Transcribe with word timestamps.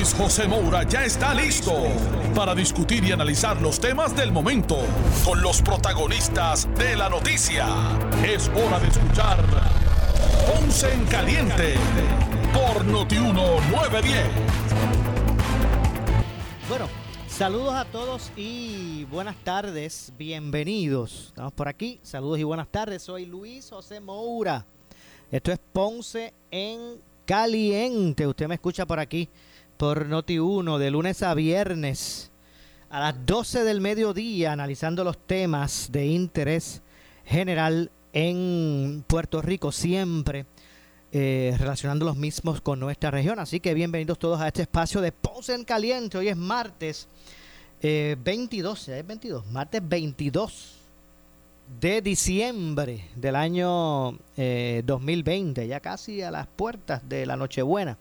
Luis 0.00 0.14
José 0.14 0.48
Moura 0.48 0.82
ya 0.84 1.04
está 1.04 1.34
listo 1.34 1.74
para 2.34 2.54
discutir 2.54 3.04
y 3.04 3.12
analizar 3.12 3.60
los 3.60 3.78
temas 3.78 4.16
del 4.16 4.32
momento 4.32 4.78
con 5.26 5.42
los 5.42 5.60
protagonistas 5.60 6.66
de 6.76 6.96
la 6.96 7.10
noticia. 7.10 7.68
Es 8.26 8.48
hora 8.48 8.80
de 8.80 8.88
escuchar 8.88 9.44
Ponce 10.46 10.90
en 10.90 11.04
Caliente 11.04 11.74
por 12.54 12.82
Notiuno 12.86 13.60
910. 13.70 14.24
Bueno, 16.66 16.88
saludos 17.28 17.74
a 17.74 17.84
todos 17.84 18.32
y 18.36 19.04
buenas 19.10 19.36
tardes, 19.44 20.14
bienvenidos. 20.16 21.26
Estamos 21.26 21.52
por 21.52 21.68
aquí, 21.68 22.00
saludos 22.02 22.38
y 22.38 22.44
buenas 22.44 22.68
tardes. 22.68 23.02
Soy 23.02 23.26
Luis 23.26 23.68
José 23.68 24.00
Moura. 24.00 24.64
Esto 25.30 25.52
es 25.52 25.58
Ponce 25.58 26.32
en 26.50 27.02
Caliente. 27.26 28.26
Usted 28.26 28.48
me 28.48 28.54
escucha 28.54 28.86
por 28.86 28.98
aquí 28.98 29.28
por 29.80 30.06
Noti1 30.06 30.76
de 30.76 30.90
lunes 30.90 31.22
a 31.22 31.32
viernes 31.32 32.30
a 32.90 33.00
las 33.00 33.14
12 33.24 33.64
del 33.64 33.80
mediodía 33.80 34.52
analizando 34.52 35.04
los 35.04 35.16
temas 35.16 35.88
de 35.90 36.04
interés 36.04 36.82
general 37.24 37.90
en 38.12 39.02
Puerto 39.06 39.40
Rico 39.40 39.72
siempre 39.72 40.44
eh, 41.12 41.56
relacionando 41.58 42.04
los 42.04 42.18
mismos 42.18 42.60
con 42.60 42.78
nuestra 42.78 43.10
región. 43.10 43.38
Así 43.38 43.58
que 43.58 43.72
bienvenidos 43.72 44.18
todos 44.18 44.38
a 44.42 44.48
este 44.48 44.60
espacio 44.60 45.00
de 45.00 45.12
Ponce 45.12 45.54
en 45.54 45.64
Caliente. 45.64 46.18
Hoy 46.18 46.28
es 46.28 46.36
martes 46.36 47.08
22, 47.80 48.88
eh, 48.90 48.98
es 48.98 49.06
22, 49.06 49.46
martes 49.46 49.80
22 49.82 50.76
de 51.80 52.02
diciembre 52.02 53.06
del 53.16 53.34
año 53.34 54.18
2020, 54.36 55.62
eh, 55.62 55.68
ya 55.68 55.80
casi 55.80 56.20
a 56.20 56.30
las 56.30 56.46
puertas 56.48 57.08
de 57.08 57.24
la 57.24 57.38
Nochebuena. 57.38 57.96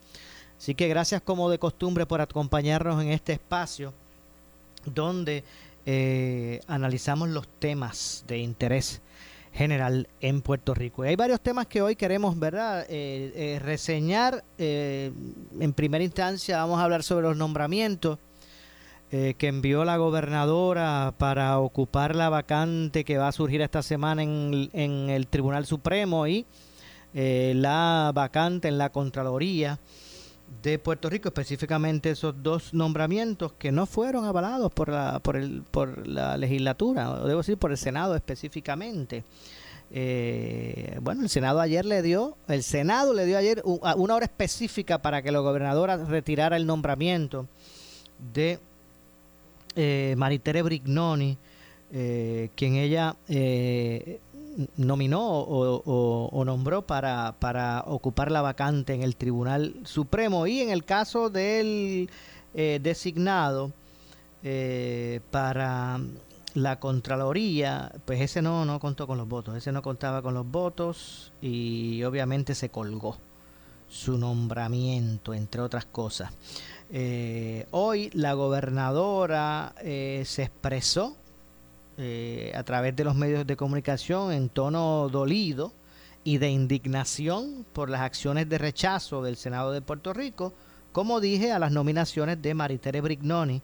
Así 0.59 0.75
que 0.75 0.89
gracias 0.89 1.21
como 1.21 1.49
de 1.49 1.57
costumbre 1.57 2.05
por 2.05 2.19
acompañarnos 2.19 3.01
en 3.01 3.11
este 3.11 3.31
espacio 3.31 3.93
donde 4.85 5.45
eh, 5.85 6.59
analizamos 6.67 7.29
los 7.29 7.47
temas 7.47 8.25
de 8.27 8.39
interés 8.39 9.01
general 9.53 10.09
en 10.19 10.41
Puerto 10.41 10.73
Rico. 10.73 11.05
Y 11.05 11.07
hay 11.07 11.15
varios 11.15 11.39
temas 11.39 11.65
que 11.67 11.81
hoy 11.81 11.95
queremos, 11.95 12.37
¿verdad?, 12.37 12.85
eh, 12.89 13.31
eh, 13.35 13.59
reseñar. 13.59 14.43
en 14.57 15.73
primera 15.73 16.03
instancia 16.03 16.57
vamos 16.57 16.79
a 16.79 16.83
hablar 16.83 17.03
sobre 17.03 17.27
los 17.27 17.37
nombramientos 17.37 18.19
que 19.09 19.47
envió 19.47 19.85
la 19.85 19.97
gobernadora 19.97 21.15
para 21.17 21.57
ocupar 21.57 22.15
la 22.15 22.29
vacante 22.29 23.03
que 23.03 23.17
va 23.17 23.29
a 23.29 23.31
surgir 23.31 23.61
esta 23.61 23.81
semana 23.81 24.21
en, 24.21 24.69
en 24.71 25.09
el 25.09 25.25
Tribunal 25.25 25.65
Supremo 25.65 26.27
y 26.27 26.45
la 27.13 28.11
vacante 28.13 28.67
en 28.67 28.77
la 28.77 28.91
Contraloría 28.91 29.79
de 30.61 30.79
Puerto 30.79 31.09
Rico, 31.09 31.29
específicamente 31.29 32.11
esos 32.11 32.41
dos 32.41 32.73
nombramientos 32.73 33.53
que 33.53 33.71
no 33.71 33.85
fueron 33.85 34.25
avalados 34.25 34.71
por 34.71 34.89
la, 34.89 35.19
por 35.19 35.35
el, 35.35 35.63
por 35.69 36.07
la 36.07 36.37
legislatura, 36.37 37.11
o 37.11 37.27
debo 37.27 37.39
decir 37.39 37.57
por 37.57 37.71
el 37.71 37.77
Senado 37.77 38.15
específicamente. 38.15 39.23
Eh, 39.91 40.97
bueno, 41.01 41.23
el 41.23 41.29
Senado 41.29 41.59
ayer 41.59 41.85
le 41.85 42.01
dio, 42.01 42.37
el 42.47 42.63
Senado 42.63 43.13
le 43.13 43.25
dio 43.25 43.37
ayer 43.37 43.61
una 43.63 44.15
hora 44.15 44.25
específica 44.25 44.99
para 44.99 45.21
que 45.21 45.31
la 45.31 45.39
gobernadora 45.39 45.97
retirara 45.97 46.57
el 46.57 46.65
nombramiento 46.65 47.47
de 48.33 48.59
eh, 49.75 50.13
Maritere 50.17 50.61
Brignoni, 50.61 51.37
eh, 51.91 52.49
quien 52.55 52.75
ella 52.75 53.15
eh, 53.27 54.19
nominó 54.75 55.21
o, 55.21 56.43
nombró 56.45 56.81
para, 56.81 57.35
para, 57.39 57.83
ocupar 57.85 58.31
la 58.31 58.41
vacante 58.41 58.93
en 58.93 59.03
el 59.03 59.15
Tribunal 59.15 59.75
Supremo 59.83 60.47
y 60.47 60.59
en 60.59 60.69
el 60.69 60.83
caso 60.85 61.29
del 61.29 62.09
eh, 62.53 62.79
designado 62.81 63.71
eh, 64.43 65.21
para 65.31 65.99
la 66.55 66.79
Contraloría, 66.79 67.91
pues 68.05 68.21
ese 68.21 68.41
no, 68.41 68.65
no 68.65 68.79
contó 68.79 69.07
con 69.07 69.17
los 69.17 69.27
votos, 69.27 69.55
ese 69.55 69.71
no 69.71 69.81
contaba 69.81 70.21
con 70.21 70.33
los 70.33 70.49
votos 70.49 71.31
y 71.41 72.03
obviamente 72.03 72.55
se 72.55 72.69
colgó 72.69 73.17
su 73.87 74.17
nombramiento, 74.17 75.33
entre 75.33 75.61
otras 75.61 75.85
cosas. 75.85 76.31
Eh, 76.91 77.67
hoy 77.71 78.09
la 78.13 78.33
gobernadora 78.33 79.73
se 79.81 80.43
expresó 80.43 81.18
eh, 82.01 82.53
a 82.55 82.63
través 82.63 82.95
de 82.95 83.03
los 83.03 83.13
medios 83.13 83.45
de 83.45 83.57
comunicación 83.57 84.31
en 84.31 84.47
tono 84.47 85.09
dolido 85.09 85.73
y 86.23 86.37
de 86.37 86.49
indignación 86.49 87.65
por 87.73 87.89
las 87.89 87.99
acciones 88.01 88.47
de 88.47 88.57
rechazo 88.57 89.21
del 89.21 89.35
Senado 89.35 89.73
de 89.73 89.81
Puerto 89.81 90.13
Rico, 90.13 90.53
como 90.93 91.19
dije, 91.19 91.51
a 91.51 91.59
las 91.59 91.73
nominaciones 91.73 92.41
de 92.41 92.53
Maritere 92.53 93.01
Brignoni 93.01 93.61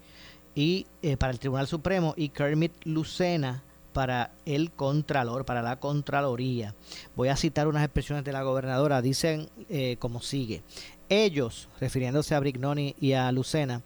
y 0.54 0.86
eh, 1.02 1.16
para 1.16 1.32
el 1.32 1.40
Tribunal 1.40 1.68
Supremo 1.68 2.14
y 2.18 2.28
Kermit 2.28 2.74
Lucena 2.84 3.64
para 3.94 4.32
el 4.46 4.72
Contralor, 4.72 5.46
para 5.46 5.62
la 5.62 5.80
Contraloría. 5.80 6.76
Voy 7.16 7.30
a 7.30 7.38
citar 7.38 7.70
unas 7.70 7.86
expresiones 7.86 8.26
de 8.26 8.34
la 8.34 8.44
gobernadora, 8.44 9.02
dicen 9.02 9.48
eh, 9.70 9.96
como 10.00 10.22
sigue. 10.22 10.64
Ellos, 11.08 11.70
refiriéndose 11.80 12.36
a 12.36 12.42
Brignoni 12.42 12.96
y 13.00 13.14
a 13.14 13.32
Lucena, 13.32 13.84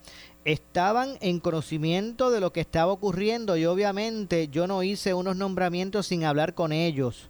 estaban 0.52 1.18
en 1.22 1.40
conocimiento 1.40 2.32
de 2.32 2.40
lo 2.40 2.52
que 2.52 2.62
estaba 2.62 2.92
ocurriendo 2.92 3.56
y 3.56 3.66
obviamente 3.66 4.48
yo 4.48 4.66
no 4.66 4.82
hice 4.82 5.14
unos 5.14 5.36
nombramientos 5.36 6.08
sin 6.08 6.24
hablar 6.24 6.56
con 6.56 6.72
ellos, 6.72 7.30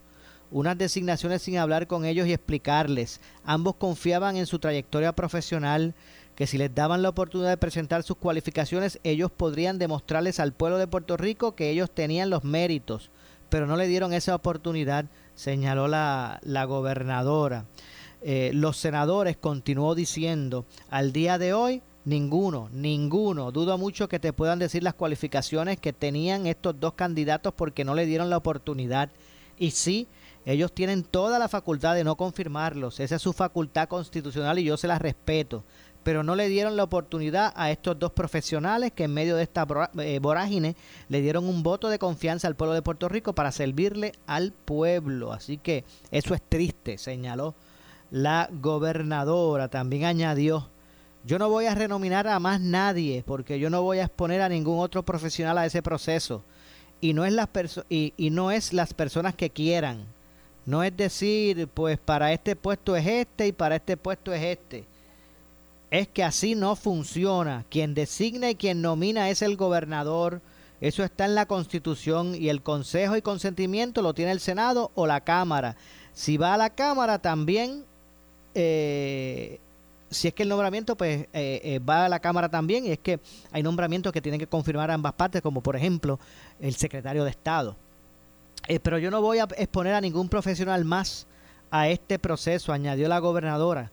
unas 0.51 0.77
designaciones 0.77 1.41
sin 1.41 1.57
hablar 1.57 1.87
con 1.87 2.05
ellos 2.05 2.27
y 2.27 2.33
explicarles. 2.33 3.19
Ambos 3.43 3.75
confiaban 3.75 4.37
en 4.37 4.45
su 4.45 4.59
trayectoria 4.59 5.11
profesional, 5.11 5.93
que 6.35 6.47
si 6.47 6.57
les 6.57 6.73
daban 6.73 7.01
la 7.01 7.09
oportunidad 7.09 7.49
de 7.49 7.57
presentar 7.57 8.03
sus 8.03 8.15
cualificaciones, 8.15 8.99
ellos 9.03 9.29
podrían 9.31 9.79
demostrarles 9.79 10.39
al 10.39 10.53
pueblo 10.53 10.77
de 10.77 10.87
Puerto 10.87 11.17
Rico 11.17 11.55
que 11.55 11.69
ellos 11.69 11.91
tenían 11.91 12.29
los 12.29 12.45
méritos, 12.45 13.11
pero 13.49 13.67
no 13.67 13.75
le 13.75 13.87
dieron 13.87 14.13
esa 14.13 14.33
oportunidad, 14.33 15.05
señaló 15.35 15.89
la, 15.89 16.39
la 16.43 16.63
gobernadora. 16.63 17.65
Eh, 18.21 18.51
los 18.53 18.77
senadores, 18.77 19.35
continuó 19.35 19.93
diciendo, 19.95 20.65
al 20.89 21.11
día 21.11 21.37
de 21.37 21.53
hoy 21.53 21.81
Ninguno, 22.09 22.69
ninguno. 22.73 23.51
Dudo 23.51 23.77
mucho 23.77 24.09
que 24.09 24.17
te 24.17 24.33
puedan 24.33 24.57
decir 24.57 24.81
las 24.81 24.95
cualificaciones 24.95 25.79
que 25.79 25.93
tenían 25.93 26.47
estos 26.47 26.79
dos 26.79 26.93
candidatos 26.93 27.53
porque 27.53 27.85
no 27.85 27.93
le 27.93 28.07
dieron 28.07 28.31
la 28.31 28.37
oportunidad. 28.37 29.11
Y 29.59 29.69
sí, 29.69 30.07
ellos 30.43 30.73
tienen 30.73 31.03
toda 31.03 31.37
la 31.37 31.47
facultad 31.47 31.93
de 31.93 32.03
no 32.03 32.15
confirmarlos. 32.15 32.99
Esa 32.99 33.17
es 33.17 33.21
su 33.21 33.31
facultad 33.31 33.87
constitucional 33.87 34.57
y 34.57 34.63
yo 34.63 34.75
se 34.75 34.87
la 34.87 34.97
respeto. 34.97 35.63
Pero 36.01 36.23
no 36.23 36.35
le 36.35 36.49
dieron 36.49 36.75
la 36.75 36.85
oportunidad 36.85 37.53
a 37.55 37.69
estos 37.69 37.99
dos 37.99 38.11
profesionales 38.13 38.91
que 38.91 39.03
en 39.03 39.13
medio 39.13 39.35
de 39.35 39.43
esta 39.43 39.67
eh, 39.99 40.17
vorágine 40.19 40.75
le 41.09 41.21
dieron 41.21 41.45
un 41.45 41.61
voto 41.61 41.89
de 41.89 41.99
confianza 41.99 42.47
al 42.47 42.55
pueblo 42.55 42.73
de 42.73 42.81
Puerto 42.81 43.07
Rico 43.07 43.33
para 43.33 43.51
servirle 43.51 44.13
al 44.25 44.51
pueblo. 44.51 45.31
Así 45.31 45.59
que 45.59 45.85
eso 46.09 46.33
es 46.33 46.41
triste, 46.41 46.97
señaló 46.97 47.53
la 48.09 48.49
gobernadora. 48.51 49.67
También 49.67 50.05
añadió 50.05 50.71
yo 51.25 51.37
no 51.37 51.49
voy 51.49 51.65
a 51.65 51.75
renominar 51.75 52.27
a 52.27 52.39
más 52.39 52.61
nadie 52.61 53.23
porque 53.25 53.59
yo 53.59 53.69
no 53.69 53.81
voy 53.81 53.99
a 53.99 54.05
exponer 54.05 54.41
a 54.41 54.49
ningún 54.49 54.79
otro 54.79 55.03
profesional 55.03 55.57
a 55.57 55.65
ese 55.65 55.81
proceso. 55.81 56.43
Y 57.01 57.13
no 57.13 57.25
es 57.25 57.33
las, 57.33 57.49
y, 57.89 58.13
y 58.17 58.29
no 58.29 58.51
es 58.51 58.73
las 58.73 58.93
personas 58.93 59.35
que 59.35 59.49
quieran. 59.49 60.05
No 60.65 60.83
es 60.83 60.95
decir, 60.95 61.67
pues 61.67 61.97
para 61.97 62.31
este 62.33 62.55
puesto 62.55 62.95
es 62.95 63.05
este 63.05 63.47
y 63.47 63.51
para 63.51 63.77
este 63.77 63.97
puesto 63.97 64.33
es 64.33 64.43
este. 64.43 64.85
Es 65.91 66.07
que 66.07 66.23
así 66.23 66.55
no 66.55 66.75
funciona. 66.75 67.65
Quien 67.69 67.93
designa 67.93 68.51
y 68.51 68.55
quien 68.55 68.81
nomina 68.81 69.29
es 69.29 69.41
el 69.41 69.55
gobernador. 69.55 70.41
Eso 70.81 71.03
está 71.03 71.25
en 71.25 71.35
la 71.35 71.45
Constitución 71.45 72.35
y 72.35 72.49
el 72.49 72.61
consejo 72.61 73.17
y 73.17 73.21
consentimiento 73.21 74.01
lo 74.01 74.13
tiene 74.13 74.31
el 74.31 74.39
Senado 74.39 74.91
o 74.95 75.07
la 75.07 75.21
Cámara. 75.21 75.75
Si 76.13 76.37
va 76.37 76.53
a 76.53 76.57
la 76.57 76.69
Cámara 76.69 77.19
también 77.19 77.83
eh, 78.55 79.59
si 80.09 80.27
es 80.27 80.33
que 80.33 80.43
el 80.43 80.49
nombramiento 80.49 80.95
pues 80.95 81.27
eh, 81.33 81.61
eh, 81.63 81.79
va 81.79 82.05
a 82.05 82.09
la 82.09 82.19
Cámara 82.19 82.49
también 82.49 82.85
y 82.85 82.91
es 82.91 82.99
que 82.99 83.19
hay 83.51 83.63
nombramientos 83.63 84.11
que 84.11 84.21
tienen 84.21 84.39
que 84.39 84.47
confirmar 84.47 84.89
ambas 84.91 85.13
partes, 85.13 85.41
como 85.41 85.61
por 85.61 85.75
ejemplo 85.75 86.19
el 86.59 86.73
secretario 86.75 87.23
de 87.23 87.29
Estado. 87.29 87.75
Eh, 88.67 88.79
pero 88.79 88.97
yo 88.97 89.11
no 89.11 89.21
voy 89.21 89.39
a 89.39 89.47
exponer 89.57 89.93
a 89.93 90.01
ningún 90.01 90.29
profesional 90.29 90.83
más 90.85 91.27
a 91.71 91.87
este 91.87 92.17
proceso, 92.19 92.73
añadió 92.73 93.07
la 93.07 93.19
gobernadora. 93.19 93.91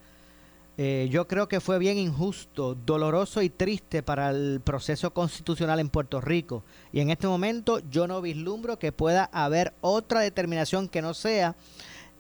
Eh, 0.79 1.09
yo 1.11 1.27
creo 1.27 1.49
que 1.49 1.61
fue 1.61 1.79
bien 1.79 1.97
injusto, 1.97 2.75
doloroso 2.75 3.41
y 3.41 3.49
triste 3.49 4.03
para 4.03 4.31
el 4.31 4.61
proceso 4.63 5.13
constitucional 5.13 5.81
en 5.81 5.89
Puerto 5.89 6.21
Rico. 6.21 6.65
Y 6.93 7.01
en 7.01 7.11
este 7.11 7.27
momento 7.27 7.81
yo 7.91 8.07
no 8.07 8.21
vislumbro 8.21 8.79
que 8.79 8.93
pueda 8.93 9.25
haber 9.33 9.73
otra 9.81 10.21
determinación 10.21 10.89
que 10.89 11.03
no 11.03 11.15
sea 11.15 11.57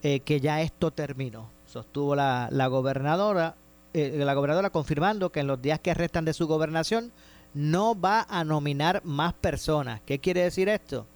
que 0.02 0.40
ya 0.40 0.62
esto 0.62 0.92
terminó. 0.92 1.50
Sostuvo 1.66 2.14
la, 2.14 2.48
la 2.52 2.68
gobernadora, 2.68 3.56
eh, 3.98 4.12
la 4.18 4.34
gobernadora 4.34 4.68
confirmando 4.68 5.32
que 5.32 5.40
en 5.40 5.46
los 5.46 5.62
días 5.62 5.80
que 5.80 5.94
restan 5.94 6.26
de 6.26 6.34
su 6.34 6.46
gobernación 6.46 7.12
no 7.54 7.98
va 7.98 8.26
a 8.28 8.44
nominar 8.44 9.00
más 9.04 9.32
personas. 9.32 10.02
¿Qué 10.04 10.18
quiere 10.18 10.42
decir 10.42 10.68
esto? 10.68 11.06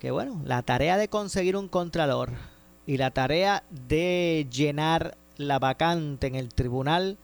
Que 0.00 0.10
bueno, 0.10 0.40
la 0.46 0.62
tarea 0.62 0.96
de 0.96 1.08
conseguir 1.08 1.58
un 1.58 1.68
contralor 1.68 2.30
y 2.86 2.96
la 2.96 3.10
tarea 3.10 3.64
de 3.68 4.46
llenar 4.50 5.18
la 5.36 5.58
vacante 5.58 6.26
en 6.26 6.36
el 6.36 6.54
Tribunal 6.54 7.18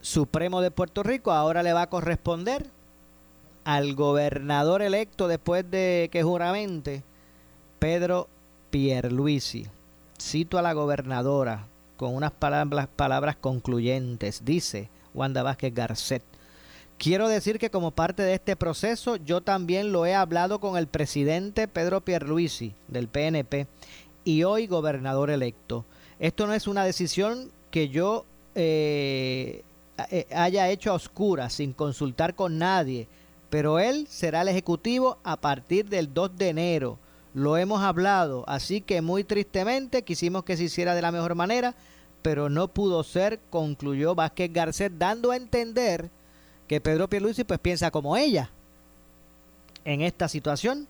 Supremo 0.00 0.60
de 0.60 0.72
Puerto 0.72 1.04
Rico 1.04 1.30
ahora 1.30 1.62
le 1.62 1.72
va 1.72 1.82
a 1.82 1.88
corresponder 1.88 2.66
al 3.62 3.94
gobernador 3.94 4.82
electo 4.82 5.28
después 5.28 5.70
de 5.70 6.08
que 6.10 6.24
juramente 6.24 7.04
Pedro 7.78 8.26
Pierluisi. 8.70 9.68
Cito 10.20 10.58
a 10.58 10.62
la 10.62 10.72
gobernadora 10.72 11.68
con 11.98 12.14
unas 12.14 12.30
palabras, 12.30 12.88
palabras 12.94 13.36
concluyentes. 13.36 14.44
Dice 14.46 14.88
Wanda 15.12 15.42
Vázquez 15.42 15.74
Garcet. 15.74 16.22
Quiero 16.96 17.28
decir 17.28 17.58
que 17.58 17.70
como 17.70 17.90
parte 17.90 18.22
de 18.22 18.34
este 18.34 18.56
proceso 18.56 19.16
yo 19.16 19.40
también 19.40 19.92
lo 19.92 20.06
he 20.06 20.14
hablado 20.14 20.60
con 20.60 20.78
el 20.78 20.86
presidente 20.86 21.68
Pedro 21.68 22.00
Pierluisi 22.00 22.72
del 22.86 23.08
PNP 23.08 23.66
y 24.24 24.44
hoy 24.44 24.66
gobernador 24.66 25.30
electo. 25.30 25.84
Esto 26.18 26.46
no 26.46 26.54
es 26.54 26.66
una 26.66 26.84
decisión 26.84 27.50
que 27.70 27.88
yo 27.88 28.24
eh, 28.54 29.62
eh, 30.10 30.26
haya 30.34 30.68
hecho 30.70 30.90
a 30.92 30.94
oscuras, 30.94 31.52
sin 31.52 31.72
consultar 31.72 32.34
con 32.34 32.58
nadie, 32.58 33.08
pero 33.50 33.78
él 33.78 34.06
será 34.08 34.42
el 34.42 34.48
ejecutivo 34.48 35.18
a 35.24 35.36
partir 35.36 35.88
del 35.88 36.14
2 36.14 36.36
de 36.36 36.48
enero. 36.48 36.98
Lo 37.38 37.56
hemos 37.56 37.82
hablado, 37.82 38.42
así 38.48 38.80
que 38.80 39.00
muy 39.00 39.22
tristemente 39.22 40.02
quisimos 40.02 40.42
que 40.42 40.56
se 40.56 40.64
hiciera 40.64 40.96
de 40.96 41.02
la 41.02 41.12
mejor 41.12 41.36
manera, 41.36 41.76
pero 42.20 42.50
no 42.50 42.66
pudo 42.66 43.04
ser, 43.04 43.38
concluyó 43.48 44.16
Vázquez 44.16 44.52
Garcet, 44.52 44.94
dando 44.98 45.30
a 45.30 45.36
entender 45.36 46.10
que 46.66 46.80
Pedro 46.80 47.08
Pierluisi 47.08 47.44
pues 47.44 47.60
piensa 47.60 47.92
como 47.92 48.16
ella 48.16 48.50
en 49.84 50.00
esta 50.00 50.26
situación. 50.26 50.88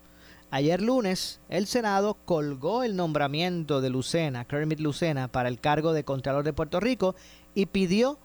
Ayer 0.49 0.81
lunes, 0.81 1.39
el 1.49 1.67
Senado 1.67 2.17
colgó 2.25 2.81
el 2.81 2.95
nombramiento 2.95 3.79
de 3.79 3.91
Lucena, 3.91 4.45
Kermit 4.45 4.79
Lucena, 4.79 5.27
para 5.27 5.49
el 5.49 5.59
cargo 5.59 5.93
de 5.93 6.03
Contralor 6.03 6.43
de 6.43 6.53
Puerto 6.53 6.79
Rico 6.79 7.13
y 7.53 7.67
pidió 7.67 8.17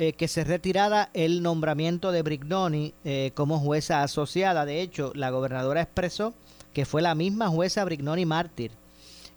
eh, 0.00 0.14
que 0.14 0.26
se 0.26 0.42
retirara 0.42 1.10
el 1.14 1.44
nombramiento 1.44 2.10
de 2.10 2.22
Brignoni 2.22 2.92
eh, 3.04 3.30
como 3.36 3.60
jueza 3.60 4.02
asociada. 4.02 4.64
De 4.64 4.80
hecho, 4.80 5.12
la 5.14 5.30
gobernadora 5.30 5.80
expresó 5.80 6.34
que 6.72 6.84
fue 6.84 7.02
la 7.02 7.14
misma 7.14 7.48
jueza 7.48 7.84
Brignoni 7.84 8.26
Mártir 8.26 8.72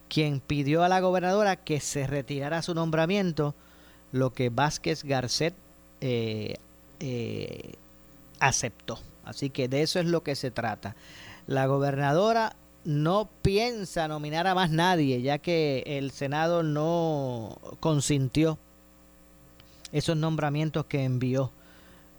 quien 0.07 0.39
pidió 0.39 0.83
a 0.83 0.89
la 0.89 0.99
gobernadora 0.99 1.55
que 1.55 1.79
se 1.79 2.07
retirara 2.07 2.61
su 2.61 2.73
nombramiento, 2.73 3.55
lo 4.11 4.33
que 4.33 4.49
Vázquez 4.49 5.03
Garcet 5.03 5.53
eh, 6.01 6.55
eh, 6.99 7.73
aceptó. 8.39 8.99
Así 9.23 9.49
que 9.49 9.67
de 9.67 9.81
eso 9.81 9.99
es 9.99 10.05
lo 10.05 10.23
que 10.23 10.35
se 10.35 10.51
trata. 10.51 10.95
La 11.47 11.65
gobernadora 11.65 12.55
no 12.83 13.27
piensa 13.41 14.07
nominar 14.07 14.45
a 14.47 14.55
más 14.55 14.69
nadie, 14.69 15.21
ya 15.21 15.39
que 15.39 15.83
el 15.85 16.11
Senado 16.11 16.61
no 16.61 17.57
consintió 17.79 18.59
esos 19.91 20.15
nombramientos 20.17 20.85
que 20.85 21.03
envió 21.03 21.51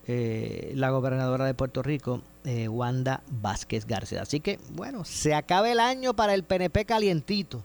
eh, 0.08 0.72
la 0.74 0.90
gobernadora 0.90 1.46
de 1.46 1.54
Puerto 1.54 1.82
Rico, 1.82 2.22
eh, 2.46 2.68
Wanda 2.68 3.22
Vázquez 3.28 3.84
García. 3.86 4.22
Así 4.22 4.40
que, 4.40 4.58
bueno, 4.70 5.04
se 5.04 5.34
acaba 5.34 5.70
el 5.70 5.80
año 5.80 6.16
para 6.16 6.32
el 6.32 6.44
PNP 6.44 6.86
calientito 6.86 7.62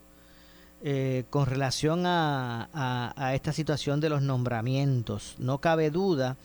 con 1.29 1.45
relación 1.45 2.07
a, 2.07 2.67
a 3.15 3.35
esta 3.35 3.53
situación 3.53 4.01
de 4.01 4.09
los 4.09 4.23
nombramientos. 4.23 5.35
No 5.37 5.59
cabe 5.59 5.91
duda 5.91 6.37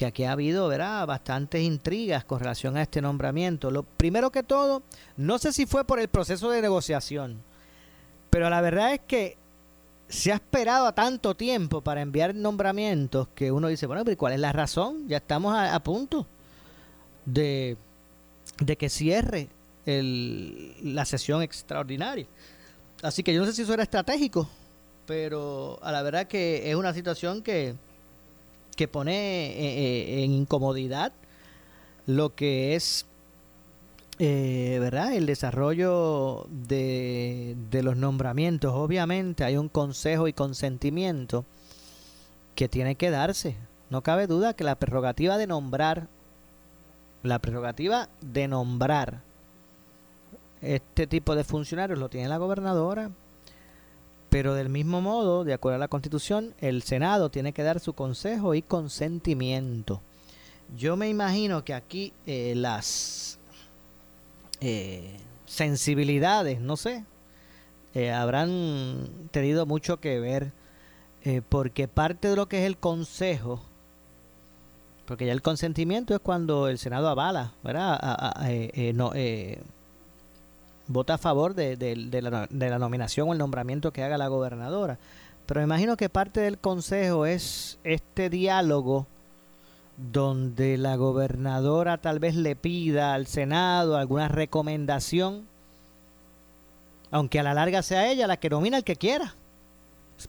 que 0.00 0.06
aquí 0.06 0.24
ha 0.24 0.32
habido 0.32 0.68
¿verdad? 0.68 1.06
bastantes 1.06 1.62
intrigas 1.62 2.24
con 2.24 2.40
relación 2.40 2.76
a 2.76 2.82
este 2.82 3.02
nombramiento. 3.02 3.70
Lo 3.70 3.82
primero 3.82 4.30
que 4.30 4.42
todo, 4.42 4.82
no 5.18 5.38
sé 5.38 5.52
si 5.52 5.66
fue 5.66 5.84
por 5.84 6.00
el 6.00 6.08
proceso 6.08 6.50
de 6.50 6.62
negociación, 6.62 7.42
pero 8.30 8.48
la 8.48 8.62
verdad 8.62 8.94
es 8.94 9.00
que 9.06 9.36
se 10.08 10.32
ha 10.32 10.36
esperado 10.36 10.86
a 10.86 10.94
tanto 10.94 11.36
tiempo 11.36 11.82
para 11.82 12.00
enviar 12.00 12.34
nombramientos 12.34 13.28
que 13.34 13.52
uno 13.52 13.68
dice, 13.68 13.86
bueno, 13.86 14.04
pero 14.04 14.16
¿cuál 14.16 14.32
es 14.32 14.40
la 14.40 14.52
razón? 14.52 15.06
Ya 15.06 15.18
estamos 15.18 15.54
a, 15.54 15.78
punto 15.80 16.26
de, 17.24 17.76
de 18.58 18.76
que 18.76 18.88
cierre 18.88 19.48
el, 19.86 20.74
la 20.94 21.04
sesión 21.04 21.42
extraordinaria. 21.42 22.26
Así 23.02 23.22
que 23.22 23.32
yo 23.32 23.40
no 23.40 23.46
sé 23.46 23.52
si 23.52 23.62
eso 23.62 23.74
era 23.74 23.82
estratégico, 23.82 24.48
pero 25.06 25.78
a 25.82 25.90
la 25.90 26.02
verdad 26.02 26.26
que 26.26 26.70
es 26.70 26.76
una 26.76 26.92
situación 26.92 27.42
que 27.42 27.74
que 28.80 28.88
pone 28.88 29.12
eh, 29.12 29.54
eh, 29.58 30.24
en 30.24 30.32
incomodidad 30.32 31.12
lo 32.06 32.34
que 32.34 32.74
es 32.74 33.04
eh, 34.18 34.78
¿verdad? 34.80 35.12
el 35.12 35.26
desarrollo 35.26 36.46
de, 36.48 37.56
de, 37.70 37.82
los 37.82 37.98
nombramientos. 37.98 38.72
Obviamente 38.74 39.44
hay 39.44 39.58
un 39.58 39.68
consejo 39.68 40.28
y 40.28 40.32
consentimiento 40.32 41.44
que 42.54 42.70
tiene 42.70 42.94
que 42.94 43.10
darse. 43.10 43.54
No 43.90 44.02
cabe 44.02 44.26
duda 44.26 44.54
que 44.54 44.64
la 44.64 44.76
prerrogativa 44.76 45.36
de 45.36 45.46
nombrar, 45.46 46.08
la 47.22 47.38
prerrogativa 47.38 48.08
de 48.20 48.48
nombrar 48.48 49.20
este 50.62 51.06
tipo 51.06 51.34
de 51.34 51.44
funcionarios 51.44 51.98
lo 51.98 52.08
tiene 52.08 52.28
la 52.28 52.36
gobernadora, 52.36 53.10
pero 54.28 54.54
del 54.54 54.68
mismo 54.68 55.00
modo, 55.00 55.44
de 55.44 55.54
acuerdo 55.54 55.76
a 55.76 55.78
la 55.78 55.88
Constitución, 55.88 56.54
el 56.60 56.82
Senado 56.82 57.30
tiene 57.30 57.52
que 57.52 57.62
dar 57.62 57.80
su 57.80 57.94
consejo 57.94 58.54
y 58.54 58.62
consentimiento. 58.62 60.00
Yo 60.76 60.96
me 60.96 61.08
imagino 61.08 61.64
que 61.64 61.74
aquí 61.74 62.12
eh, 62.26 62.54
las 62.54 63.38
eh, 64.60 65.16
sensibilidades, 65.46 66.60
no 66.60 66.76
sé, 66.76 67.04
eh, 67.94 68.12
habrán 68.12 69.08
tenido 69.32 69.66
mucho 69.66 69.98
que 69.98 70.20
ver, 70.20 70.52
porque 71.50 71.86
parte 71.86 72.28
de 72.28 72.36
lo 72.36 72.48
que 72.48 72.60
es 72.60 72.66
el 72.66 72.78
consejo, 72.78 73.60
porque 75.10 75.26
ya 75.26 75.32
el 75.32 75.42
consentimiento 75.42 76.14
es 76.14 76.20
cuando 76.20 76.68
el 76.68 76.78
Senado 76.78 77.08
avala, 77.08 77.52
¿verdad? 77.64 77.98
no, 78.94 79.12
vota 80.86 81.14
a 81.14 81.18
favor 81.18 81.56
de, 81.56 81.76
la, 82.22 82.46
de, 82.48 82.70
la, 82.70 82.78
nominación 82.78 83.28
o 83.28 83.32
el 83.32 83.38
nombramiento 83.40 83.92
que 83.92 84.04
haga 84.04 84.16
la 84.16 84.28
gobernadora. 84.28 84.98
Pero 85.46 85.58
me 85.62 85.64
imagino 85.64 85.96
que 85.96 86.08
parte 86.08 86.38
del 86.38 86.58
consejo 86.58 87.26
es 87.26 87.80
este 87.82 88.30
diálogo 88.30 89.08
donde 89.96 90.78
la 90.78 90.94
gobernadora 90.94 91.98
tal 91.98 92.20
vez 92.20 92.36
le 92.36 92.54
pida 92.54 93.12
al 93.12 93.26
Senado 93.26 93.96
alguna 93.96 94.28
recomendación, 94.28 95.44
aunque 97.10 97.40
a 97.40 97.42
la 97.42 97.54
larga 97.54 97.82
sea 97.82 98.08
ella 98.08 98.28
la 98.28 98.36
que 98.36 98.48
nomina 98.48 98.76
el 98.76 98.84
que 98.84 98.94
quiera, 98.94 99.34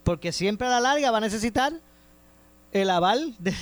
porque 0.03 0.31
siempre 0.31 0.65
a 0.65 0.71
la 0.71 0.79
larga 0.79 1.11
va 1.11 1.19
a 1.19 1.21
necesitar 1.21 1.71
el 2.71 2.89
aval 2.89 3.35
del, 3.38 3.53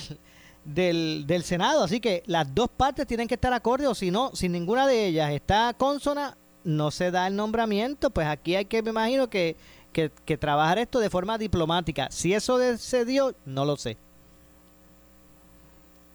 del, 0.64 1.24
del 1.26 1.42
Senado, 1.42 1.82
así 1.82 2.00
que 2.00 2.22
las 2.26 2.54
dos 2.54 2.68
partes 2.68 3.06
tienen 3.06 3.28
que 3.28 3.34
estar 3.34 3.52
acorde 3.52 3.86
o 3.86 3.94
si 3.94 4.10
no, 4.10 4.30
si 4.34 4.48
ninguna 4.48 4.86
de 4.86 5.06
ellas 5.06 5.32
está 5.32 5.74
consona, 5.74 6.36
no 6.64 6.90
se 6.90 7.10
da 7.10 7.26
el 7.26 7.36
nombramiento, 7.36 8.10
pues 8.10 8.26
aquí 8.26 8.54
hay 8.56 8.66
que, 8.66 8.82
me 8.82 8.90
imagino, 8.90 9.30
que, 9.30 9.56
que, 9.92 10.38
trabajar 10.38 10.78
esto 10.78 11.00
de 11.00 11.10
forma 11.10 11.38
diplomática. 11.38 12.08
Si 12.10 12.34
eso 12.34 12.58
se 12.76 13.04
dio, 13.04 13.34
no 13.46 13.64
lo 13.64 13.76
sé. 13.76 13.96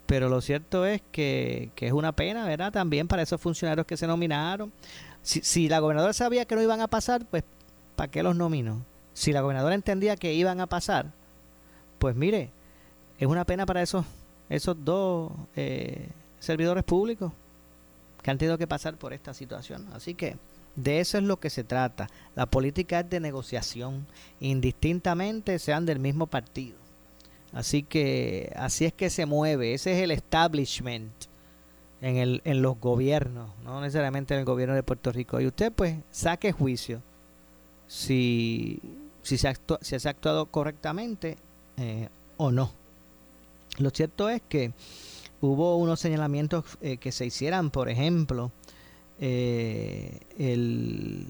Pero 0.06 0.30
lo 0.30 0.40
cierto 0.42 0.86
es 0.86 1.02
que, 1.12 1.72
que, 1.76 1.88
es 1.88 1.94
una 1.94 2.12
pena, 2.12 2.46
¿verdad? 2.46 2.72
También 2.72 3.08
para 3.08 3.24
esos 3.24 3.42
funcionarios 3.42 3.88
que 3.88 3.98
se 3.98 4.06
nominaron. 4.06 4.72
Si, 5.24 5.42
si 5.42 5.68
la 5.68 5.80
gobernadora 5.80 6.14
sabía 6.14 6.46
que 6.46 6.56
no 6.56 6.62
iban 6.62 6.82
a 6.82 6.88
pasar, 6.88 7.26
pues 7.26 7.44
¿para 7.96 8.12
qué 8.12 8.22
los 8.22 8.36
nominó? 8.36 8.86
Si 9.14 9.34
la 9.34 9.42
gobernadora 9.42 9.74
entendía 9.74 10.16
que 10.16 10.34
iban 10.34 10.60
a 10.62 10.68
pasar, 10.68 11.08
pues 11.98 12.16
mire, 12.16 12.52
es 13.18 13.28
una 13.28 13.46
pena 13.46 13.66
para 13.66 13.82
esos, 13.82 14.06
esos 14.50 14.78
dos 14.84 15.32
eh, 15.56 16.10
servidores 16.40 16.84
públicos 16.84 17.32
que 18.22 18.32
han 18.32 18.38
tenido 18.38 18.58
que 18.58 18.68
pasar 18.68 18.98
por 18.98 19.14
esta 19.14 19.34
situación. 19.34 19.88
Así 19.94 20.14
que 20.14 20.38
de 20.76 21.00
eso 21.00 21.18
es 21.18 21.24
lo 21.24 21.40
que 21.40 21.50
se 21.50 21.64
trata. 21.64 22.10
La 22.36 22.46
política 22.46 23.00
es 23.00 23.10
de 23.10 23.20
negociación, 23.20 24.06
indistintamente 24.40 25.60
sean 25.60 25.86
del 25.86 26.00
mismo 26.00 26.28
partido. 26.28 26.78
Así 27.54 27.84
que 27.84 28.52
así 28.58 28.86
es 28.86 28.94
que 28.94 29.10
se 29.10 29.26
mueve, 29.26 29.74
ese 29.74 29.94
es 29.94 30.04
el 30.04 30.12
establishment 30.12 31.14
en, 32.02 32.18
el, 32.18 32.42
en 32.44 32.62
los 32.62 32.80
gobiernos, 32.80 33.50
no 33.64 33.80
necesariamente 33.80 34.34
en 34.34 34.42
el 34.42 34.46
gobierno 34.46 34.76
de 34.76 34.84
Puerto 34.84 35.12
Rico. 35.12 35.40
Y 35.40 35.48
usted 35.48 35.72
pues 35.72 35.96
saque 36.12 36.52
juicio 36.52 37.02
si, 37.88 38.82
si, 39.22 39.38
se, 39.38 39.54
si 39.82 40.00
se 40.00 40.08
ha 40.08 40.12
actuado 40.12 40.48
correctamente 40.48 41.38
eh, 41.78 42.10
o 42.38 42.52
no. 42.52 42.72
Lo 43.78 43.90
cierto 43.90 44.30
es 44.30 44.42
que 44.48 44.74
hubo 45.42 45.78
unos 45.78 46.00
señalamientos 46.00 46.66
eh, 46.82 46.98
que 46.98 47.12
se 47.12 47.26
hicieran, 47.26 47.72
por 47.72 47.90
ejemplo, 47.90 48.52
eh, 49.20 50.20
el, 50.38 51.28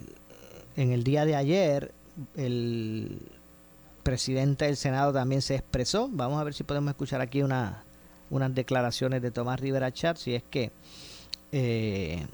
en 0.76 0.92
el 0.92 1.04
día 1.04 1.26
de 1.26 1.36
ayer, 1.36 1.94
el 2.36 3.20
presidente 4.04 4.66
del 4.66 4.78
Senado 4.78 5.12
también 5.14 5.42
se 5.42 5.56
expresó. 5.56 6.10
Vamos 6.12 6.40
a 6.40 6.44
ver 6.44 6.54
si 6.54 6.64
podemos 6.64 6.90
escuchar 6.90 7.22
aquí 7.22 7.42
una, 7.42 7.84
unas 8.30 8.54
declaraciones 8.54 9.22
de 9.22 9.32
Tomás 9.32 9.60
Rivera 9.60 9.92
Chat, 9.92 10.18
si 10.18 10.36
es 10.36 10.44
que 10.44 10.72
eh, 11.52 12.26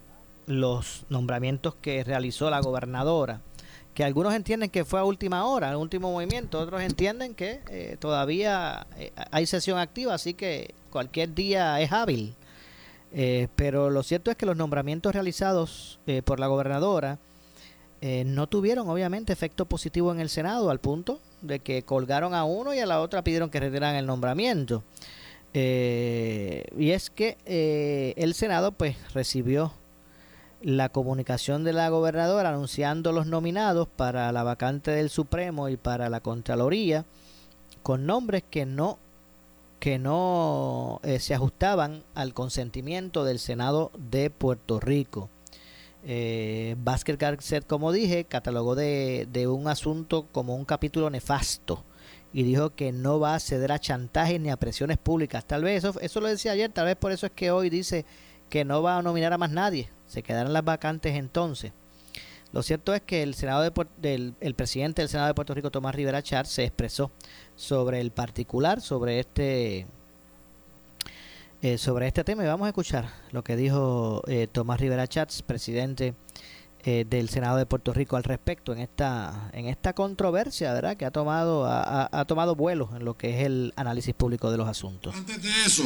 los 0.47 1.05
nombramientos 1.09 1.75
que 1.75 2.03
realizó 2.03 2.49
la 2.49 2.59
gobernadora, 2.59 3.41
que 3.93 4.03
algunos 4.03 4.33
entienden 4.33 4.69
que 4.69 4.85
fue 4.85 4.99
a 4.99 5.03
última 5.03 5.45
hora, 5.45 5.69
el 5.69 5.75
último 5.75 6.11
movimiento, 6.11 6.59
otros 6.59 6.81
entienden 6.81 7.35
que 7.35 7.61
eh, 7.69 7.97
todavía 7.99 8.87
eh, 8.97 9.11
hay 9.31 9.45
sesión 9.45 9.77
activa, 9.79 10.13
así 10.13 10.33
que 10.33 10.73
cualquier 10.89 11.33
día 11.33 11.79
es 11.81 11.91
hábil. 11.91 12.35
pero 13.55 13.89
lo 13.89 14.03
cierto 14.03 14.31
es 14.31 14.37
que 14.37 14.45
los 14.45 14.55
nombramientos 14.55 15.13
realizados 15.13 15.99
por 16.23 16.39
la 16.39 16.47
gobernadora 16.47 17.17
no 18.01 18.47
tuvieron 18.47 18.89
obviamente 18.89 19.33
efecto 19.33 19.65
positivo 19.65 20.13
en 20.13 20.21
el 20.21 20.29
Senado 20.29 20.69
al 20.69 20.79
punto 20.79 21.19
de 21.41 21.59
que 21.59 21.83
colgaron 21.83 22.33
a 22.33 22.45
uno 22.45 22.73
y 22.73 22.79
a 22.79 22.85
la 22.85 23.01
otra 23.01 23.23
pidieron 23.23 23.49
que 23.49 23.59
retiraran 23.59 23.95
el 23.95 24.05
nombramiento. 24.05 24.83
Eh, 25.53 26.63
y 26.77 26.91
es 26.91 27.09
que 27.09 27.37
eh, 27.45 28.13
el 28.15 28.33
Senado 28.33 28.71
pues 28.71 28.95
recibió 29.13 29.73
la 30.61 30.89
comunicación 30.89 31.63
de 31.63 31.73
la 31.73 31.89
gobernadora 31.89 32.49
anunciando 32.49 33.11
los 33.11 33.25
nominados 33.25 33.87
para 33.87 34.31
la 34.31 34.43
vacante 34.43 34.91
del 34.91 35.09
Supremo 35.09 35.69
y 35.69 35.77
para 35.77 36.09
la 36.09 36.19
Contraloría 36.19 37.05
con 37.83 38.05
nombres 38.05 38.43
que 38.49 38.65
no 38.65 38.99
que 39.79 39.97
no 39.97 40.99
eh, 41.01 41.19
se 41.19 41.33
ajustaban 41.33 42.03
al 42.13 42.35
consentimiento 42.35 43.23
del 43.23 43.39
Senado 43.39 43.91
de 43.97 44.29
Puerto 44.29 44.79
Rico. 44.79 45.27
Eh, 46.03 46.75
Garcet, 47.17 47.65
como 47.65 47.91
dije, 47.91 48.25
catalogó 48.25 48.75
de, 48.75 49.27
de 49.31 49.47
un 49.47 49.67
asunto 49.67 50.27
como 50.31 50.55
un 50.55 50.65
capítulo 50.65 51.09
nefasto 51.09 51.83
y 52.31 52.43
dijo 52.43 52.75
que 52.75 52.91
no 52.91 53.19
va 53.19 53.33
a 53.33 53.39
ceder 53.39 53.71
a 53.71 53.79
chantajes 53.79 54.39
ni 54.39 54.51
a 54.51 54.57
presiones 54.57 54.99
públicas. 54.99 55.45
Tal 55.45 55.63
vez 55.63 55.83
eso, 55.83 55.99
eso 55.99 56.21
lo 56.21 56.27
decía 56.27 56.51
ayer, 56.51 56.71
tal 56.71 56.85
vez 56.85 56.95
por 56.95 57.11
eso 57.11 57.25
es 57.25 57.31
que 57.31 57.49
hoy 57.49 57.71
dice 57.71 58.05
que 58.49 58.63
no 58.63 58.83
va 58.83 58.99
a 58.99 59.01
nominar 59.01 59.33
a 59.33 59.39
más 59.39 59.49
nadie. 59.49 59.89
Se 60.11 60.23
quedarán 60.23 60.51
las 60.51 60.65
vacantes 60.65 61.15
entonces. 61.15 61.71
Lo 62.51 62.63
cierto 62.63 62.93
es 62.93 63.01
que 63.01 63.23
el 63.23 63.33
Senado 63.33 63.71
del 64.01 64.35
el 64.41 64.55
presidente 64.55 65.01
del 65.01 65.07
Senado 65.07 65.29
de 65.29 65.33
Puerto 65.33 65.53
Rico, 65.53 65.71
Tomás 65.71 65.95
Rivera 65.95 66.21
Char, 66.21 66.45
se 66.45 66.65
expresó 66.65 67.09
sobre 67.55 68.01
el 68.01 68.11
particular, 68.11 68.81
sobre 68.81 69.21
este 69.21 69.87
eh, 71.61 71.77
sobre 71.77 72.07
este 72.07 72.25
tema 72.25 72.43
y 72.43 72.47
vamos 72.47 72.65
a 72.65 72.69
escuchar 72.69 73.07
lo 73.31 73.41
que 73.41 73.55
dijo 73.55 74.21
eh, 74.27 74.47
Tomás 74.51 74.81
Rivera 74.81 75.07
Chats, 75.07 75.43
presidente 75.43 76.13
eh, 76.83 77.05
del 77.09 77.29
Senado 77.29 77.55
de 77.55 77.65
Puerto 77.65 77.93
Rico 77.93 78.17
al 78.17 78.25
respecto 78.25 78.73
en 78.73 78.79
esta 78.79 79.49
en 79.53 79.67
esta 79.67 79.93
controversia, 79.93 80.73
¿verdad? 80.73 80.97
Que 80.97 81.05
ha 81.05 81.11
tomado 81.11 81.65
ha, 81.65 82.09
ha 82.11 82.25
tomado 82.25 82.55
vuelo 82.55 82.89
en 82.97 83.05
lo 83.05 83.15
que 83.15 83.39
es 83.39 83.45
el 83.45 83.71
análisis 83.77 84.13
público 84.13 84.51
de 84.51 84.57
los 84.57 84.67
asuntos. 84.67 85.15
Antes 85.15 85.41
de 85.41 85.49
eso, 85.65 85.83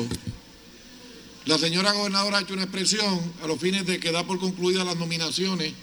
la 1.46 1.60
señora 1.60 1.94
gobernadora 1.94 2.40
ha 2.40 2.42
hecho 2.42 2.54
una 2.54 2.64
expresión 2.64 3.34
a 3.44 3.48
los 3.48 3.60
fines 3.60 3.86
de 3.86 4.00
que 4.00 4.12
da 4.12 4.26
por 4.26 4.40
concluidas 4.40 4.86
las 4.86 4.98
nominaciones 4.98 5.74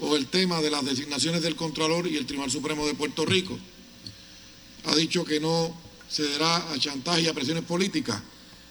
o 0.00 0.14
el 0.14 0.28
tema 0.28 0.60
de 0.60 0.70
las 0.70 0.84
designaciones 0.84 1.42
del 1.42 1.56
Contralor 1.56 2.06
y 2.06 2.16
el 2.16 2.26
Tribunal 2.26 2.50
Supremo 2.50 2.86
de 2.86 2.94
Puerto 2.94 3.26
Rico. 3.26 3.58
Ha 4.84 4.94
dicho 4.94 5.24
que 5.24 5.40
no 5.40 5.74
cederá 6.08 6.72
a 6.72 6.78
chantaje 6.78 7.22
y 7.22 7.26
a 7.26 7.34
presiones 7.34 7.64
políticas. 7.64 8.22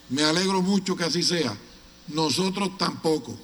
Me 0.09 0.23
alegro 0.23 0.61
mucho 0.61 0.95
que 0.95 1.03
así 1.03 1.21
sea. 1.21 1.55
Nosotros 2.07 2.77
tampoco. 2.77 3.37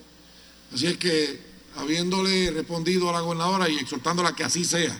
Así 0.73 0.87
es 0.87 0.97
que 0.97 1.41
habiéndole 1.75 2.51
respondido 2.51 3.09
a 3.09 3.13
la 3.13 3.19
gobernadora 3.19 3.67
y 3.67 3.77
exhortándola 3.77 4.29
a 4.29 4.35
que 4.35 4.45
así 4.45 4.63
sea, 4.63 4.97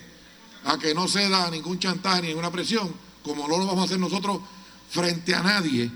a 0.66 0.78
que 0.78 0.94
no 0.94 1.08
ceda 1.08 1.50
ningún 1.50 1.80
chantaje 1.80 2.24
ni 2.24 2.28
ninguna 2.30 2.52
presión, 2.52 2.94
como 3.24 3.48
no 3.48 3.58
lo 3.58 3.66
vamos 3.66 3.84
a 3.84 3.86
hacer 3.86 4.00
nosotros 4.00 4.42
frente 4.90 5.34
a 5.34 5.42
nadie, 5.42 5.90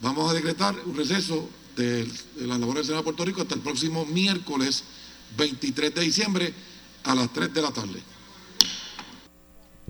vamos 0.00 0.30
a 0.30 0.34
decretar 0.34 0.74
un 0.86 0.96
receso 0.96 1.48
de, 1.76 2.04
de 2.04 2.46
la 2.46 2.58
labor 2.58 2.76
del 2.76 2.84
Senado 2.84 3.02
de 3.02 3.04
Puerto 3.04 3.24
Rico 3.24 3.42
hasta 3.42 3.54
el 3.54 3.60
próximo 3.60 4.04
miércoles 4.06 4.84
23 5.36 5.94
de 5.94 6.00
diciembre 6.00 6.54
a 7.04 7.14
las 7.14 7.32
3 7.32 7.52
de 7.52 7.62
la 7.62 7.70
tarde. 7.70 8.02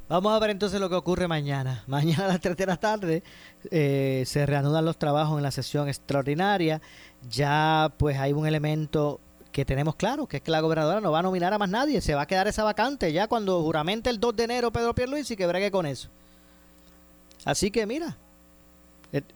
Vamos 0.08 0.32
a 0.32 0.38
ver 0.38 0.50
entonces 0.50 0.80
lo 0.80 0.88
que 0.88 0.94
ocurre 0.94 1.28
mañana. 1.28 1.84
Mañana 1.86 2.24
a 2.24 2.28
las 2.28 2.40
3 2.40 2.56
de 2.56 2.66
la 2.66 2.76
tarde 2.78 3.22
eh, 3.70 4.24
se 4.26 4.46
reanudan 4.46 4.84
los 4.84 4.98
trabajos 4.98 5.36
en 5.36 5.42
la 5.42 5.50
sesión 5.50 5.88
extraordinaria. 5.88 6.80
Ya 7.28 7.92
pues 7.98 8.16
hay 8.16 8.32
un 8.32 8.46
elemento 8.46 9.20
que 9.52 9.64
tenemos 9.64 9.96
claro, 9.96 10.26
que 10.26 10.38
es 10.38 10.42
que 10.42 10.50
la 10.50 10.60
gobernadora 10.60 11.00
no 11.00 11.10
va 11.10 11.18
a 11.18 11.22
nominar 11.22 11.52
a 11.52 11.58
más 11.58 11.68
nadie, 11.68 12.00
se 12.00 12.14
va 12.14 12.22
a 12.22 12.26
quedar 12.26 12.46
esa 12.48 12.64
vacante 12.64 13.12
ya 13.12 13.26
cuando 13.26 13.60
juramente 13.62 14.08
el 14.08 14.20
2 14.20 14.36
de 14.36 14.44
enero 14.44 14.70
Pedro 14.70 14.94
Pierluisi 14.94 15.36
que 15.36 15.46
bregue 15.46 15.70
con 15.70 15.84
eso. 15.84 16.08
Así 17.44 17.70
que 17.70 17.86
mira, 17.86 18.16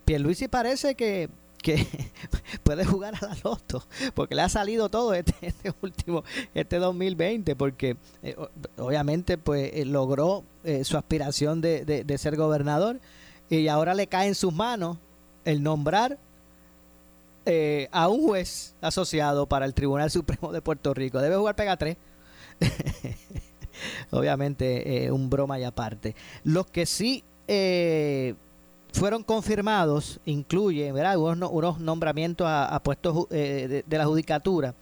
Pierluisi 0.04 0.48
parece 0.48 0.94
que, 0.94 1.28
que 1.62 1.86
puede 2.62 2.84
jugar 2.84 3.14
a 3.20 3.28
la 3.28 3.36
loto, 3.44 3.84
porque 4.14 4.34
le 4.34 4.42
ha 4.42 4.48
salido 4.48 4.88
todo 4.88 5.14
este, 5.14 5.34
este 5.42 5.72
último, 5.80 6.24
este 6.54 6.78
2020, 6.78 7.56
porque 7.56 7.96
eh, 8.22 8.36
obviamente 8.76 9.38
pues 9.38 9.70
eh, 9.74 9.84
logró 9.84 10.44
su 10.84 10.96
aspiración 10.96 11.60
de, 11.60 11.84
de 11.84 12.18
ser 12.18 12.36
gobernador 12.36 13.00
y 13.50 13.66
ahora 13.66 13.94
le 13.94 14.06
cae 14.06 14.28
en 14.28 14.36
sus 14.36 14.54
manos 14.54 14.96
el 15.44 15.62
nombrar 15.62 16.18
eh, 17.44 17.88
a 17.90 18.08
un 18.08 18.22
juez 18.22 18.74
asociado 18.80 19.46
para 19.46 19.66
el 19.66 19.74
Tribunal 19.74 20.10
Supremo 20.12 20.52
de 20.52 20.62
Puerto 20.62 20.94
Rico. 20.94 21.20
Debe 21.20 21.36
jugar 21.36 21.56
Pega 21.56 21.76
3. 21.76 21.96
Obviamente, 24.10 25.04
eh, 25.06 25.10
un 25.10 25.28
broma 25.28 25.58
y 25.58 25.64
aparte. 25.64 26.14
Los 26.44 26.66
que 26.66 26.86
sí 26.86 27.24
eh, 27.48 28.34
fueron 28.92 29.22
confirmados 29.22 30.20
incluyen 30.24 30.94
¿verdad? 30.94 31.16
Unos, 31.18 31.80
nombramientos 31.80 32.46
a, 32.48 32.80
puestos 32.82 33.28
de, 33.28 33.84
la 33.88 34.06
judicatura 34.06 34.74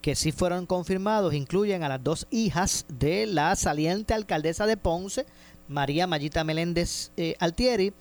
que 0.00 0.14
sí 0.14 0.30
fueron 0.32 0.66
confirmados 0.66 1.34
incluyen 1.34 1.82
a 1.82 1.88
las 1.88 2.02
dos 2.02 2.26
hijas 2.30 2.86
de 2.88 3.26
la 3.26 3.56
saliente 3.56 4.14
alcaldesa 4.14 4.66
de 4.66 4.76
Ponce, 4.76 5.26
María 5.68 6.06
Mayita 6.06 6.44
Meléndez 6.44 7.10
Altieri, 7.40 7.92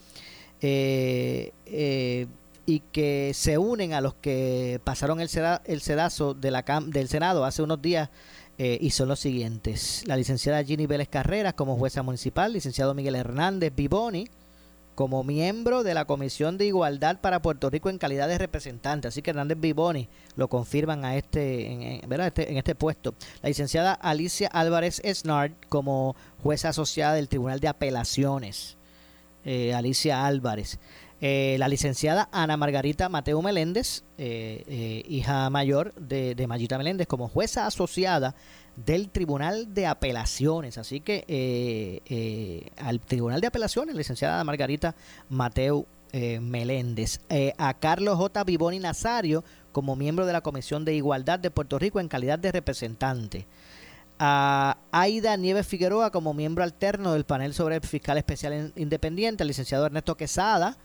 eh, 0.62 2.28
y 2.66 2.80
que 2.92 3.32
se 3.34 3.58
unen 3.58 3.94
a 3.94 4.02
los 4.02 4.16
que 4.16 4.80
pasaron 4.84 5.20
el, 5.20 5.30
el 5.66 5.82
sedazo 5.82 6.34
de 6.34 6.52
la 6.52 6.64
del 6.86 7.08
Senado 7.08 7.46
hace 7.46 7.62
unos 7.62 7.82
días 7.82 8.10
eh, 8.58 8.78
y 8.80 8.92
son 8.92 9.10
los 9.10 9.20
siguientes. 9.20 10.04
La 10.06 10.16
licenciada 10.16 10.64
Ginny 10.64 10.88
Vélez 10.88 11.10
Carreras 11.10 11.54
como 11.54 11.78
jueza 11.78 12.04
municipal, 12.04 12.54
licenciado 12.54 12.94
Miguel 12.94 13.16
Hernández 13.16 13.74
Biboni 13.76 14.28
como 14.96 15.24
miembro 15.24 15.84
de 15.84 15.94
la 15.94 16.06
Comisión 16.06 16.58
de 16.58 16.66
Igualdad 16.66 17.20
para 17.20 17.42
Puerto 17.42 17.70
Rico 17.70 17.90
en 17.90 17.98
calidad 17.98 18.28
de 18.28 18.38
representante. 18.38 19.10
Así 19.10 19.22
que 19.22 19.32
Hernández 19.32 19.60
Biboni 19.60 20.10
lo 20.36 20.48
confirman 20.48 21.06
a 21.06 21.18
este, 21.18 22.00
en, 22.00 22.10
¿verdad? 22.10 22.28
Este, 22.28 22.50
en 22.50 22.58
este 22.58 22.76
puesto. 22.76 23.14
La 23.42 23.50
licenciada 23.50 23.94
Alicia 23.94 24.48
Álvarez 24.48 25.02
Esnard 25.04 25.52
como 25.70 26.16
jueza 26.42 26.70
asociada 26.70 27.14
del 27.14 27.28
Tribunal 27.30 27.60
de 27.60 27.68
Apelaciones. 27.68 28.78
Eh, 29.44 29.74
Alicia 29.76 30.26
Álvarez. 30.26 30.80
Eh, 31.28 31.56
la 31.58 31.68
licenciada 31.68 32.30
Ana 32.32 32.56
Margarita 32.56 33.10
Mateo 33.10 33.42
Meléndez, 33.42 34.04
eh, 34.20 34.64
eh, 34.68 35.04
hija 35.10 35.50
mayor 35.50 35.92
de, 35.96 36.36
de 36.36 36.46
Meléndez, 36.46 37.08
como 37.08 37.28
jueza 37.30 37.66
asociada 37.66 38.36
del 38.76 39.10
Tribunal 39.10 39.74
de 39.74 39.88
Apelaciones. 39.88 40.78
Así 40.78 41.00
que 41.00 42.72
al 42.78 43.00
Tribunal 43.00 43.42
de 43.42 43.48
Apelaciones, 43.48 43.96
licenciada 43.96 44.44
Margarita 44.44 44.94
Mateo 45.28 45.88
Meléndez. 46.14 47.22
a 47.58 47.74
Carlos 47.74 48.18
J. 48.18 48.44
Vivoni 48.44 48.78
Nazario 48.78 49.44
como 49.72 49.96
miembro 49.96 50.28
de 50.28 50.34
la 50.34 50.42
Comisión 50.42 50.86
de 50.86 50.94
Igualdad 50.94 51.40
de 51.40 51.50
Puerto 51.50 51.80
Rico 51.80 52.00
en 52.00 52.08
calidad 52.08 52.38
de 52.38 52.52
representante. 52.52 53.48
A 54.20 54.78
Aida 54.92 55.36
Nieves 55.38 55.66
Figueroa 55.66 56.12
como 56.12 56.36
miembro 56.36 56.64
alterno 56.64 57.14
del 57.14 57.26
panel 57.26 57.56
sobre 57.56 57.78
el 57.78 57.82
fiscal 57.82 58.20
especial 58.20 58.74
independiente, 58.76 59.42
el 59.42 59.48
licenciado 59.48 59.88
Ernesto 59.88 60.16
Quesada 60.16 60.78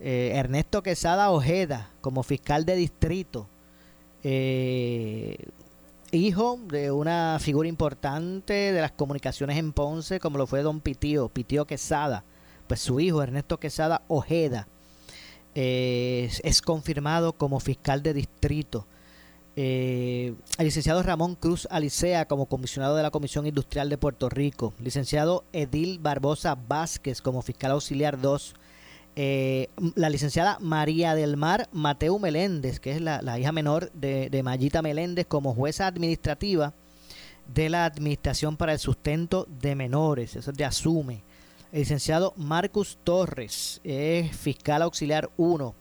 eh, 0.00 0.32
Ernesto 0.34 0.82
Quesada 0.82 1.30
Ojeda 1.30 1.90
como 2.00 2.22
fiscal 2.22 2.64
de 2.64 2.76
distrito, 2.76 3.48
eh, 4.22 5.36
hijo 6.12 6.60
de 6.68 6.92
una 6.92 7.38
figura 7.40 7.68
importante 7.68 8.52
de 8.72 8.80
las 8.80 8.92
comunicaciones 8.92 9.58
en 9.58 9.72
Ponce, 9.72 10.20
como 10.20 10.38
lo 10.38 10.46
fue 10.46 10.62
don 10.62 10.80
Pitío, 10.80 11.28
Pitío 11.28 11.66
Quesada, 11.66 12.22
pues 12.68 12.80
su 12.80 13.00
hijo 13.00 13.22
Ernesto 13.22 13.58
Quesada 13.58 14.02
Ojeda 14.06 14.68
eh, 15.56 16.30
es, 16.44 16.62
confirmado 16.62 17.32
como 17.32 17.58
fiscal 17.58 18.02
de 18.02 18.14
distrito. 18.14 18.86
El 19.56 20.36
licenciado 20.60 21.02
Ramón 21.02 21.34
Cruz 21.34 21.66
Alicea 21.68 22.26
como 22.26 22.46
comisionado 22.46 22.94
de 22.94 23.02
la 23.02 23.10
Comisión 23.10 23.44
Industrial 23.44 23.88
de 23.88 23.98
Puerto 23.98 24.28
Rico. 24.28 24.72
Licenciado 24.78 25.42
Edil 25.52 25.98
Barbosa 25.98 26.54
Vázquez 26.54 27.20
como 27.20 27.42
fiscal 27.42 27.72
auxiliar 27.72 28.20
2. 28.20 28.54
Eh, 29.20 29.68
la 29.96 30.10
licenciada 30.10 30.58
María 30.60 31.16
del 31.16 31.36
Mar 31.36 31.68
Mateo 31.72 32.20
Meléndez, 32.20 32.78
que 32.78 32.92
es 32.92 33.00
la, 33.00 33.38
hija 33.38 33.50
menor 33.50 33.90
de, 33.92 34.30
de 34.30 34.42
Mayita 34.44 34.80
Meléndez, 34.80 35.26
como 35.26 35.54
jueza 35.54 35.88
administrativa 35.88 36.72
de 37.52 37.68
la 37.68 37.84
Administración 37.84 38.56
para 38.56 38.72
el 38.72 38.78
Sustento 38.78 39.48
de 39.60 39.74
Menores, 39.74 40.36
eso 40.36 40.52
es 40.52 40.56
de 40.56 40.64
Asume. 40.64 41.22
El 41.72 41.80
licenciado 41.80 42.32
Marcus 42.36 42.98
Torres 43.02 43.80
es 43.82 44.36
fiscal 44.36 44.82
auxiliar 44.82 45.30
1 45.36 45.74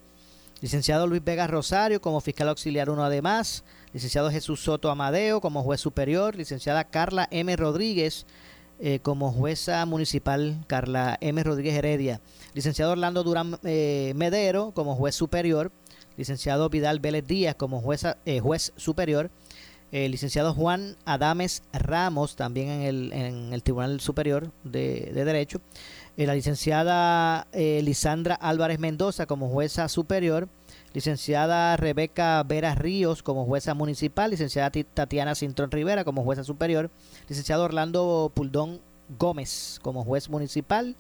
Licenciado 0.60 1.06
Luis 1.06 1.24
Vega 1.24 1.46
Rosario 1.46 2.02
como 2.02 2.20
fiscal 2.20 2.50
auxiliar 2.50 2.90
1 2.90 3.04
además. 3.04 3.64
Licenciado 3.94 4.32
Jesús 4.32 4.62
Soto 4.62 4.90
Amadeo 4.90 5.40
como 5.40 5.62
juez 5.62 5.80
superior. 5.80 6.36
Licenciada 6.36 6.84
Carla 6.86 7.28
M. 7.30 7.56
Rodríguez 7.56 8.26
eh, 8.80 9.00
como 9.04 9.32
jueza 9.32 9.86
municipal. 9.86 10.64
Carla 10.66 11.18
M. 11.22 11.44
Rodríguez 11.44 11.76
Heredia. 11.76 12.22
Licenciado 12.58 12.94
Orlando 12.94 13.24
Durán 13.24 13.60
eh, 13.64 14.14
Medero 14.16 14.72
como 14.72 14.96
juez 14.96 15.14
superior. 15.14 15.72
Licenciado 16.18 16.70
Vidal 16.70 17.00
Vélez 17.00 17.28
Díaz 17.28 17.54
como 17.56 17.80
jueza, 17.82 18.18
eh, 18.26 18.40
juez 18.40 18.74
superior. 18.76 19.30
licenciado 19.92 20.54
Juan 20.54 20.98
Adames 21.06 21.62
Ramos 21.72 22.36
también 22.36 22.70
en 22.70 22.82
el, 22.82 23.14
en 23.14 23.54
el 23.54 23.62
Tribunal 23.62 24.02
Superior 24.02 24.52
de, 24.64 25.12
de 25.14 25.24
Derecho. 25.24 25.62
Eh, 26.18 26.26
la 26.26 26.34
licenciada 26.34 27.46
eh, 27.54 27.80
Lisandra 27.84 28.34
Álvarez 28.34 28.80
Mendoza 28.80 29.28
como 29.28 29.50
jueza 29.50 29.88
superior, 29.88 30.50
licenciada 30.96 31.78
Rebeca 31.78 32.42
Vera 32.42 32.74
Ríos 32.74 33.22
como 33.22 33.46
jueza 33.46 33.76
municipal, 33.76 34.32
licenciada 34.32 34.72
Tatiana 34.72 35.36
Cintrón 35.36 35.70
Rivera 35.70 36.04
como 36.04 36.24
jueza 36.24 36.44
superior, 36.44 36.90
licenciado 37.30 37.66
Orlando 37.66 38.32
Puldón 38.34 38.82
Gómez 39.20 39.80
como 39.84 40.04
juez 40.04 40.28
municipal, 40.28 40.96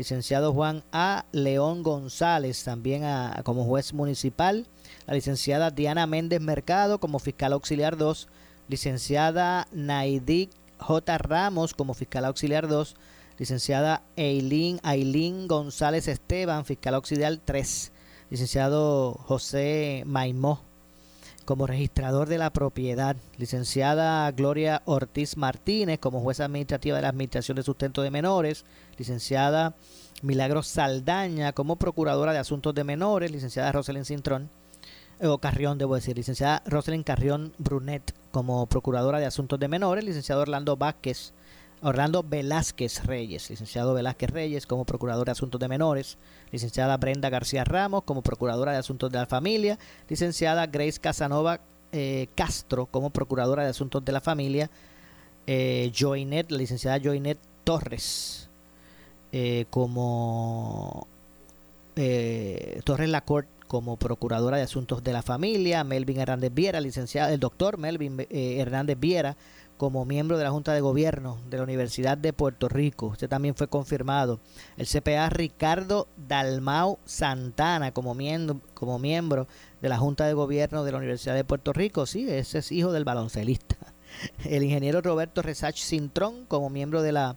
licenciado 0.00 0.54
Juan 0.54 0.82
A. 0.92 1.26
León 1.30 1.82
González 1.82 2.64
también 2.64 3.02
como 3.44 3.66
juez 3.66 3.92
municipal, 3.92 4.66
la 5.06 5.12
licenciada 5.12 5.70
Diana 5.70 6.06
Méndez 6.06 6.40
Mercado 6.40 7.00
como 7.00 7.18
fiscal 7.18 7.52
auxiliar 7.52 7.98
2, 7.98 8.26
licenciada 8.66 9.68
Naidik 9.72 10.52
J. 10.78 11.18
Ramos 11.18 11.74
como 11.74 11.92
fiscal 11.92 12.24
auxiliar 12.24 12.66
2, 12.66 12.96
licenciada 13.36 14.02
Eileen, 14.16 14.80
Aileen 14.84 15.46
González 15.46 16.08
Esteban, 16.08 16.64
fiscal 16.64 16.94
auxiliar 16.94 17.36
3, 17.36 17.92
licenciado 18.30 19.12
José 19.26 20.04
Maimó 20.06 20.69
como 21.50 21.66
registrador 21.66 22.28
de 22.28 22.38
la 22.38 22.50
propiedad, 22.50 23.16
licenciada 23.36 24.30
Gloria 24.30 24.82
Ortiz 24.84 25.36
Martínez 25.36 25.98
como 25.98 26.20
jueza 26.20 26.44
administrativa 26.44 26.94
de 26.94 27.02
la 27.02 27.08
Administración 27.08 27.56
de 27.56 27.64
Sustento 27.64 28.02
de 28.02 28.12
Menores, 28.12 28.64
licenciada 28.96 29.74
Milagros 30.22 30.68
Saldaña 30.68 31.52
como 31.52 31.74
procuradora 31.74 32.32
de 32.32 32.38
Asuntos 32.38 32.72
de 32.72 32.84
Menores, 32.84 33.32
licenciada 33.32 33.72
Roselyn 33.72 34.04
Cintrón, 34.04 34.48
o 35.20 35.38
Carrión 35.38 35.76
debo 35.76 35.96
decir, 35.96 36.16
licenciada 36.16 36.62
Roselyn 36.66 37.02
Carrión 37.02 37.52
Brunet 37.58 38.14
como 38.30 38.64
procuradora 38.66 39.18
de 39.18 39.26
Asuntos 39.26 39.58
de 39.58 39.66
Menores, 39.66 40.04
licenciado 40.04 40.42
Orlando 40.42 40.76
Vázquez 40.76 41.32
Orlando 41.82 42.22
Velázquez 42.22 43.04
Reyes, 43.04 43.48
licenciado 43.48 43.94
Velázquez 43.94 44.30
Reyes 44.30 44.66
como 44.66 44.84
procurador 44.84 45.24
de 45.24 45.32
asuntos 45.32 45.58
de 45.60 45.68
menores, 45.68 46.18
licenciada 46.52 46.96
Brenda 46.98 47.30
García 47.30 47.64
Ramos 47.64 48.02
como 48.04 48.22
procuradora 48.22 48.72
de 48.72 48.78
asuntos 48.78 49.10
de 49.10 49.18
la 49.18 49.26
familia, 49.26 49.78
licenciada 50.08 50.66
Grace 50.66 51.00
Casanova 51.00 51.60
eh, 51.92 52.28
Castro 52.34 52.86
como 52.86 53.10
procuradora 53.10 53.64
de 53.64 53.70
asuntos 53.70 54.04
de 54.04 54.12
la 54.12 54.20
familia, 54.20 54.70
eh, 55.46 55.90
Joinet, 55.98 56.50
la 56.50 56.58
licenciada 56.58 57.00
Joinet 57.02 57.38
Torres 57.64 58.48
eh, 59.32 59.64
como 59.70 61.06
eh, 61.96 62.80
Torres 62.84 63.08
Lacorte 63.08 63.48
como 63.66 63.96
procuradora 63.96 64.56
de 64.56 64.64
asuntos 64.64 65.02
de 65.04 65.12
la 65.12 65.22
familia, 65.22 65.84
Melvin 65.84 66.18
Hernández 66.18 66.52
Viera, 66.52 66.80
licenciada, 66.80 67.32
el 67.32 67.38
doctor 67.38 67.78
Melvin 67.78 68.26
Hernández 68.28 68.98
Viera 68.98 69.36
como 69.80 70.04
miembro 70.04 70.36
de 70.36 70.44
la 70.44 70.50
Junta 70.50 70.74
de 70.74 70.82
Gobierno 70.82 71.38
de 71.48 71.56
la 71.56 71.62
Universidad 71.62 72.18
de 72.18 72.34
Puerto 72.34 72.68
Rico. 72.68 73.06
Usted 73.06 73.30
también 73.30 73.54
fue 73.54 73.66
confirmado. 73.66 74.38
El 74.76 74.86
CPA 74.86 75.30
Ricardo 75.30 76.06
Dalmau 76.18 76.98
Santana 77.06 77.90
como 77.90 78.14
miembro, 78.14 78.60
como 78.74 78.98
miembro 78.98 79.48
de 79.80 79.88
la 79.88 79.96
Junta 79.96 80.26
de 80.26 80.34
Gobierno 80.34 80.84
de 80.84 80.92
la 80.92 80.98
Universidad 80.98 81.34
de 81.34 81.44
Puerto 81.44 81.72
Rico. 81.72 82.04
Sí, 82.04 82.28
ese 82.28 82.58
es 82.58 82.72
hijo 82.72 82.92
del 82.92 83.06
baloncelista. 83.06 83.78
El 84.44 84.64
ingeniero 84.64 85.00
Roberto 85.00 85.40
Resach 85.40 85.78
Cintrón 85.78 86.44
como 86.44 86.68
miembro 86.68 87.00
de 87.00 87.12
la 87.12 87.36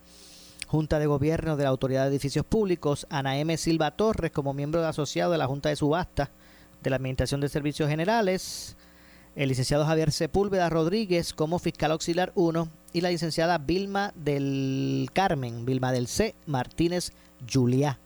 Junta 0.67 0.99
de 0.99 1.05
Gobierno 1.05 1.55
de 1.55 1.63
la 1.63 1.69
Autoridad 1.69 2.03
de 2.03 2.09
Edificios 2.09 2.45
Públicos. 2.45 3.07
Ana 3.09 3.37
M. 3.37 3.55
Silva 3.55 3.91
Torres 3.91 4.31
como 4.31 4.53
miembro 4.53 4.81
de 4.81 4.87
asociado 4.87 5.31
de 5.31 5.37
la 5.37 5.47
Junta 5.47 5.69
de 5.69 5.77
Subasta 5.77 6.29
de 6.81 6.89
la 6.89 6.97
Administración 6.97 7.39
de 7.39 7.47
Servicios 7.47 7.87
Generales 7.87 8.75
el 9.35 9.49
licenciado 9.49 9.85
Javier 9.85 10.11
Sepúlveda 10.11 10.69
Rodríguez 10.69 11.33
como 11.33 11.59
fiscal 11.59 11.91
auxiliar 11.91 12.31
1 12.35 12.67
y 12.93 13.01
la 13.01 13.09
licenciada 13.09 13.57
Vilma 13.57 14.13
del 14.15 15.09
Carmen, 15.13 15.65
Vilma 15.65 15.91
del 15.91 16.07
C. 16.07 16.35
Martínez 16.45 17.11
Juliá 17.51 17.99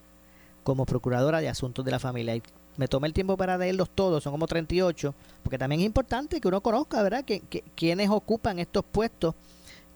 como 0.63 0.86
procuradora 0.86 1.40
de 1.40 1.50
asuntos 1.50 1.86
de 1.86 1.92
la 1.92 2.00
familia. 2.00 2.42
me 2.76 2.90
tomé 2.90 3.08
el 3.08 3.13
tiempo 3.13 3.38
para 3.38 3.58
leerlos 3.58 3.90
todos, 3.90 4.22
son 4.22 4.34
como 4.34 4.48
38, 4.48 5.16
porque 5.42 5.58
también 5.58 5.80
es 5.80 5.86
importante 5.86 6.42
que 6.42 6.48
uno 6.50 6.60
conozca, 6.60 7.02
¿verdad?, 7.02 7.24
que, 7.24 7.42
quienes 7.74 8.10
ocupan 8.10 8.60
estos 8.60 8.84
puestos, 8.84 9.34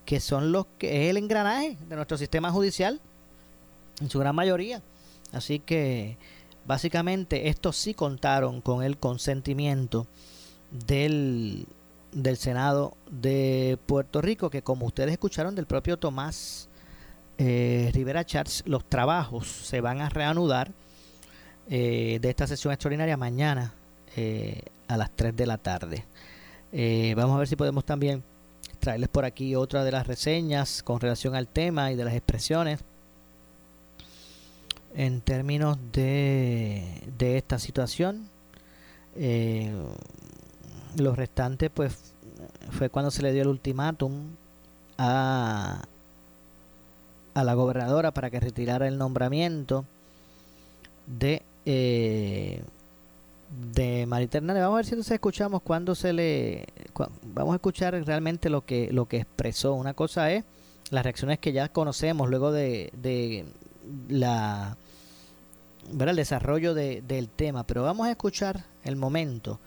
que 0.05 0.21
son 0.21 0.53
los 0.53 0.67
que 0.77 1.03
es 1.03 1.09
el 1.09 1.17
engranaje 1.17 1.77
de 1.89 1.95
nuestro 1.97 2.17
sistema 2.17 2.51
judicial, 2.51 3.01
en 3.99 4.09
su 4.09 4.19
gran 4.19 4.33
mayoría. 4.33 4.81
Así 5.33 5.59
que, 5.59 6.17
básicamente, 6.65 7.49
estos 7.49 7.75
sí 7.75 7.93
contaron 7.93 8.61
con 8.61 8.81
el 8.81 8.97
consentimiento 8.97 10.07
del, 10.71 11.67
del 12.11 12.37
Senado 12.37 12.95
de 13.09 13.77
Puerto 13.85 14.21
Rico, 14.21 14.49
que 14.49 14.61
como 14.61 14.85
ustedes 14.85 15.11
escucharon 15.11 15.55
del 15.55 15.65
propio 15.65 15.97
Tomás 15.97 16.69
eh, 17.37 17.91
Rivera 17.93 18.25
Charles, 18.25 18.63
los 18.65 18.85
trabajos 18.85 19.47
se 19.47 19.81
van 19.81 20.01
a 20.01 20.09
reanudar 20.09 20.71
eh, 21.69 22.19
de 22.21 22.29
esta 22.29 22.47
sesión 22.47 22.73
extraordinaria 22.73 23.17
mañana 23.17 23.73
eh, 24.15 24.61
a 24.87 24.97
las 24.97 25.11
3 25.11 25.35
de 25.35 25.45
la 25.45 25.57
tarde. 25.57 26.05
vamos 27.15 27.35
a 27.35 27.39
ver 27.39 27.47
si 27.47 27.55
podemos 27.55 27.85
también 27.85 28.23
traerles 28.79 29.09
por 29.09 29.25
aquí 29.25 29.55
otra 29.55 29.83
de 29.83 29.91
las 29.91 30.07
reseñas 30.07 30.83
con 30.83 30.99
relación 30.99 31.35
al 31.35 31.47
tema 31.47 31.91
y 31.91 31.95
de 31.95 32.03
las 32.03 32.13
expresiones 32.13 32.83
en 34.95 35.21
términos 35.21 35.77
de, 35.93 36.83
de 37.17 37.37
esta 37.37 37.59
situación. 37.59 38.27
Eh, 39.15 39.71
los 40.97 41.15
restantes, 41.15 41.69
pues, 41.73 42.13
fue 42.71 42.89
cuando 42.89 43.11
se 43.11 43.21
le 43.21 43.33
dio 43.33 43.43
el 43.43 43.47
ultimátum 43.49 44.13
a, 44.97 45.83
a 47.33 47.43
la 47.43 47.53
gobernadora 47.53 48.11
para 48.11 48.29
que 48.29 48.39
retirara 48.39 48.87
el 48.87 48.97
nombramiento 48.97 49.85
de 51.07 51.41
eh, 51.65 52.63
de 53.73 54.05
Marita 54.05 54.37
Hernández. 54.37 54.63
Vamos 54.63 54.75
a 54.75 54.77
ver 54.77 54.85
si 54.85 54.91
entonces 54.91 55.13
escuchamos 55.13 55.61
cuando 55.61 55.93
se 55.93 56.13
le 56.13 56.65
vamos 57.23 57.53
a 57.53 57.55
escuchar 57.55 57.93
realmente 58.05 58.49
lo 58.49 58.65
que 58.65 58.91
lo 58.91 59.07
que 59.07 59.17
expresó. 59.17 59.73
Una 59.73 59.93
cosa 59.93 60.31
es 60.31 60.45
las 60.89 61.03
reacciones 61.03 61.39
que 61.39 61.51
ya 61.51 61.69
conocemos 61.69 62.29
luego 62.29 62.51
de, 62.51 62.91
de 63.01 63.45
la 64.09 64.77
ver 65.91 66.09
el 66.09 66.15
desarrollo 66.15 66.73
de, 66.73 67.01
del 67.01 67.27
tema, 67.27 67.63
pero 67.65 67.83
vamos 67.83 68.07
a 68.07 68.11
escuchar 68.11 68.65
el 68.83 68.95
momento 68.95 69.59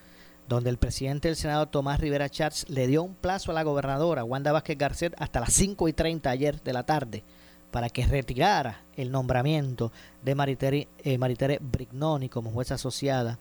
donde 0.48 0.70
el 0.70 0.78
presidente 0.78 1.28
del 1.28 1.36
Senado, 1.36 1.66
Tomás 1.66 2.00
Rivera 2.00 2.28
Chats, 2.28 2.68
le 2.68 2.86
dio 2.86 3.02
un 3.02 3.14
plazo 3.14 3.50
a 3.50 3.54
la 3.54 3.62
gobernadora 3.62 4.24
Wanda 4.24 4.52
Vázquez 4.52 4.78
Garcet 4.78 5.14
hasta 5.18 5.40
las 5.40 5.52
5 5.52 5.88
y 5.88 5.92
30 5.92 6.30
ayer 6.30 6.62
de 6.62 6.72
la 6.72 6.84
tarde 6.84 7.24
para 7.70 7.88
que 7.88 8.06
retirara 8.06 8.82
el 8.96 9.10
nombramiento 9.10 9.90
de 10.22 10.34
Maritere, 10.34 10.88
eh, 10.98 11.58
Brignoni 11.60 12.28
como 12.28 12.52
jueza 12.52 12.74
asociada 12.74 13.38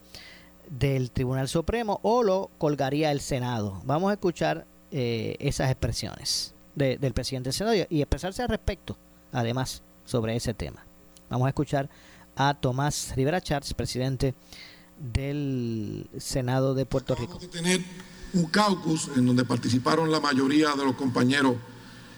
del 0.69 1.11
Tribunal 1.11 1.47
Supremo 1.47 1.99
o 2.01 2.23
lo 2.23 2.49
colgaría 2.57 3.11
el 3.11 3.19
Senado. 3.19 3.81
Vamos 3.85 4.09
a 4.09 4.13
escuchar 4.13 4.65
eh, 4.91 5.35
esas 5.39 5.69
expresiones 5.69 6.55
del 6.73 7.13
presidente 7.13 7.49
del 7.49 7.53
Senado 7.53 7.75
y 7.87 8.01
expresarse 8.01 8.41
al 8.41 8.49
respecto, 8.49 8.97
además, 9.31 9.83
sobre 10.05 10.35
ese 10.35 10.55
tema. 10.55 10.83
Vamos 11.29 11.45
a 11.45 11.49
escuchar 11.49 11.87
a 12.35 12.55
Tomás 12.55 13.13
Rivera 13.15 13.39
Chats, 13.41 13.73
presidente 13.75 14.33
del 15.03 16.07
Senado 16.17 16.73
de 16.73 16.85
Puerto 16.85 17.13
Rico. 17.13 17.37
Tener 17.51 17.83
un 18.33 18.45
caucus 18.45 19.09
en 19.15 19.25
donde 19.25 19.43
participaron 19.43 20.09
la 20.11 20.21
mayoría 20.21 20.71
de 20.71 20.85
los 20.85 20.95
compañeros 20.95 21.55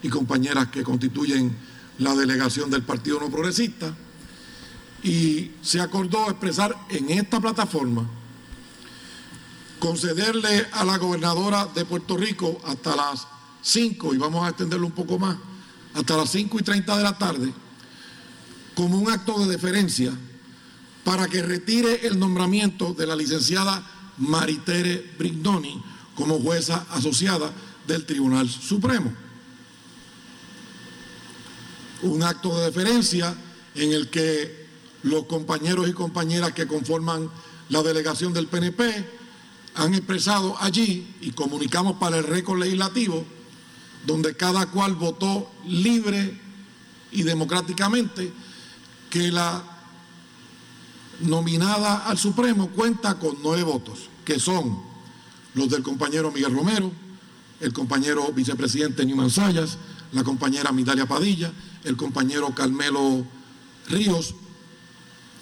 y 0.03 0.09
compañeras 0.09 0.67
que 0.67 0.83
constituyen 0.83 1.55
la 1.97 2.15
delegación 2.15 2.69
del 2.69 2.83
Partido 2.83 3.19
No 3.19 3.29
Progresista 3.29 3.93
y 5.01 5.51
se 5.61 5.81
acordó 5.81 6.29
expresar 6.29 6.75
en 6.89 7.09
esta 7.09 7.39
plataforma 7.39 8.07
concederle 9.79 10.67
a 10.71 10.85
la 10.85 10.97
gobernadora 10.97 11.65
de 11.65 11.85
Puerto 11.85 12.17
Rico 12.17 12.59
hasta 12.65 12.95
las 12.95 13.27
5, 13.61 14.13
y 14.13 14.17
vamos 14.17 14.45
a 14.45 14.49
extenderlo 14.49 14.85
un 14.85 14.93
poco 14.93 15.17
más, 15.17 15.37
hasta 15.95 16.17
las 16.17 16.29
5 16.29 16.59
y 16.59 16.63
30 16.63 16.97
de 16.97 17.03
la 17.03 17.17
tarde, 17.17 17.53
como 18.75 18.97
un 18.97 19.11
acto 19.11 19.39
de 19.39 19.51
deferencia 19.51 20.11
para 21.05 21.27
que 21.27 21.43
retire 21.43 22.07
el 22.07 22.19
nombramiento 22.19 22.93
de 22.93 23.05
la 23.05 23.15
licenciada 23.15 23.81
Maritere 24.17 25.13
Brignoni 25.17 25.81
como 26.15 26.39
jueza 26.39 26.87
asociada 26.89 27.53
del 27.87 28.05
Tribunal 28.05 28.49
Supremo. 28.49 29.13
Un 32.01 32.23
acto 32.23 32.57
de 32.57 32.65
deferencia 32.65 33.37
en 33.75 33.93
el 33.93 34.09
que 34.09 34.65
los 35.03 35.25
compañeros 35.25 35.87
y 35.87 35.93
compañeras 35.93 36.53
que 36.53 36.65
conforman 36.65 37.29
la 37.69 37.83
delegación 37.83 38.33
del 38.33 38.47
PNP 38.47 39.05
han 39.75 39.93
expresado 39.93 40.57
allí 40.59 41.15
y 41.21 41.31
comunicamos 41.31 41.97
para 41.97 42.17
el 42.17 42.23
récord 42.23 42.59
legislativo, 42.59 43.23
donde 44.07 44.35
cada 44.35 44.65
cual 44.71 44.95
votó 44.95 45.51
libre 45.67 46.39
y 47.11 47.21
democráticamente, 47.21 48.33
que 49.11 49.31
la 49.31 49.74
nominada 51.21 52.05
al 52.05 52.17
Supremo 52.17 52.69
cuenta 52.69 53.17
con 53.19 53.37
nueve 53.41 53.63
votos, 53.63 54.09
que 54.23 54.39
son 54.39 54.81
los 55.53 55.69
del 55.69 55.83
compañero 55.83 56.31
Miguel 56.31 56.53
Romero, 56.53 56.91
el 57.61 57.73
compañero 57.73 58.31
vicepresidente 58.33 59.05
Newman 59.05 59.29
Sayas, 59.29 59.77
la 60.11 60.23
compañera 60.23 60.71
Mitalia 60.71 61.05
Padilla, 61.05 61.51
el 61.83 61.95
compañero 61.95 62.53
Carmelo 62.53 63.25
Ríos, 63.87 64.35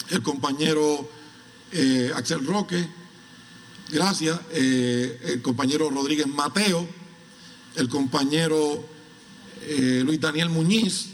el 0.09 0.21
compañero 0.21 1.09
eh, 1.71 2.11
Axel 2.15 2.45
Roque, 2.45 2.87
gracias, 3.91 4.39
eh, 4.51 5.19
el 5.25 5.41
compañero 5.41 5.89
Rodríguez 5.89 6.27
Mateo, 6.27 6.87
el 7.75 7.89
compañero 7.89 8.83
eh, 9.61 10.03
Luis 10.05 10.19
Daniel 10.19 10.49
Muñiz, 10.49 11.09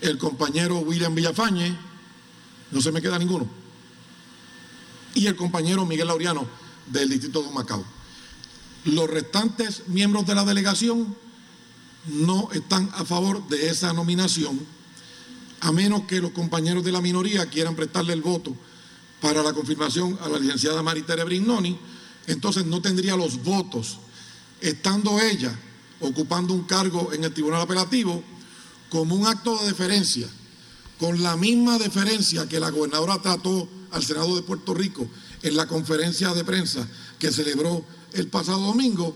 el 0.00 0.18
compañero 0.18 0.78
William 0.78 1.14
Villafañe, 1.14 1.76
no 2.70 2.80
se 2.80 2.92
me 2.92 3.00
queda 3.00 3.18
ninguno, 3.18 3.48
y 5.14 5.26
el 5.26 5.36
compañero 5.36 5.86
Miguel 5.86 6.08
Laureano 6.08 6.46
del 6.86 7.08
distrito 7.08 7.42
de 7.42 7.50
Macao. 7.50 7.84
Los 8.84 9.08
restantes 9.08 9.84
miembros 9.88 10.26
de 10.26 10.34
la 10.34 10.44
delegación 10.44 11.16
no 12.06 12.50
están 12.52 12.90
a 12.94 13.04
favor 13.04 13.46
de 13.48 13.68
esa 13.68 13.92
nominación, 13.92 14.60
a 15.60 15.70
menos 15.70 16.02
que 16.02 16.20
los 16.20 16.32
compañeros 16.32 16.82
de 16.82 16.92
la 16.92 17.00
minoría 17.00 17.46
quieran 17.46 17.76
prestarle 17.76 18.12
el 18.12 18.22
voto 18.22 18.56
para 19.20 19.42
la 19.42 19.52
confirmación 19.52 20.18
a 20.20 20.28
la 20.28 20.38
licenciada 20.38 20.82
Maritere 20.82 21.22
Brignoni, 21.22 21.78
entonces 22.26 22.66
no 22.66 22.82
tendría 22.82 23.16
los 23.16 23.42
votos, 23.42 23.98
estando 24.60 25.20
ella 25.20 25.56
ocupando 26.00 26.52
un 26.52 26.64
cargo 26.64 27.12
en 27.12 27.22
el 27.22 27.32
Tribunal 27.32 27.62
Apelativo, 27.62 28.22
como 28.90 29.14
un 29.14 29.26
acto 29.26 29.56
de 29.58 29.68
deferencia, 29.68 30.28
con 30.98 31.22
la 31.22 31.36
misma 31.36 31.78
deferencia 31.78 32.48
que 32.48 32.60
la 32.60 32.70
gobernadora 32.70 33.22
trató 33.22 33.68
al 33.92 34.04
Senado 34.04 34.34
de 34.34 34.42
Puerto 34.42 34.74
Rico 34.74 35.06
en 35.42 35.56
la 35.56 35.66
conferencia 35.66 36.32
de 36.34 36.44
prensa 36.44 36.86
que 37.18 37.32
celebró 37.32 37.84
el 38.12 38.28
pasado 38.28 38.60
domingo, 38.60 39.14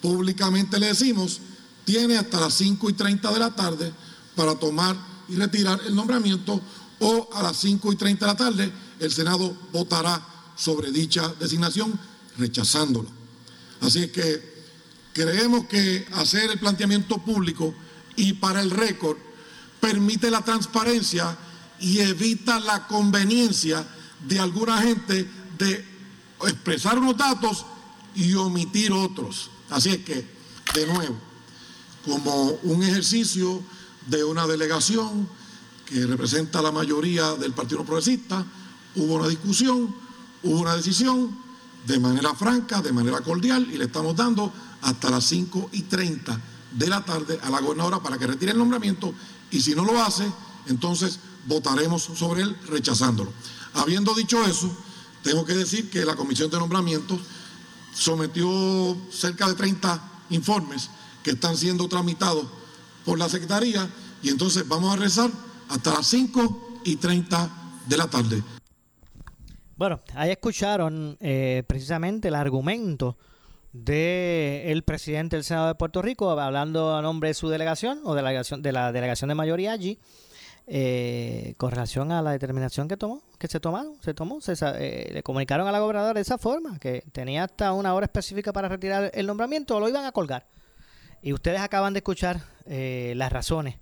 públicamente 0.00 0.78
le 0.78 0.86
decimos, 0.86 1.40
tiene 1.84 2.16
hasta 2.16 2.40
las 2.40 2.54
5 2.54 2.90
y 2.90 2.92
30 2.92 3.32
de 3.32 3.38
la 3.38 3.54
tarde 3.54 3.92
para 4.34 4.54
tomar 4.54 4.96
y 5.28 5.36
retirar 5.36 5.80
el 5.86 5.94
nombramiento 5.94 6.60
o 7.00 7.28
a 7.32 7.42
las 7.42 7.56
5 7.58 7.92
y 7.92 7.96
30 7.96 8.26
de 8.26 8.32
la 8.32 8.36
tarde 8.36 8.72
el 8.98 9.10
Senado 9.10 9.56
votará 9.72 10.22
sobre 10.56 10.90
dicha 10.90 11.34
designación 11.40 11.98
rechazándola. 12.36 13.08
Así 13.80 14.08
que 14.08 14.62
creemos 15.12 15.66
que 15.66 16.06
hacer 16.12 16.50
el 16.50 16.58
planteamiento 16.58 17.18
público 17.18 17.74
y 18.16 18.34
para 18.34 18.60
el 18.60 18.70
récord 18.70 19.16
permite 19.80 20.30
la 20.30 20.44
transparencia 20.44 21.36
y 21.80 22.00
evita 22.00 22.60
la 22.60 22.86
conveniencia 22.86 23.86
de 24.26 24.38
alguna 24.38 24.78
gente 24.82 25.28
de 25.58 25.84
expresar 26.42 26.98
unos 26.98 27.16
datos 27.16 27.66
y 28.14 28.34
omitir 28.34 28.92
otros. 28.92 29.50
Así 29.68 29.90
es 29.90 29.98
que, 29.98 30.26
de 30.74 30.86
nuevo, 30.86 31.16
como 32.04 32.50
un 32.62 32.82
ejercicio 32.82 33.62
de 34.06 34.24
una 34.24 34.46
delegación 34.46 35.28
que 35.86 36.06
representa 36.06 36.62
la 36.62 36.72
mayoría 36.72 37.34
del 37.34 37.52
Partido 37.52 37.84
Progresista, 37.84 38.44
hubo 38.96 39.14
una 39.14 39.28
discusión, 39.28 39.94
hubo 40.42 40.60
una 40.60 40.76
decisión 40.76 41.36
de 41.86 41.98
manera 41.98 42.34
franca, 42.34 42.80
de 42.80 42.92
manera 42.92 43.20
cordial, 43.20 43.68
y 43.72 43.76
le 43.76 43.84
estamos 43.84 44.16
dando 44.16 44.52
hasta 44.82 45.10
las 45.10 45.24
5 45.24 45.70
y 45.72 45.82
30 45.82 46.40
de 46.72 46.86
la 46.86 47.04
tarde 47.04 47.38
a 47.42 47.50
la 47.50 47.60
gobernadora 47.60 48.00
para 48.00 48.18
que 48.18 48.26
retire 48.26 48.52
el 48.52 48.58
nombramiento, 48.58 49.12
y 49.50 49.60
si 49.60 49.74
no 49.74 49.84
lo 49.84 50.02
hace, 50.02 50.30
entonces 50.66 51.18
votaremos 51.46 52.02
sobre 52.02 52.42
él 52.42 52.56
rechazándolo. 52.68 53.32
Habiendo 53.74 54.14
dicho 54.14 54.44
eso, 54.44 54.74
tengo 55.22 55.44
que 55.44 55.54
decir 55.54 55.90
que 55.90 56.04
la 56.04 56.16
Comisión 56.16 56.50
de 56.50 56.58
Nombramientos 56.58 57.20
sometió 57.94 58.96
cerca 59.10 59.48
de 59.48 59.54
30 59.54 60.02
informes 60.30 60.90
que 61.22 61.32
están 61.32 61.56
siendo 61.56 61.88
tramitados 61.88 62.46
por 63.04 63.18
la 63.18 63.28
Secretaría 63.28 63.88
y 64.22 64.28
entonces 64.28 64.66
vamos 64.66 64.92
a 64.94 64.96
rezar 64.96 65.30
hasta 65.68 65.94
las 65.94 66.06
5 66.06 66.80
y 66.84 66.96
30 66.96 67.50
de 67.86 67.96
la 67.96 68.08
tarde. 68.08 68.42
Bueno, 69.76 70.00
ahí 70.14 70.30
escucharon 70.30 71.16
eh, 71.20 71.62
precisamente 71.66 72.28
el 72.28 72.34
argumento 72.34 73.16
del 73.72 74.82
presidente 74.82 75.36
del 75.36 75.44
Senado 75.44 75.68
de 75.68 75.74
Puerto 75.74 76.02
Rico 76.02 76.30
hablando 76.30 76.94
a 76.96 77.02
nombre 77.02 77.28
de 77.28 77.34
su 77.34 77.48
delegación 77.48 78.00
o 78.04 78.14
de 78.14 78.22
de, 78.58 78.72
la 78.72 78.92
delegación 78.92 79.28
de 79.28 79.34
mayoría 79.34 79.72
allí 79.72 79.98
eh, 80.72 81.54
con 81.56 81.72
relación 81.72 82.12
a 82.12 82.22
la 82.22 82.30
determinación 82.30 82.86
que 82.86 82.96
tomó, 82.96 83.24
que 83.40 83.48
se 83.48 83.58
tomaron, 83.58 84.00
se 84.02 84.14
tomó, 84.14 84.40
se, 84.40 84.54
eh, 84.78 85.10
le 85.12 85.22
comunicaron 85.24 85.66
a 85.66 85.72
la 85.72 85.80
gobernadora 85.80 86.14
de 86.14 86.20
esa 86.20 86.38
forma, 86.38 86.78
que 86.78 87.02
tenía 87.10 87.42
hasta 87.42 87.72
una 87.72 87.92
hora 87.92 88.04
específica 88.04 88.52
para 88.52 88.68
retirar 88.68 89.10
el 89.12 89.26
nombramiento 89.26 89.76
o 89.76 89.80
lo 89.80 89.88
iban 89.88 90.04
a 90.04 90.12
colgar. 90.12 90.46
Y 91.22 91.32
ustedes 91.32 91.60
acaban 91.60 91.92
de 91.92 91.98
escuchar 91.98 92.42
eh, 92.66 93.14
las 93.16 93.32
razones. 93.32 93.80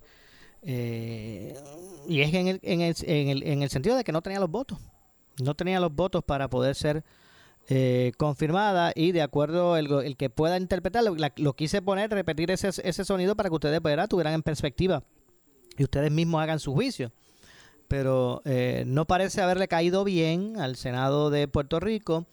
y 0.63 2.21
es 2.21 2.33
en 2.33 2.47
el, 2.47 2.59
en, 2.63 2.81
el, 2.81 2.95
en, 3.03 3.27
el, 3.29 3.43
en 3.43 3.61
el 3.61 3.69
sentido 3.69 3.95
de 3.95 4.03
que 4.03 4.11
no 4.11 4.23
tenía 4.23 4.39
los 4.39 4.49
votos. 4.49 4.79
No 5.43 5.53
tenía 5.53 5.79
los 5.79 5.93
votos 5.93 6.23
para 6.23 6.49
poder 6.49 6.73
ser 6.73 7.03
confirmada 8.17 8.93
y 8.95 9.11
de 9.11 9.21
acuerdo 9.21 9.77
el, 9.77 10.17
que 10.17 10.31
pueda 10.31 10.57
interpretarlo, 10.57 11.15
lo 11.35 11.53
quise 11.53 11.83
poner, 11.83 12.09
repetir 12.09 12.49
ese, 12.49 12.69
ese 12.69 13.05
sonido 13.05 13.35
para 13.35 13.49
que 13.49 13.55
ustedes 13.55 13.79
tuvieran 14.09 14.33
en 14.33 14.41
perspectiva 14.41 15.03
y 15.79 15.83
ustedes 15.83 16.11
mismos 16.11 16.43
hagan 16.43 16.59
su 16.59 16.73
juicio. 16.73 17.11
Pero 17.87 18.41
eh, 18.45 18.83
no 18.85 19.05
parece 19.05 19.41
haberle 19.41 19.67
caído 19.67 20.03
bien 20.03 20.59
al 20.59 20.75
Senado 20.75 21.31
de 21.31 21.47
Puerto 21.47 21.79
Rico 21.79 22.27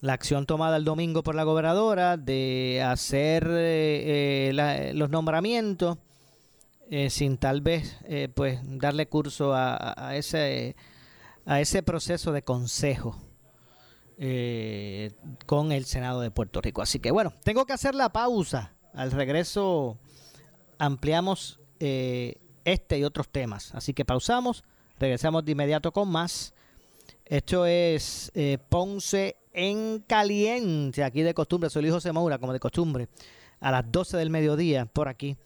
la 0.00 0.12
acción 0.12 0.46
tomada 0.46 0.76
el 0.76 0.84
domingo 0.84 1.22
por 1.22 1.34
la 1.34 1.42
gobernadora 1.42 2.16
de 2.16 2.82
hacer 2.86 3.46
eh, 3.50 4.50
eh, 4.50 4.92
los 4.94 5.10
nombramientos 5.10 5.98
sin 7.08 7.36
tal 7.36 7.62
vez 7.62 7.96
pues 8.34 8.60
darle 8.62 9.08
curso 9.08 9.52
a, 9.54 10.12
ese 10.14 10.76
a 11.44 11.60
ese 11.60 11.82
proceso 11.82 12.30
de 12.30 12.42
consejo 12.42 13.20
con 15.46 15.72
el 15.72 15.84
Senado 15.84 16.20
de 16.20 16.30
Puerto 16.30 16.60
Rico. 16.60 16.82
Así 16.82 17.00
que 17.00 17.10
bueno, 17.10 17.32
tengo 17.42 17.66
que 17.66 17.72
hacer 17.72 17.96
la 17.96 18.10
pausa. 18.10 18.76
Al 18.94 19.10
regreso 19.10 19.98
ampliamos 20.78 21.58
este 22.66 22.98
y 22.98 23.04
otros 23.04 23.30
temas. 23.30 23.74
Así 23.74 23.94
que 23.94 24.04
pausamos, 24.04 24.64
regresamos 24.98 25.44
de 25.44 25.52
inmediato 25.52 25.92
con 25.92 26.10
más. 26.10 26.52
Esto 27.24 27.64
es 27.64 28.30
eh, 28.34 28.58
Ponce 28.68 29.36
en 29.52 30.00
caliente, 30.00 31.02
aquí 31.02 31.22
de 31.22 31.32
costumbre, 31.32 31.70
soy 31.70 31.82
Luis 31.82 31.94
José 31.94 32.12
Moura, 32.12 32.38
como 32.38 32.52
de 32.52 32.60
costumbre, 32.60 33.08
a 33.60 33.70
las 33.70 33.90
12 33.90 34.18
del 34.18 34.28
mediodía, 34.28 34.84
por 34.84 35.08
aquí, 35.08 35.36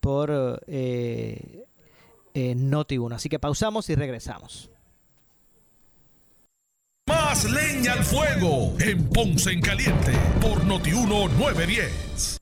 por 0.00 0.60
eh, 0.66 1.64
eh 2.34 2.54
Noti1. 2.54 3.14
Así 3.14 3.28
que 3.28 3.38
pausamos 3.38 3.88
y 3.88 3.94
regresamos. 3.94 4.70
Más 7.06 7.44
leña 7.50 7.92
al 7.92 8.04
fuego 8.04 8.74
en 8.80 9.08
Ponce 9.08 9.52
en 9.52 9.60
Caliente 9.60 10.12
por 10.40 10.64
Noti1 10.64 11.30
910. 11.38 12.33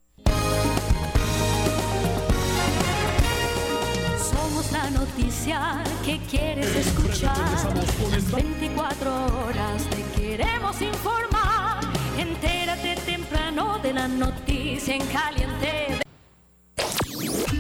Noticia 5.03 5.83
que 6.05 6.19
quieres 6.31 6.75
escuchar. 6.77 7.35
24 8.33 9.27
horas 9.45 9.85
te 9.91 10.21
queremos 10.21 10.81
informar. 10.81 11.81
Entérate 12.17 12.95
temprano 13.05 13.79
de 13.81 13.93
la 13.93 14.07
noticia 14.07 14.95
en 14.95 15.07
caliente. 15.07 16.03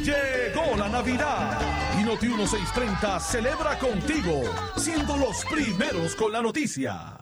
Llegó 0.04 0.76
la 0.76 0.88
Navidad 0.88 1.60
y 2.00 2.04
Noti 2.04 2.28
1630 2.28 3.18
celebra 3.18 3.76
contigo, 3.78 4.42
siendo 4.76 5.16
los 5.16 5.44
primeros 5.46 6.14
con 6.14 6.32
la 6.32 6.42
noticia. 6.42 7.21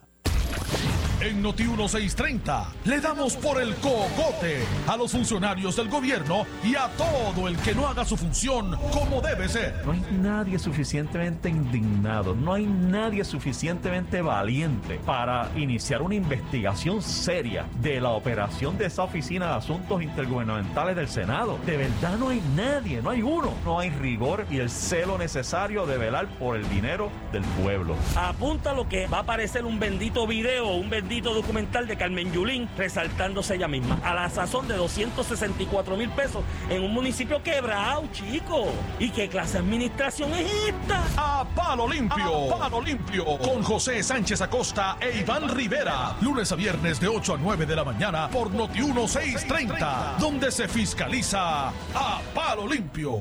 En 1.20 1.42
Noti 1.42 1.64
1630 1.64 2.72
le 2.87 2.98
damos 2.98 3.37
por 3.37 3.61
el 3.61 3.74
cocote 3.74 4.64
a 4.87 4.96
los 4.96 5.12
funcionarios 5.12 5.76
del 5.76 5.90
gobierno 5.90 6.46
y 6.64 6.74
a 6.76 6.88
todo 6.96 7.46
el 7.46 7.59
que 7.59 7.74
no 7.74 7.87
haga 7.87 8.06
su 8.06 8.16
función 8.16 8.78
como 8.90 9.20
debe 9.20 9.46
ser. 9.46 9.83
No 9.85 9.92
hay 9.92 10.02
nadie 10.12 10.59
suficientemente 10.59 11.50
indignado, 11.50 12.35
no 12.35 12.54
hay 12.54 12.64
nadie 12.64 13.22
suficientemente 13.24 14.22
valiente 14.22 14.98
para 15.04 15.50
iniciar 15.56 16.00
una 16.00 16.14
investigación 16.14 17.02
seria 17.02 17.66
de 17.83 18.00
la 18.00 18.11
operación 18.11 18.78
de 18.78 18.87
esa 18.87 19.02
oficina 19.02 19.48
de 19.48 19.54
asuntos 19.56 20.02
intergubernamentales 20.02 20.96
del 20.96 21.09
Senado. 21.09 21.59
De 21.66 21.76
verdad 21.76 22.16
no 22.16 22.30
hay 22.30 22.40
nadie, 22.56 23.02
no 23.02 23.11
hay 23.11 23.20
uno. 23.20 23.52
No 23.66 23.78
hay 23.78 23.90
rigor 23.90 24.46
y 24.50 24.56
el 24.56 24.70
celo 24.70 25.18
necesario 25.18 25.85
de 25.85 25.98
velar 25.98 26.28
por 26.38 26.56
el 26.56 26.66
dinero 26.70 27.11
del 27.30 27.42
pueblo. 27.62 27.94
Apunta 28.16 28.72
lo 28.72 28.88
que 28.88 29.06
va 29.06 29.18
a 29.18 29.20
aparecer 29.20 29.66
un 29.66 29.78
bendito 29.78 30.26
video, 30.26 30.76
un 30.76 30.88
bendito 30.88 31.10
documental 31.18 31.88
de 31.88 31.96
Carmen 31.96 32.33
Yulín 32.33 32.68
resaltándose 32.77 33.57
ella 33.57 33.66
misma. 33.66 33.99
A 34.05 34.14
la 34.14 34.31
sazón 34.31 34.68
de 34.68 34.77
264 34.77 35.96
mil 35.96 36.09
pesos 36.11 36.44
en 36.68 36.83
un 36.83 36.94
municipio 36.94 37.42
quebrado, 37.42 38.05
chico. 38.12 38.66
¿Y 39.01 39.11
qué 39.11 39.29
clase 39.29 39.55
de 39.55 39.59
administración 39.59 40.33
es 40.35 40.51
esta? 40.68 41.03
A 41.16 41.44
palo 41.44 41.88
limpio, 41.88 42.55
a 42.55 42.59
palo 42.61 42.81
limpio. 42.81 43.25
Con 43.38 43.62
José 43.62 44.03
Sánchez 44.03 44.40
Acosta 44.40 44.96
e 45.01 45.18
Iván 45.18 45.49
Rivera. 45.49 46.16
Lunes 46.20 46.53
a 46.53 46.55
viernes 46.55 47.01
de 47.01 47.09
8 47.09 47.35
a 47.35 47.38
9 47.38 47.66
de 47.66 47.77
la 47.77 47.85
mañana 47.85 48.29
por 48.29 48.53
Noti 48.53 48.81
1630. 48.81 50.16
Donde 50.20 50.53
se 50.53 50.68
fiscaliza 50.68 51.68
a 51.68 52.20
palo 52.35 52.68
limpio. 52.68 53.20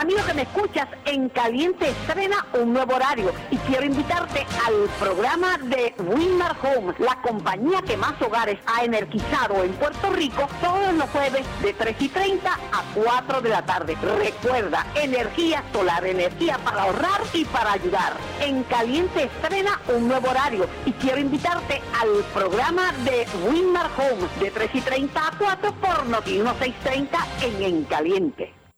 Amigo 0.00 0.24
que 0.24 0.32
me 0.32 0.42
escuchas, 0.42 0.88
en 1.04 1.28
Caliente 1.28 1.90
estrena 1.90 2.46
un 2.54 2.72
nuevo 2.72 2.94
horario 2.94 3.32
y 3.50 3.58
quiero 3.58 3.84
invitarte 3.84 4.46
al 4.66 4.88
programa 4.98 5.58
de 5.58 5.94
Winmar 5.98 6.56
Home, 6.62 6.94
la 6.98 7.20
compañía 7.20 7.82
que 7.82 7.98
más 7.98 8.14
hogares 8.22 8.58
ha 8.64 8.82
energizado 8.82 9.62
en 9.62 9.72
Puerto 9.74 10.10
Rico 10.10 10.48
todos 10.62 10.94
los 10.94 11.10
jueves 11.10 11.44
de 11.60 11.74
3 11.74 11.96
y 12.00 12.08
30 12.08 12.50
a 12.50 12.82
4 12.94 13.42
de 13.42 13.48
la 13.50 13.66
tarde. 13.66 13.94
Recuerda, 14.16 14.86
energía 14.94 15.62
solar, 15.70 16.06
energía 16.06 16.56
para 16.64 16.84
ahorrar 16.84 17.20
y 17.34 17.44
para 17.44 17.72
ayudar. 17.72 18.14
En 18.40 18.62
Caliente 18.62 19.24
estrena 19.24 19.82
un 19.94 20.08
nuevo 20.08 20.30
horario 20.30 20.66
y 20.86 20.92
quiero 20.92 21.20
invitarte 21.20 21.82
al 22.00 22.24
programa 22.32 22.94
de 23.04 23.26
Winmar 23.46 23.90
Home 23.98 24.26
de 24.40 24.50
3 24.50 24.70
y 24.72 24.80
30 24.80 25.28
a 25.28 25.32
4 25.36 25.74
por 25.74 26.06
Noti 26.06 26.38
1630 26.38 27.18
en 27.42 27.62
En 27.62 27.84
Caliente. 27.84 28.59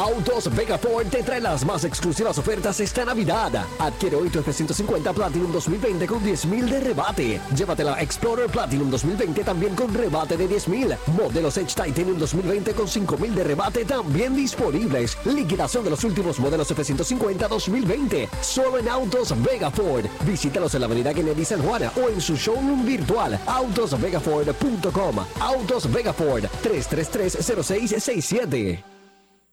Autos 0.00 0.48
Vega 0.56 0.78
Ford 0.78 1.08
te 1.08 1.22
trae 1.22 1.42
las 1.42 1.62
más 1.64 1.84
exclusivas 1.84 2.38
ofertas 2.38 2.80
esta 2.80 3.04
Navidad. 3.04 3.66
Adquiere 3.78 4.16
hoy 4.16 4.30
tu 4.30 4.38
F-150 4.38 5.12
Platinum 5.12 5.52
2020 5.52 6.06
con 6.06 6.24
10.000 6.24 6.64
de 6.64 6.80
rebate. 6.80 7.38
Llévatela 7.54 8.00
Explorer 8.00 8.48
Platinum 8.48 8.90
2020 8.90 9.44
también 9.44 9.74
con 9.74 9.92
rebate 9.92 10.38
de 10.38 10.48
10.000. 10.48 10.96
Modelos 11.08 11.58
Edge 11.58 11.74
Titanium 11.74 12.18
2020 12.18 12.72
con 12.72 12.86
5.000 12.86 13.34
de 13.34 13.44
rebate 13.44 13.84
también 13.84 14.34
disponibles. 14.34 15.18
Liquidación 15.26 15.84
de 15.84 15.90
los 15.90 16.02
últimos 16.02 16.40
modelos 16.40 16.70
F-150 16.70 17.46
2020. 17.46 18.30
Solo 18.40 18.78
en 18.78 18.88
Autos 18.88 19.34
Vega 19.42 19.70
Ford. 19.70 20.06
Visítalos 20.24 20.74
en 20.74 20.80
la 20.80 20.86
avenida 20.86 21.12
Kennedy 21.12 21.44
San 21.44 21.62
Juan 21.62 21.90
o 22.02 22.08
en 22.08 22.22
su 22.22 22.36
showroom 22.36 22.86
virtual 22.86 23.38
autosvegaford.com. 23.46 25.16
Autos 25.40 25.92
Vega 25.92 26.14
Ford 26.14 26.46
333-0667. 26.62 28.89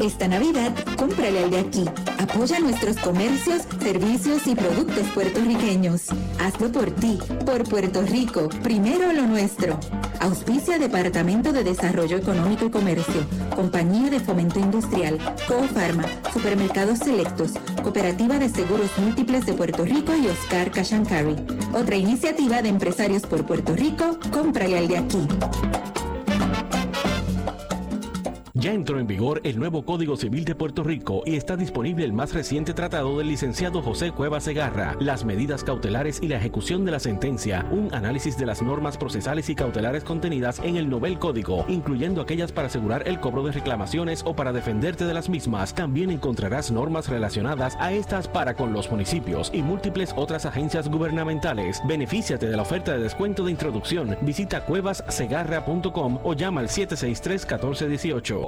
Esta 0.00 0.28
Navidad, 0.28 0.72
cómprale 0.96 1.42
al 1.42 1.50
de 1.50 1.58
aquí. 1.58 1.84
Apoya 2.18 2.60
nuestros 2.60 2.96
comercios, 2.98 3.62
servicios 3.80 4.46
y 4.46 4.54
productos 4.54 5.08
puertorriqueños. 5.12 6.02
Hazlo 6.38 6.70
por 6.70 6.92
ti, 6.92 7.18
por 7.44 7.64
Puerto 7.64 8.02
Rico, 8.02 8.48
primero 8.62 9.12
lo 9.12 9.26
nuestro. 9.26 9.80
Auspicia 10.20 10.78
Departamento 10.78 11.52
de 11.52 11.64
Desarrollo 11.64 12.16
Económico 12.16 12.66
y 12.66 12.70
Comercio, 12.70 13.26
Compañía 13.56 14.08
de 14.08 14.20
Fomento 14.20 14.60
Industrial, 14.60 15.18
Cofarma, 15.48 16.04
Supermercados 16.32 17.00
Selectos, 17.00 17.52
Cooperativa 17.82 18.38
de 18.38 18.48
Seguros 18.48 18.90
Múltiples 18.98 19.46
de 19.46 19.54
Puerto 19.54 19.84
Rico 19.84 20.14
y 20.14 20.28
Oscar 20.28 20.70
Cashancari. 20.70 21.34
Otra 21.74 21.96
iniciativa 21.96 22.62
de 22.62 22.68
empresarios 22.68 23.22
por 23.22 23.44
Puerto 23.44 23.74
Rico, 23.74 24.18
cómprale 24.32 24.78
al 24.78 24.86
de 24.86 24.98
aquí. 24.98 25.26
Ya 28.60 28.72
entró 28.72 28.98
en 28.98 29.06
vigor 29.06 29.40
el 29.44 29.56
nuevo 29.56 29.84
Código 29.84 30.16
Civil 30.16 30.44
de 30.44 30.56
Puerto 30.56 30.82
Rico 30.82 31.22
y 31.24 31.36
está 31.36 31.56
disponible 31.56 32.04
el 32.04 32.12
más 32.12 32.34
reciente 32.34 32.74
tratado 32.74 33.16
del 33.16 33.28
licenciado 33.28 33.82
José 33.82 34.10
Cueva 34.10 34.40
Segarra, 34.40 34.96
las 34.98 35.24
medidas 35.24 35.62
cautelares 35.62 36.18
y 36.20 36.26
la 36.26 36.38
ejecución 36.38 36.84
de 36.84 36.90
la 36.90 36.98
sentencia, 36.98 37.64
un 37.70 37.94
análisis 37.94 38.36
de 38.36 38.46
las 38.46 38.60
normas 38.60 38.98
procesales 38.98 39.48
y 39.48 39.54
cautelares 39.54 40.02
contenidas 40.02 40.58
en 40.58 40.76
el 40.76 40.90
Nobel 40.90 41.20
Código, 41.20 41.66
incluyendo 41.68 42.20
aquellas 42.20 42.50
para 42.50 42.66
asegurar 42.66 43.06
el 43.06 43.20
cobro 43.20 43.44
de 43.44 43.52
reclamaciones 43.52 44.24
o 44.26 44.34
para 44.34 44.52
defenderte 44.52 45.04
de 45.04 45.14
las 45.14 45.28
mismas. 45.28 45.72
También 45.72 46.10
encontrarás 46.10 46.72
normas 46.72 47.08
relacionadas 47.08 47.76
a 47.78 47.92
estas 47.92 48.26
para 48.26 48.54
con 48.54 48.72
los 48.72 48.90
municipios 48.90 49.52
y 49.54 49.62
múltiples 49.62 50.12
otras 50.16 50.46
agencias 50.46 50.88
gubernamentales. 50.88 51.80
Benefíciate 51.86 52.48
de 52.48 52.56
la 52.56 52.62
oferta 52.62 52.90
de 52.90 53.04
descuento 53.04 53.44
de 53.44 53.52
introducción. 53.52 54.16
Visita 54.22 54.64
cuevassegarra.com 54.64 56.18
o 56.24 56.32
llama 56.34 56.62
al 56.62 56.68
763 56.68 57.42
1418. 57.42 58.47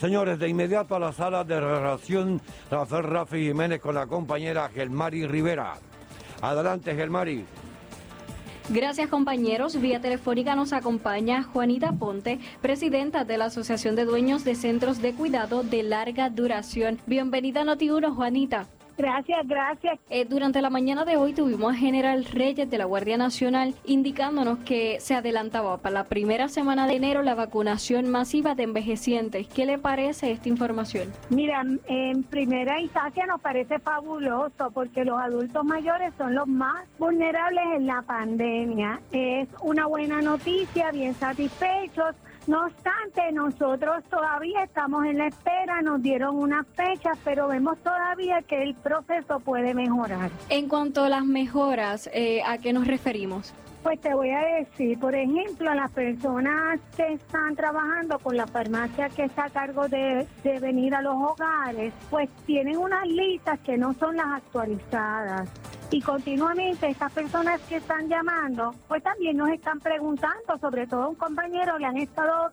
Señores, 0.00 0.38
de 0.38 0.48
inmediato 0.48 0.96
a 0.96 0.98
la 0.98 1.12
sala 1.12 1.44
de 1.44 1.60
relación 1.60 2.40
Rafael 2.70 3.04
Rafi 3.04 3.46
Jiménez 3.46 3.80
con 3.80 3.94
la 3.94 4.06
compañera 4.06 4.68
Gelmari 4.68 5.26
Rivera. 5.26 5.74
Adelante, 6.42 6.94
Gelmari. 6.94 7.44
Gracias 8.70 9.08
compañeros. 9.08 9.78
Vía 9.78 10.00
telefónica 10.00 10.56
nos 10.56 10.72
acompaña 10.72 11.42
Juanita 11.42 11.92
Ponte, 11.92 12.38
presidenta 12.62 13.24
de 13.24 13.36
la 13.36 13.46
Asociación 13.46 13.94
de 13.94 14.06
Dueños 14.06 14.42
de 14.42 14.54
Centros 14.54 15.02
de 15.02 15.12
Cuidado 15.12 15.62
de 15.62 15.82
Larga 15.82 16.30
Duración. 16.30 16.98
Bienvenida 17.06 17.60
a 17.60 17.64
Noti1, 17.64 18.14
Juanita. 18.14 18.66
Gracias, 18.96 19.46
gracias. 19.46 19.98
Eh, 20.10 20.24
durante 20.24 20.62
la 20.62 20.70
mañana 20.70 21.04
de 21.04 21.16
hoy 21.16 21.32
tuvimos 21.32 21.72
a 21.72 21.76
General 21.76 22.24
Reyes 22.24 22.70
de 22.70 22.78
la 22.78 22.84
Guardia 22.84 23.16
Nacional 23.16 23.74
indicándonos 23.84 24.58
que 24.60 24.98
se 25.00 25.14
adelantaba 25.14 25.78
para 25.78 25.94
la 25.94 26.04
primera 26.04 26.48
semana 26.48 26.86
de 26.86 26.94
enero 26.94 27.22
la 27.22 27.34
vacunación 27.34 28.08
masiva 28.08 28.54
de 28.54 28.64
envejecientes. 28.64 29.48
¿Qué 29.48 29.66
le 29.66 29.78
parece 29.78 30.30
esta 30.30 30.48
información? 30.48 31.08
Mira, 31.30 31.64
en 31.86 32.22
primera 32.24 32.80
instancia 32.80 33.26
nos 33.26 33.40
parece 33.40 33.78
fabuloso 33.78 34.70
porque 34.72 35.04
los 35.04 35.18
adultos 35.18 35.64
mayores 35.64 36.12
son 36.16 36.34
los 36.34 36.46
más 36.46 36.86
vulnerables 36.98 37.64
en 37.76 37.86
la 37.86 38.02
pandemia. 38.02 39.00
Es 39.12 39.48
una 39.62 39.86
buena 39.86 40.22
noticia, 40.22 40.90
bien 40.92 41.14
satisfechos 41.14 42.14
no 42.46 42.66
obstante, 42.66 43.32
nosotros 43.32 44.04
todavía 44.10 44.64
estamos 44.64 45.04
en 45.06 45.18
la 45.18 45.28
espera, 45.28 45.80
nos 45.82 46.02
dieron 46.02 46.36
unas 46.36 46.66
fechas, 46.74 47.18
pero 47.24 47.48
vemos 47.48 47.78
todavía 47.78 48.42
que 48.42 48.62
el 48.62 48.74
proceso 48.74 49.40
puede 49.40 49.74
mejorar. 49.74 50.30
En 50.50 50.68
cuanto 50.68 51.04
a 51.04 51.08
las 51.08 51.24
mejoras, 51.24 52.10
eh, 52.12 52.42
¿a 52.44 52.58
qué 52.58 52.72
nos 52.72 52.86
referimos? 52.86 53.54
Pues 53.82 54.00
te 54.00 54.14
voy 54.14 54.30
a 54.30 54.40
decir, 54.58 54.98
por 54.98 55.14
ejemplo, 55.14 55.74
las 55.74 55.90
personas 55.90 56.80
que 56.96 57.12
están 57.12 57.54
trabajando 57.54 58.18
con 58.18 58.34
la 58.34 58.46
farmacia 58.46 59.10
que 59.10 59.24
está 59.24 59.44
a 59.44 59.50
cargo 59.50 59.88
de, 59.88 60.26
de, 60.42 60.58
venir 60.58 60.94
a 60.94 61.02
los 61.02 61.14
hogares, 61.14 61.92
pues 62.08 62.30
tienen 62.46 62.78
unas 62.78 63.06
listas 63.06 63.60
que 63.60 63.76
no 63.76 63.92
son 63.94 64.16
las 64.16 64.26
actualizadas. 64.26 65.50
Y 65.90 66.00
continuamente 66.00 66.88
estas 66.88 67.12
personas 67.12 67.60
que 67.62 67.76
están 67.76 68.08
llamando, 68.08 68.74
pues 68.88 69.02
también 69.02 69.36
nos 69.36 69.50
están 69.50 69.78
preguntando, 69.80 70.58
sobre 70.60 70.86
todo 70.86 71.10
un 71.10 71.14
compañero 71.14 71.78
le 71.78 71.86
han 71.86 71.98
estado 71.98 72.50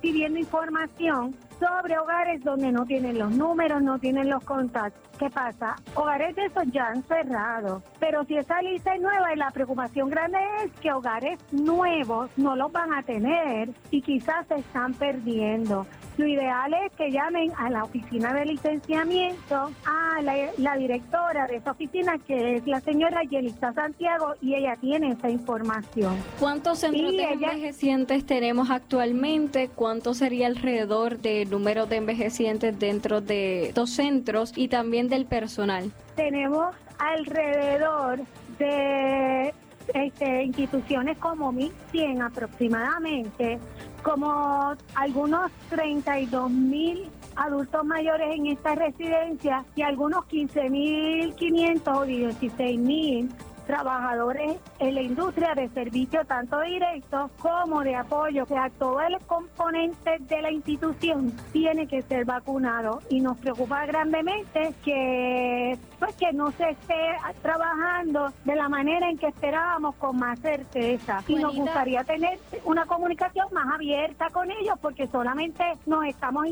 pidiendo 0.00 0.38
información 0.38 1.34
sobre 1.58 1.98
hogares 1.98 2.42
donde 2.42 2.72
no 2.72 2.84
tienen 2.84 3.18
los 3.18 3.30
números, 3.30 3.80
no 3.82 3.98
tienen 3.98 4.28
los 4.28 4.44
contactos. 4.44 5.00
¿Qué 5.18 5.30
pasa? 5.30 5.76
Hogares 5.94 6.34
de 6.34 6.46
esos 6.46 6.64
ya 6.72 6.88
han 6.88 7.02
cerrado, 7.04 7.82
pero 8.00 8.24
si 8.24 8.36
esa 8.36 8.60
lista 8.60 8.94
es 8.94 9.00
nueva 9.00 9.32
y 9.32 9.36
la 9.36 9.52
preocupación 9.52 10.10
grande 10.10 10.38
es 10.64 10.72
que 10.80 10.92
hogares 10.92 11.38
nuevos 11.52 12.30
no 12.36 12.56
los 12.56 12.72
van 12.72 12.92
a 12.92 13.02
tener 13.04 13.70
y 13.90 14.02
quizás 14.02 14.46
se 14.48 14.56
están 14.56 14.94
perdiendo. 14.94 15.86
Lo 16.18 16.26
ideal 16.26 16.74
es 16.74 16.92
que 16.92 17.10
llamen 17.10 17.52
a 17.56 17.70
la 17.70 17.84
oficina 17.84 18.34
de 18.34 18.44
licenciamiento, 18.44 19.70
a 19.86 20.20
la, 20.22 20.76
directora 20.76 21.46
de 21.46 21.56
esa 21.56 21.70
oficina, 21.70 22.18
que 22.18 22.56
es 22.56 22.66
la 22.66 22.80
señora 22.80 23.22
Yelisa 23.22 23.72
Santiago, 23.72 24.34
y 24.40 24.54
ella 24.54 24.76
tiene 24.76 25.12
esa 25.12 25.30
información. 25.30 26.16
¿Cuántos 26.38 26.80
centros 26.80 27.12
de 27.12 27.24
envejecientes 27.24 28.26
tenemos 28.26 28.70
actualmente? 28.70 29.70
¿Cuánto 29.74 30.12
sería 30.12 30.48
alrededor 30.48 31.18
del 31.18 31.50
número 31.50 31.86
de 31.86 31.96
envejecientes 31.96 32.78
dentro 32.78 33.20
de 33.20 33.68
estos 33.68 33.90
centros 33.90 34.52
y 34.54 34.68
también 34.68 35.08
del 35.08 35.24
personal? 35.24 35.90
Tenemos 36.16 36.74
alrededor 36.98 38.20
de 38.58 39.54
este, 39.94 40.44
instituciones 40.44 41.18
como 41.18 41.52
1.100 41.52 42.24
aproximadamente, 42.24 43.58
como 44.02 44.74
algunos 44.94 45.50
32 45.70 46.50
mil 46.50 47.08
adultos 47.36 47.84
mayores 47.84 48.34
en 48.34 48.46
esta 48.46 48.74
residencia 48.74 49.64
y 49.74 49.82
algunos 49.82 50.24
15.500 50.26 51.80
o 51.86 52.04
16.000 52.04 53.28
trabajadores 53.64 54.56
en 54.78 54.94
la 54.94 55.02
industria 55.02 55.54
de 55.54 55.68
servicio 55.68 56.24
tanto 56.24 56.60
directo 56.60 57.30
como 57.38 57.82
de 57.82 57.94
apoyo. 57.94 58.44
O 58.44 58.46
sea, 58.46 58.70
todo 58.78 59.00
el 59.00 59.18
componente 59.26 60.18
de 60.20 60.42
la 60.42 60.50
institución 60.50 61.32
tiene 61.52 61.86
que 61.86 62.02
ser 62.02 62.24
vacunado 62.24 63.00
y 63.08 63.20
nos 63.20 63.36
preocupa 63.38 63.86
grandemente 63.86 64.74
que 64.84 65.78
pues 65.98 66.14
que 66.16 66.32
no 66.32 66.50
se 66.52 66.70
esté 66.70 66.94
trabajando 67.42 68.32
de 68.44 68.56
la 68.56 68.68
manera 68.68 69.08
en 69.08 69.18
que 69.18 69.28
esperábamos 69.28 69.94
con 69.96 70.16
más 70.16 70.38
certeza. 70.40 71.22
Y 71.28 71.36
nos 71.36 71.54
gustaría 71.54 72.04
tener 72.04 72.38
una 72.64 72.86
comunicación 72.86 73.46
más 73.52 73.72
abierta 73.74 74.28
con 74.30 74.50
ellos 74.50 74.74
porque 74.80 75.06
solamente 75.06 75.62
nos 75.86 76.04
estamos 76.06 76.46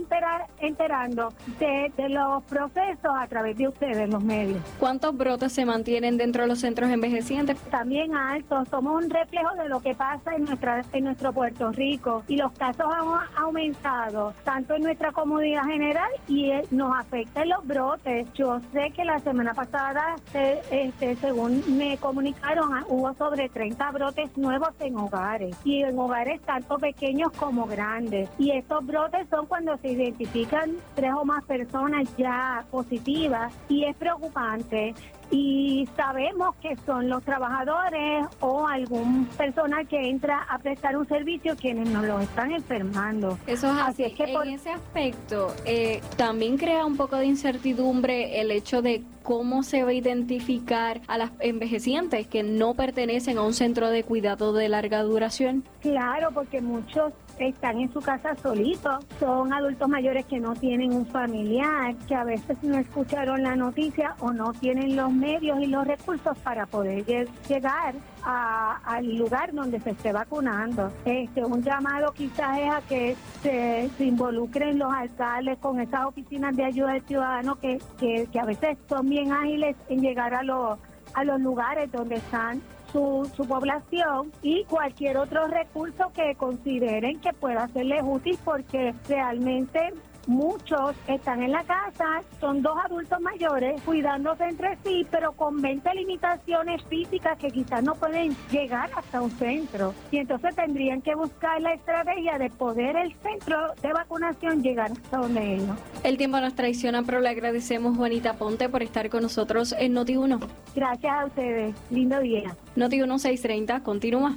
enterando 0.61 1.33
de, 1.59 1.92
de 1.96 2.09
los 2.09 2.42
procesos 2.44 3.11
a 3.18 3.27
través 3.27 3.57
de 3.57 3.68
ustedes, 3.68 4.09
los 4.09 4.23
medios. 4.23 4.61
¿Cuántos 4.79 5.16
brotes 5.16 5.53
se 5.53 5.64
mantienen 5.64 6.16
dentro 6.16 6.42
de 6.42 6.49
los 6.49 6.61
centros 6.61 6.90
envejecientes? 7.00 7.58
También 7.70 8.14
altos. 8.14 8.68
Somos 8.68 9.02
un 9.02 9.08
reflejo 9.08 9.54
de 9.56 9.68
lo 9.68 9.80
que 9.80 9.94
pasa 9.94 10.34
en, 10.34 10.44
nuestra, 10.44 10.82
en 10.92 11.04
nuestro 11.04 11.32
Puerto 11.32 11.72
Rico 11.72 12.22
y 12.28 12.36
los 12.36 12.52
casos 12.52 12.86
han 12.92 13.42
aumentado 13.42 14.34
tanto 14.44 14.74
en 14.74 14.82
nuestra 14.82 15.10
comunidad 15.12 15.64
general 15.64 16.10
y 16.28 16.50
nos 16.70 16.94
afectan 16.96 17.48
los 17.48 17.66
brotes. 17.66 18.30
Yo 18.34 18.60
sé 18.72 18.90
que 18.94 19.04
la 19.04 19.18
semana 19.20 19.54
pasada, 19.54 20.16
este, 20.34 21.16
según 21.16 21.62
me 21.76 21.96
comunicaron, 21.96 22.74
ah, 22.74 22.84
hubo 22.88 23.14
sobre 23.14 23.48
30 23.48 23.90
brotes 23.92 24.36
nuevos 24.36 24.70
en 24.80 24.96
hogares 24.96 25.56
y 25.64 25.82
en 25.82 25.98
hogares 25.98 26.40
tanto 26.42 26.78
pequeños 26.78 27.32
como 27.32 27.66
grandes. 27.66 28.28
Y 28.38 28.50
estos 28.50 28.84
brotes 28.84 29.26
son 29.30 29.46
cuando 29.46 29.76
se 29.78 29.92
identifican 29.92 30.76
tres 30.94 31.12
o 31.14 31.24
más 31.24 31.44
personas 31.44 32.14
ya 32.18 32.64
positivas 32.70 33.52
y 33.68 33.84
es 33.84 33.96
preocupante 33.96 34.94
y 35.31 35.88
sabemos 35.97 36.55
que 36.57 36.77
son 36.85 37.09
los 37.09 37.23
trabajadores 37.23 38.27
o 38.40 38.66
algún 38.66 39.27
persona 39.37 39.85
que 39.85 40.09
entra 40.09 40.43
a 40.49 40.59
prestar 40.59 40.97
un 40.97 41.07
servicio 41.07 41.57
quienes 41.57 41.89
nos 41.89 42.05
lo 42.05 42.20
están 42.20 42.51
enfermando. 42.51 43.39
Eso 43.47 43.72
es 43.72 43.78
así. 43.81 44.05
es 44.05 44.12
que 44.14 44.24
en 44.24 44.49
ese 44.49 44.70
aspecto 44.70 45.55
eh, 45.64 46.01
también 46.16 46.57
crea 46.57 46.85
un 46.85 46.97
poco 46.97 47.16
de 47.16 47.26
incertidumbre 47.26 48.41
el 48.41 48.51
hecho 48.51 48.83
de 48.83 49.03
cómo 49.22 49.62
se 49.62 49.85
va 49.85 49.91
a 49.91 49.95
identificar 49.95 51.01
a 51.07 51.18
las 51.18 51.31
envejecientes 51.41 52.26
que 52.26 52.43
no 52.43 52.74
pertenecen 52.74 53.39
a 53.39 53.43
un 53.43 53.55
centro 53.55 53.91
de 53.91 54.03
cuidado 54.03 54.53
de 54.53 54.68
larga 54.68 55.03
duración. 55.03 55.64
Claro, 55.81 56.31
porque 56.33 56.61
muchos 56.61 57.12
están 57.49 57.78
en 57.78 57.93
su 57.93 58.01
casa 58.01 58.34
solitos, 58.36 59.05
son 59.18 59.53
adultos 59.53 59.88
mayores 59.88 60.24
que 60.26 60.41
no 60.41 60.55
tienen 60.55 60.93
un 60.93 61.07
familiar, 61.07 61.95
que 62.07 62.14
a 62.14 62.24
veces 62.24 62.57
no 62.62 62.78
escucharon 62.78 63.43
la 63.43 63.57
noticia 63.57 64.14
o 64.20 64.32
no 64.32 64.53
tienen 64.53 64.97
los 64.97 65.12
medios 65.12 65.61
y 65.61 65.66
los 65.66 65.86
recursos 65.86 66.36
para 66.38 66.66
poder 66.66 67.05
llegar 67.49 67.95
al 68.22 69.16
lugar 69.16 69.53
donde 69.53 69.80
se 69.80 69.91
esté 69.91 70.12
vacunando. 70.12 70.93
Este, 71.05 71.45
un 71.45 71.62
llamado 71.62 72.12
quizás 72.12 72.59
es 72.59 72.70
a 72.70 72.80
que 72.82 73.16
se, 73.43 73.91
involucren 73.99 74.78
los 74.78 74.93
alcaldes 74.93 75.59
con 75.59 75.80
esas 75.80 76.07
oficinas 76.07 76.55
de 76.57 76.64
ayuda 76.64 76.93
al 76.93 77.03
ciudadano 77.03 77.57
que, 77.57 77.78
que, 77.99 78.28
que 78.30 78.41
a 78.41 78.45
veces 78.45 78.78
son 78.88 79.09
bien 79.09 79.32
ágiles 79.32 79.76
en 79.88 80.01
llegar 80.01 80.34
a 80.34 80.43
los 80.43 80.78
a 81.14 81.24
los 81.24 81.41
lugares 81.41 81.91
donde 81.91 82.16
están 82.16 82.62
su, 82.93 83.30
su 83.36 83.47
población 83.47 84.32
y 84.43 84.64
cualquier 84.64 85.16
otro 85.18 85.47
recurso 85.47 86.12
que 86.14 86.34
consideren 86.36 87.20
que 87.20 87.32
pueda 87.32 87.68
serles 87.68 88.03
útil 88.05 88.38
porque 88.45 88.95
realmente 89.09 89.93
Muchos 90.27 90.95
están 91.07 91.43
en 91.43 91.53
la 91.53 91.64
casa, 91.64 92.23
son 92.41 92.62
dos 92.62 92.77
adultos 92.85 93.21
mayores 93.21 93.81
cuidándose 93.83 94.45
entre 94.45 94.77
sí, 94.85 95.07
pero 95.11 95.33
con 95.33 95.61
20 95.61 95.95
limitaciones 95.95 96.83
físicas 96.85 97.39
que 97.39 97.49
quizás 97.49 97.83
no 97.83 97.95
pueden 97.95 98.37
llegar 98.51 98.91
hasta 98.95 99.23
un 99.23 99.31
centro. 99.31 99.95
Y 100.11 100.18
entonces 100.18 100.55
tendrían 100.55 101.03
que 101.03 101.14
buscar 101.14 101.61
la 101.61 101.75
estrategia 101.75 102.39
de 102.39 102.51
poder 102.51 102.97
el 102.97 103.14
centro 103.16 103.75
de 103.83 103.93
vacunación 103.93 104.62
llegar 104.62 104.93
hasta 104.93 105.18
donde 105.18 105.55
ellos. 105.55 105.77
El 106.03 106.16
tiempo 106.16 106.41
nos 106.41 106.55
traiciona, 106.55 107.03
pero 107.03 107.21
le 107.21 107.29
agradecemos 107.29 107.97
Juanita 107.97 108.35
Ponte 108.35 108.68
por 108.68 108.83
estar 108.83 109.09
con 109.11 109.23
nosotros 109.23 109.75
en 109.79 109.95
Noti1. 109.95 110.41
Gracias 110.75 111.12
a 111.12 111.27
ustedes. 111.27 111.75
Lindo 111.91 112.21
día. 112.21 112.57
Noti1 112.77 113.18
630, 113.18 113.83
continúa. 113.83 114.37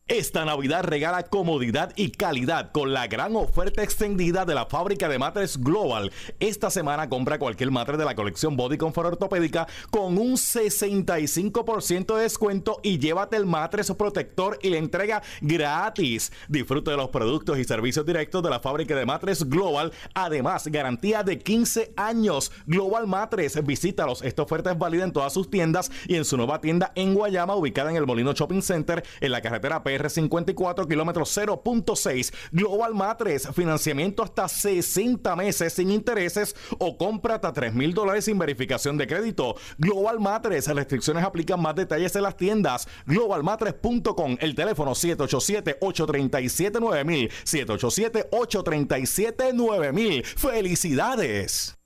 Esta 0.11 0.43
Navidad 0.43 0.83
regala 0.83 1.23
comodidad 1.23 1.93
y 1.95 2.11
calidad 2.11 2.73
con 2.73 2.91
la 2.91 3.07
gran 3.07 3.33
oferta 3.37 3.81
extendida 3.81 4.43
de 4.43 4.53
la 4.53 4.65
fábrica 4.65 5.07
de 5.07 5.17
matres 5.17 5.57
Global. 5.57 6.11
Esta 6.41 6.69
semana 6.69 7.07
compra 7.07 7.39
cualquier 7.39 7.71
matre 7.71 7.95
de 7.95 8.03
la 8.03 8.13
colección 8.13 8.57
Body 8.57 8.77
Comfort 8.77 9.13
Ortopédica 9.13 9.69
con 9.89 10.17
un 10.17 10.33
65% 10.33 12.17
de 12.17 12.23
descuento 12.23 12.81
y 12.83 12.99
llévate 12.99 13.37
el 13.37 13.45
matres 13.45 13.89
protector 13.97 14.59
y 14.61 14.71
la 14.71 14.79
entrega 14.79 15.21
gratis. 15.39 16.33
Disfrute 16.49 16.91
de 16.91 16.97
los 16.97 17.07
productos 17.07 17.57
y 17.57 17.63
servicios 17.63 18.05
directos 18.05 18.43
de 18.43 18.49
la 18.49 18.59
fábrica 18.59 18.97
de 18.97 19.05
matres 19.05 19.47
Global. 19.47 19.93
Además, 20.13 20.67
garantía 20.67 21.23
de 21.23 21.39
15 21.39 21.93
años. 21.95 22.51
Global 22.65 23.07
Matres, 23.07 23.63
visítalos. 23.63 24.23
Esta 24.23 24.41
oferta 24.41 24.73
es 24.73 24.77
válida 24.77 25.05
en 25.05 25.13
todas 25.13 25.31
sus 25.31 25.49
tiendas 25.49 25.89
y 26.05 26.17
en 26.17 26.25
su 26.25 26.35
nueva 26.35 26.59
tienda 26.59 26.91
en 26.95 27.13
Guayama, 27.13 27.55
ubicada 27.55 27.91
en 27.91 27.95
el 27.95 28.05
Molino 28.05 28.33
Shopping 28.33 28.61
Center, 28.61 29.05
en 29.21 29.31
la 29.31 29.41
carretera 29.41 29.81
PR 29.81 30.00
54 30.09 30.87
kilómetros 30.87 31.37
0.6. 31.37 32.33
Global 32.51 32.95
Matres, 32.95 33.47
financiamiento 33.53 34.23
hasta 34.23 34.47
60 34.47 35.35
meses 35.35 35.73
sin 35.73 35.91
intereses 35.91 36.55
o 36.79 36.97
compra 36.97 37.35
hasta 37.35 37.53
3 37.53 37.73
mil 37.73 37.93
dólares 37.93 38.25
sin 38.25 38.37
verificación 38.37 38.97
de 38.97 39.07
crédito. 39.07 39.55
Global 39.77 40.19
Matres, 40.19 40.67
restricciones 40.67 41.23
aplican 41.23 41.61
más 41.61 41.75
detalles 41.75 42.13
en 42.15 42.23
las 42.23 42.37
tiendas. 42.37 42.87
Globalmatres.com, 43.05 44.37
el 44.39 44.55
teléfono 44.55 44.91
787-837-9000. 44.91 47.29
787-837-9000. 47.45 50.23
¡Felicidades! 50.23 51.80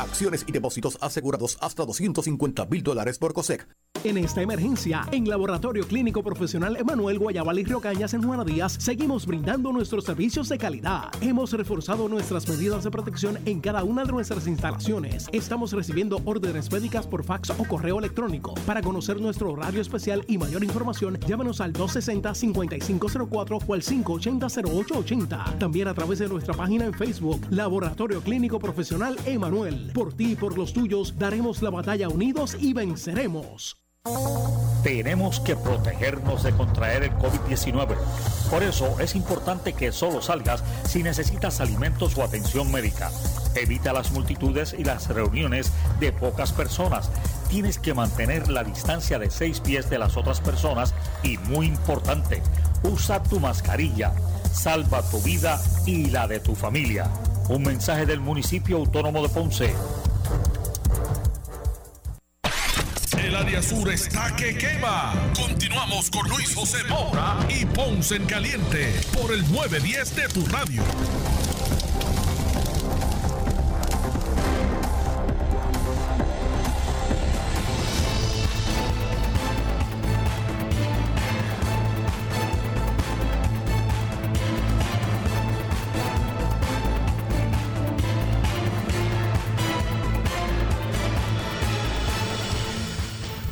Acciones 0.00 0.44
y 0.46 0.52
depósitos 0.52 0.96
asegurados 1.00 1.58
hasta 1.60 1.84
250 1.84 2.66
mil 2.66 2.82
dólares 2.82 3.18
por 3.18 3.34
COSEC. 3.34 3.68
En 4.02 4.16
esta 4.16 4.40
emergencia, 4.40 5.06
en 5.12 5.28
Laboratorio 5.28 5.86
Clínico 5.86 6.22
Profesional 6.22 6.74
Emanuel 6.78 7.18
Guayabal 7.18 7.58
y 7.58 7.64
Río 7.64 7.82
Cañas 7.82 8.14
en 8.14 8.22
Juana 8.22 8.44
Díaz, 8.44 8.78
seguimos 8.78 9.26
brindando 9.26 9.72
nuestros 9.72 10.04
servicios 10.04 10.48
de 10.48 10.56
calidad. 10.56 11.10
Hemos 11.20 11.52
reforzado 11.52 12.08
nuestras 12.08 12.48
medidas 12.48 12.82
de 12.82 12.90
protección 12.90 13.38
en 13.44 13.60
cada 13.60 13.84
una 13.84 14.04
de 14.04 14.12
nuestras 14.12 14.46
instalaciones. 14.46 15.26
Estamos 15.32 15.72
recibiendo 15.72 16.22
órdenes 16.24 16.72
médicas 16.72 17.06
por 17.06 17.24
fax 17.24 17.50
o 17.50 17.64
correo 17.64 17.98
electrónico. 17.98 18.54
Para 18.64 18.80
conocer 18.80 19.20
nuestro 19.20 19.52
horario 19.52 19.82
especial 19.82 20.24
y 20.28 20.38
mayor 20.38 20.64
información, 20.64 21.18
llámanos 21.26 21.60
al 21.60 21.74
260-5504 21.74 23.64
o 23.66 23.74
al 23.74 23.82
580-0880. 23.82 25.58
También 25.58 25.88
a 25.88 25.94
través 25.94 26.20
de 26.20 26.28
nuestra 26.28 26.54
página 26.54 26.86
en 26.86 26.94
Facebook, 26.94 27.42
Laboratorio 27.50 28.22
Clínico 28.22 28.58
Profesional 28.58 29.18
Emanuel. 29.26 29.89
Por 29.94 30.14
ti 30.14 30.32
y 30.32 30.36
por 30.36 30.56
los 30.56 30.72
tuyos, 30.72 31.18
daremos 31.18 31.62
la 31.62 31.70
batalla 31.70 32.08
unidos 32.08 32.56
y 32.58 32.72
venceremos. 32.72 33.76
Tenemos 34.82 35.40
que 35.40 35.56
protegernos 35.56 36.42
de 36.42 36.52
contraer 36.52 37.02
el 37.02 37.12
COVID-19. 37.12 37.96
Por 38.48 38.62
eso 38.62 38.98
es 38.98 39.14
importante 39.14 39.74
que 39.74 39.92
solo 39.92 40.22
salgas 40.22 40.64
si 40.88 41.02
necesitas 41.02 41.60
alimentos 41.60 42.16
o 42.16 42.22
atención 42.22 42.72
médica. 42.72 43.10
Evita 43.54 43.92
las 43.92 44.12
multitudes 44.12 44.74
y 44.78 44.84
las 44.84 45.08
reuniones 45.08 45.72
de 45.98 46.12
pocas 46.12 46.52
personas. 46.52 47.10
Tienes 47.50 47.78
que 47.78 47.92
mantener 47.92 48.48
la 48.48 48.64
distancia 48.64 49.18
de 49.18 49.30
seis 49.30 49.60
pies 49.60 49.90
de 49.90 49.98
las 49.98 50.16
otras 50.16 50.40
personas 50.40 50.94
y 51.22 51.36
muy 51.36 51.66
importante, 51.66 52.42
usa 52.84 53.22
tu 53.22 53.38
mascarilla. 53.38 54.14
Salva 54.52 55.02
tu 55.10 55.20
vida 55.20 55.60
y 55.84 56.06
la 56.06 56.26
de 56.26 56.40
tu 56.40 56.54
familia. 56.54 57.10
Un 57.50 57.64
mensaje 57.64 58.06
del 58.06 58.20
municipio 58.20 58.76
autónomo 58.76 59.20
de 59.24 59.28
Ponce. 59.28 59.74
El 63.18 63.34
área 63.34 63.60
sur 63.60 63.90
está 63.90 64.36
que 64.36 64.56
quema. 64.56 65.12
Continuamos 65.36 66.10
con 66.10 66.28
Luis 66.28 66.54
José 66.54 66.78
Moura 66.88 67.38
y 67.48 67.64
Ponce 67.64 68.14
en 68.14 68.26
Caliente 68.26 68.94
por 69.20 69.32
el 69.32 69.40
910 69.50 70.14
de 70.14 70.28
tu 70.28 70.46
radio. 70.46 70.84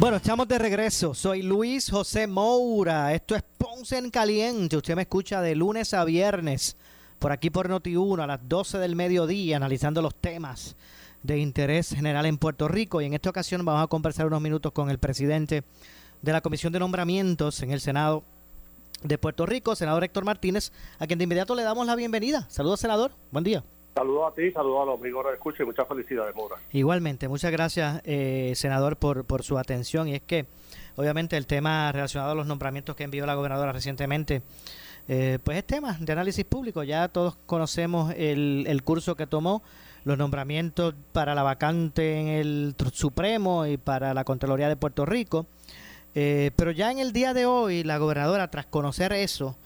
Bueno, 0.09 0.17
estamos 0.17 0.49
de 0.49 0.59
regreso. 0.59 1.13
Soy 1.13 1.43
Luis 1.43 1.91
José 1.91 2.27
Moura. 2.27 3.13
Esto 3.13 3.37
es 3.37 3.43
Ponce 3.43 3.99
en 3.99 4.09
Caliente. 4.09 4.79
Usted 4.79 4.97
me 4.97 5.03
escucha 5.03 5.43
de 5.43 5.55
lunes 5.55 5.93
a 5.93 6.03
viernes 6.07 6.79
por 7.19 7.31
aquí 7.31 7.51
por 7.51 7.69
Noti1 7.69 8.23
a 8.23 8.27
las 8.27 8.41
12 8.49 8.79
del 8.79 8.97
mediodía 8.97 9.59
analizando 9.59 10.01
los 10.01 10.15
temas 10.15 10.77
de 11.23 11.37
interés 11.37 11.91
general 11.91 12.25
en 12.25 12.39
Puerto 12.39 12.69
Rico. 12.69 13.03
Y 13.03 13.05
en 13.05 13.13
esta 13.13 13.29
ocasión 13.29 13.63
vamos 13.67 13.85
a 13.85 13.89
conversar 13.89 14.27
unos 14.27 14.41
minutos 14.41 14.73
con 14.73 14.89
el 14.89 14.97
presidente 14.97 15.65
de 16.23 16.33
la 16.33 16.41
Comisión 16.41 16.73
de 16.73 16.79
Nombramientos 16.79 17.63
en 17.63 17.73
el 17.73 17.83
Senado 17.83 18.25
de 19.03 19.19
Puerto 19.19 19.45
Rico, 19.45 19.77
senador 19.77 20.05
Héctor 20.05 20.25
Martínez, 20.25 20.73
a 20.99 21.07
quien 21.07 21.19
de 21.19 21.25
inmediato 21.25 21.55
le 21.55 21.65
damos 21.65 21.87
la 21.87 21.97
bienvenida. 21.97 22.47
Saludos, 22.49 22.81
senador. 22.81 23.13
Buen 23.31 23.45
día. 23.45 23.63
Saludos 23.95 24.33
a 24.33 24.35
ti, 24.35 24.51
saludos 24.53 24.83
a 24.83 24.85
los 24.87 25.01
amigos 25.01 25.27
de 25.27 25.33
escucha 25.33 25.63
y 25.63 25.67
muchas 25.67 25.89
felicidades, 25.89 26.35
Mora. 26.35 26.57
Igualmente, 26.73 27.27
muchas 27.29 27.51
gracias, 27.51 28.01
eh, 28.05 28.53
senador, 28.55 28.97
por, 28.97 29.25
por 29.25 29.43
su 29.43 29.59
atención. 29.59 30.09
Y 30.09 30.15
es 30.15 30.23
que 30.23 30.47
obviamente 30.97 31.37
el 31.37 31.47
tema 31.47 31.91
relacionado 31.91 32.33
a 32.33 32.35
los 32.35 32.47
nombramientos 32.47 32.95
que 32.95 33.05
envió 33.05 33.27
la 33.27 33.35
gobernadora 33.35 33.73
recientemente, 33.73 34.43
eh, 35.09 35.39
pues 35.43 35.59
es 35.59 35.65
tema 35.65 35.97
de 35.99 36.13
análisis 36.13 36.45
público. 36.45 36.85
Ya 36.85 37.09
todos 37.09 37.37
conocemos 37.47 38.15
el, 38.17 38.67
el 38.69 38.83
curso 38.85 39.17
que 39.17 39.27
tomó, 39.27 39.63
los 40.05 40.17
nombramientos 40.17 40.95
para 41.13 41.35
la 41.35 41.43
vacante 41.43 42.21
en 42.21 42.29
el 42.29 42.75
Supremo 42.93 43.67
y 43.67 43.79
para 43.79 44.15
la 44.15 44.25
Contraloría 44.25 44.69
de 44.69 44.77
Puerto 44.77 45.05
Rico. 45.07 45.47
Eh, 46.15 46.51
pero 46.57 46.71
ya 46.71 46.91
en 46.91 46.99
el 46.99 47.13
día 47.13 47.35
de 47.35 47.47
hoy, 47.47 47.85
la 47.85 47.99
gobernadora, 47.99 48.51
tras 48.51 48.67
conocer 48.67 49.13
eso, 49.13 49.57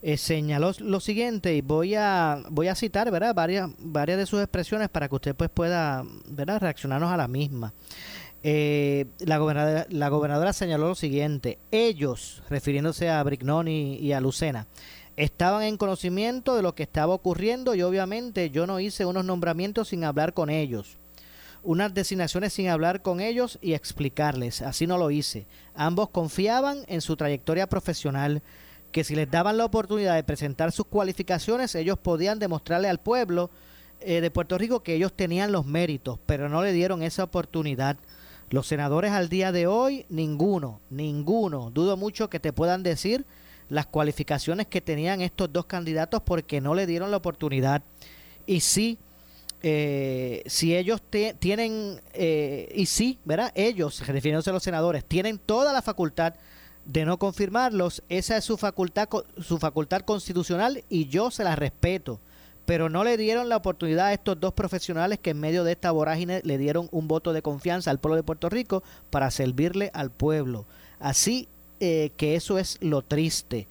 eh, 0.00 0.16
señaló 0.16 0.70
lo 0.78 1.00
siguiente 1.00 1.56
y 1.56 1.60
voy 1.60 1.96
a 1.96 2.44
voy 2.50 2.68
a 2.68 2.76
citar 2.76 3.10
verdad 3.10 3.34
varias 3.34 3.68
varias 3.80 4.18
de 4.18 4.26
sus 4.26 4.40
expresiones 4.40 4.88
para 4.88 5.08
que 5.08 5.14
usted 5.16 5.34
pues 5.34 5.50
pueda 5.50 6.04
verdad 6.26 6.60
reaccionarnos 6.60 7.10
a 7.10 7.16
la 7.16 7.26
misma 7.26 7.74
eh, 8.44 9.06
la 9.18 9.38
gobernadora 9.38 9.86
la 9.90 10.08
gobernadora 10.08 10.52
señaló 10.52 10.86
lo 10.86 10.94
siguiente 10.94 11.58
ellos 11.72 12.44
refiriéndose 12.48 13.10
a 13.10 13.20
Brignoni 13.24 13.96
y 13.96 14.12
a 14.12 14.20
Lucena 14.20 14.68
estaban 15.16 15.64
en 15.64 15.76
conocimiento 15.76 16.54
de 16.54 16.62
lo 16.62 16.76
que 16.76 16.84
estaba 16.84 17.12
ocurriendo 17.12 17.74
y 17.74 17.82
obviamente 17.82 18.50
yo 18.50 18.68
no 18.68 18.78
hice 18.78 19.04
unos 19.04 19.24
nombramientos 19.24 19.88
sin 19.88 20.04
hablar 20.04 20.32
con 20.32 20.48
ellos 20.48 20.96
unas 21.64 21.92
designaciones 21.92 22.52
sin 22.52 22.68
hablar 22.68 23.02
con 23.02 23.20
ellos 23.20 23.58
y 23.60 23.74
explicarles. 23.74 24.62
Así 24.62 24.86
no 24.86 24.96
lo 24.96 25.10
hice. 25.10 25.46
Ambos 25.74 26.08
confiaban 26.08 26.84
en 26.86 27.00
su 27.00 27.16
trayectoria 27.16 27.66
profesional 27.66 28.42
que 28.98 29.04
si 29.04 29.14
les 29.14 29.30
daban 29.30 29.56
la 29.56 29.64
oportunidad 29.64 30.16
de 30.16 30.24
presentar 30.24 30.72
sus 30.72 30.86
cualificaciones, 30.86 31.76
ellos 31.76 32.00
podían 32.00 32.40
demostrarle 32.40 32.88
al 32.88 32.98
pueblo 32.98 33.48
eh, 34.00 34.20
de 34.20 34.28
Puerto 34.32 34.58
Rico 34.58 34.82
que 34.82 34.96
ellos 34.96 35.12
tenían 35.12 35.52
los 35.52 35.66
méritos, 35.66 36.18
pero 36.26 36.48
no 36.48 36.64
le 36.64 36.72
dieron 36.72 37.04
esa 37.04 37.22
oportunidad. 37.22 37.96
Los 38.50 38.66
senadores 38.66 39.12
al 39.12 39.28
día 39.28 39.52
de 39.52 39.68
hoy, 39.68 40.04
ninguno, 40.08 40.80
ninguno, 40.90 41.70
dudo 41.70 41.96
mucho 41.96 42.28
que 42.28 42.40
te 42.40 42.52
puedan 42.52 42.82
decir 42.82 43.24
las 43.68 43.86
cualificaciones 43.86 44.66
que 44.66 44.80
tenían 44.80 45.20
estos 45.20 45.52
dos 45.52 45.66
candidatos 45.66 46.20
porque 46.22 46.60
no 46.60 46.74
le 46.74 46.84
dieron 46.84 47.12
la 47.12 47.18
oportunidad. 47.18 47.84
Y 48.46 48.58
sí, 48.58 48.98
eh, 49.62 50.42
si 50.46 50.76
ellos 50.76 51.00
tienen, 51.38 52.00
eh, 52.14 52.72
y 52.74 52.86
sí, 52.86 53.20
¿verdad? 53.24 53.52
Ellos, 53.54 54.04
refiriéndose 54.08 54.50
a 54.50 54.54
los 54.54 54.64
senadores, 54.64 55.04
tienen 55.04 55.38
toda 55.38 55.72
la 55.72 55.82
facultad 55.82 56.34
de 56.88 57.04
no 57.04 57.18
confirmarlos, 57.18 58.02
esa 58.08 58.38
es 58.38 58.44
su 58.44 58.56
facultad, 58.56 59.08
su 59.42 59.58
facultad 59.58 60.00
constitucional 60.00 60.84
y 60.88 61.06
yo 61.08 61.30
se 61.30 61.44
la 61.44 61.54
respeto. 61.54 62.18
Pero 62.64 62.88
no 62.88 63.04
le 63.04 63.18
dieron 63.18 63.50
la 63.50 63.58
oportunidad 63.58 64.06
a 64.06 64.12
estos 64.14 64.40
dos 64.40 64.54
profesionales 64.54 65.18
que 65.18 65.30
en 65.30 65.40
medio 65.40 65.64
de 65.64 65.72
esta 65.72 65.90
vorágine 65.90 66.40
le 66.44 66.56
dieron 66.56 66.88
un 66.90 67.06
voto 67.06 67.34
de 67.34 67.42
confianza 67.42 67.90
al 67.90 67.98
pueblo 67.98 68.16
de 68.16 68.22
Puerto 68.22 68.48
Rico 68.48 68.82
para 69.10 69.30
servirle 69.30 69.90
al 69.92 70.10
pueblo. 70.10 70.64
Así 70.98 71.48
eh, 71.80 72.10
que 72.16 72.36
eso 72.36 72.58
es 72.58 72.78
lo 72.80 73.02
triste. 73.02 73.68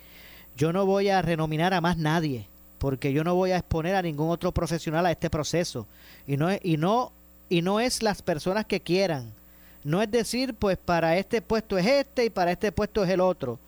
Yo 0.55 0.71
no 0.71 0.85
voy 0.85 1.09
a 1.09 1.21
renominar 1.23 1.73
a 1.73 1.81
más 1.81 1.97
nadie, 1.97 2.47
porque 2.77 3.13
yo 3.13 3.23
no 3.23 3.33
voy 3.33 3.49
a 3.49 3.57
exponer 3.57 3.95
a 3.95 4.03
ningún 4.03 4.29
otro 4.29 4.51
profesional 4.51 5.07
a 5.07 5.11
este 5.11 5.31
proceso. 5.31 5.87
Y 6.27 6.37
no, 6.37 6.49
y 6.61 6.77
no, 6.77 7.11
y 7.49 7.63
no 7.63 7.79
es 7.79 8.03
las 8.03 8.21
personas 8.21 8.65
que 8.65 8.79
quieran 8.79 9.33
no 9.83 10.01
es 10.01 10.11
decir, 10.11 10.53
pues 10.53 10.77
para 10.77 11.17
este 11.17 11.41
puesto 11.41 11.77
es 11.77 11.85
este 11.85 12.25
y 12.25 12.29
para 12.29 12.51
este 12.51 12.71
puesto 12.71 13.03
es 13.03 13.09
el 13.09 13.21
otro. 13.21 13.59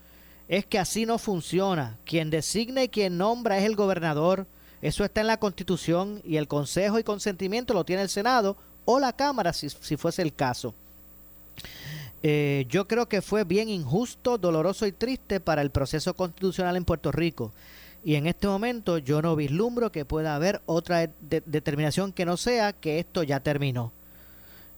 Es 0.48 0.66
que 0.66 0.78
así 0.78 1.06
no 1.06 1.18
funciona. 1.18 1.96
Quien 2.04 2.30
designa 2.30 2.82
y 2.82 2.88
quien 2.88 3.18
nombra 3.18 3.58
es 3.58 3.64
el 3.64 3.76
gobernador. 3.76 4.46
Eso 4.82 5.04
está 5.04 5.20
en 5.20 5.28
la 5.28 5.38
Constitución 5.38 6.20
y 6.24 6.36
el 6.36 6.48
consejo 6.48 6.98
y 6.98 7.04
consentimiento 7.04 7.74
lo 7.74 7.84
tiene 7.84 8.02
el 8.02 8.08
Senado 8.08 8.56
o 8.84 8.98
la 8.98 9.12
Cámara 9.12 9.52
si, 9.52 9.68
fuese 9.96 10.22
el 10.22 10.34
caso. 10.34 10.74
Eh, 12.22 12.66
yo 12.68 12.88
creo 12.88 13.08
que 13.08 13.22
fue 13.22 13.44
bien 13.44 13.68
injusto, 13.68 14.36
doloroso 14.38 14.86
y 14.86 14.92
triste 14.92 15.40
para 15.40 15.62
el 15.62 15.70
proceso 15.70 16.14
constitucional 16.14 16.76
en 16.76 16.84
Puerto 16.84 17.12
Rico. 17.12 17.52
Y 18.02 18.14
en 18.14 18.26
este 18.26 18.46
momento 18.46 18.98
yo 18.98 19.22
no 19.22 19.36
vislumbro 19.36 19.92
que 19.92 20.04
pueda 20.04 20.34
haber 20.34 20.62
otra 20.66 21.10
determinación 21.20 22.12
que 22.12 22.24
no 22.24 22.36
sea 22.36 22.72
que 22.72 22.98
esto 22.98 23.22
ya 23.22 23.40
terminó. 23.40 23.92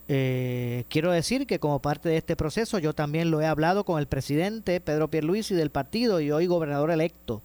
Eh, 0.09 0.85
quiero 0.89 1.13
decir 1.13 1.47
que 1.47 1.61
como 1.61 1.81
parte 1.81 2.09
de 2.09 2.17
este 2.17 2.37
proceso 2.37 2.79
yo 2.79 2.93
también 2.93 3.31
lo 3.31 3.41
he 3.41 3.47
hablado 3.47 3.85
con 3.85 4.01
el 4.01 4.09
presidente 4.09 4.81
Pedro 4.81 5.09
Pierluisi 5.09 5.55
del 5.55 5.71
partido 5.71 6.21
y 6.21 6.31
hoy 6.33 6.47
gobernador 6.47 6.91
electo. 6.91 7.43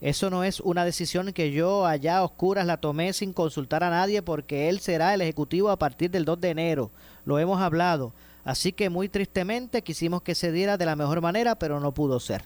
Eso 0.00 0.30
no 0.30 0.44
es 0.44 0.60
una 0.60 0.84
decisión 0.84 1.32
que 1.32 1.52
yo 1.52 1.86
allá 1.86 2.18
a 2.18 2.24
oscuras 2.24 2.66
la 2.66 2.78
tomé 2.78 3.12
sin 3.12 3.32
consultar 3.32 3.84
a 3.84 3.90
nadie 3.90 4.22
porque 4.22 4.68
él 4.68 4.80
será 4.80 5.12
el 5.12 5.20
ejecutivo 5.20 5.70
a 5.70 5.78
partir 5.78 6.10
del 6.10 6.24
2 6.24 6.40
de 6.40 6.50
enero. 6.50 6.90
Lo 7.24 7.38
hemos 7.38 7.60
hablado. 7.60 8.14
Así 8.42 8.72
que 8.72 8.88
muy 8.88 9.10
tristemente 9.10 9.82
quisimos 9.82 10.22
que 10.22 10.34
se 10.34 10.52
diera 10.52 10.78
de 10.78 10.86
la 10.86 10.96
mejor 10.96 11.20
manera, 11.20 11.58
pero 11.58 11.80
no 11.80 11.92
pudo 11.92 12.18
ser. 12.18 12.44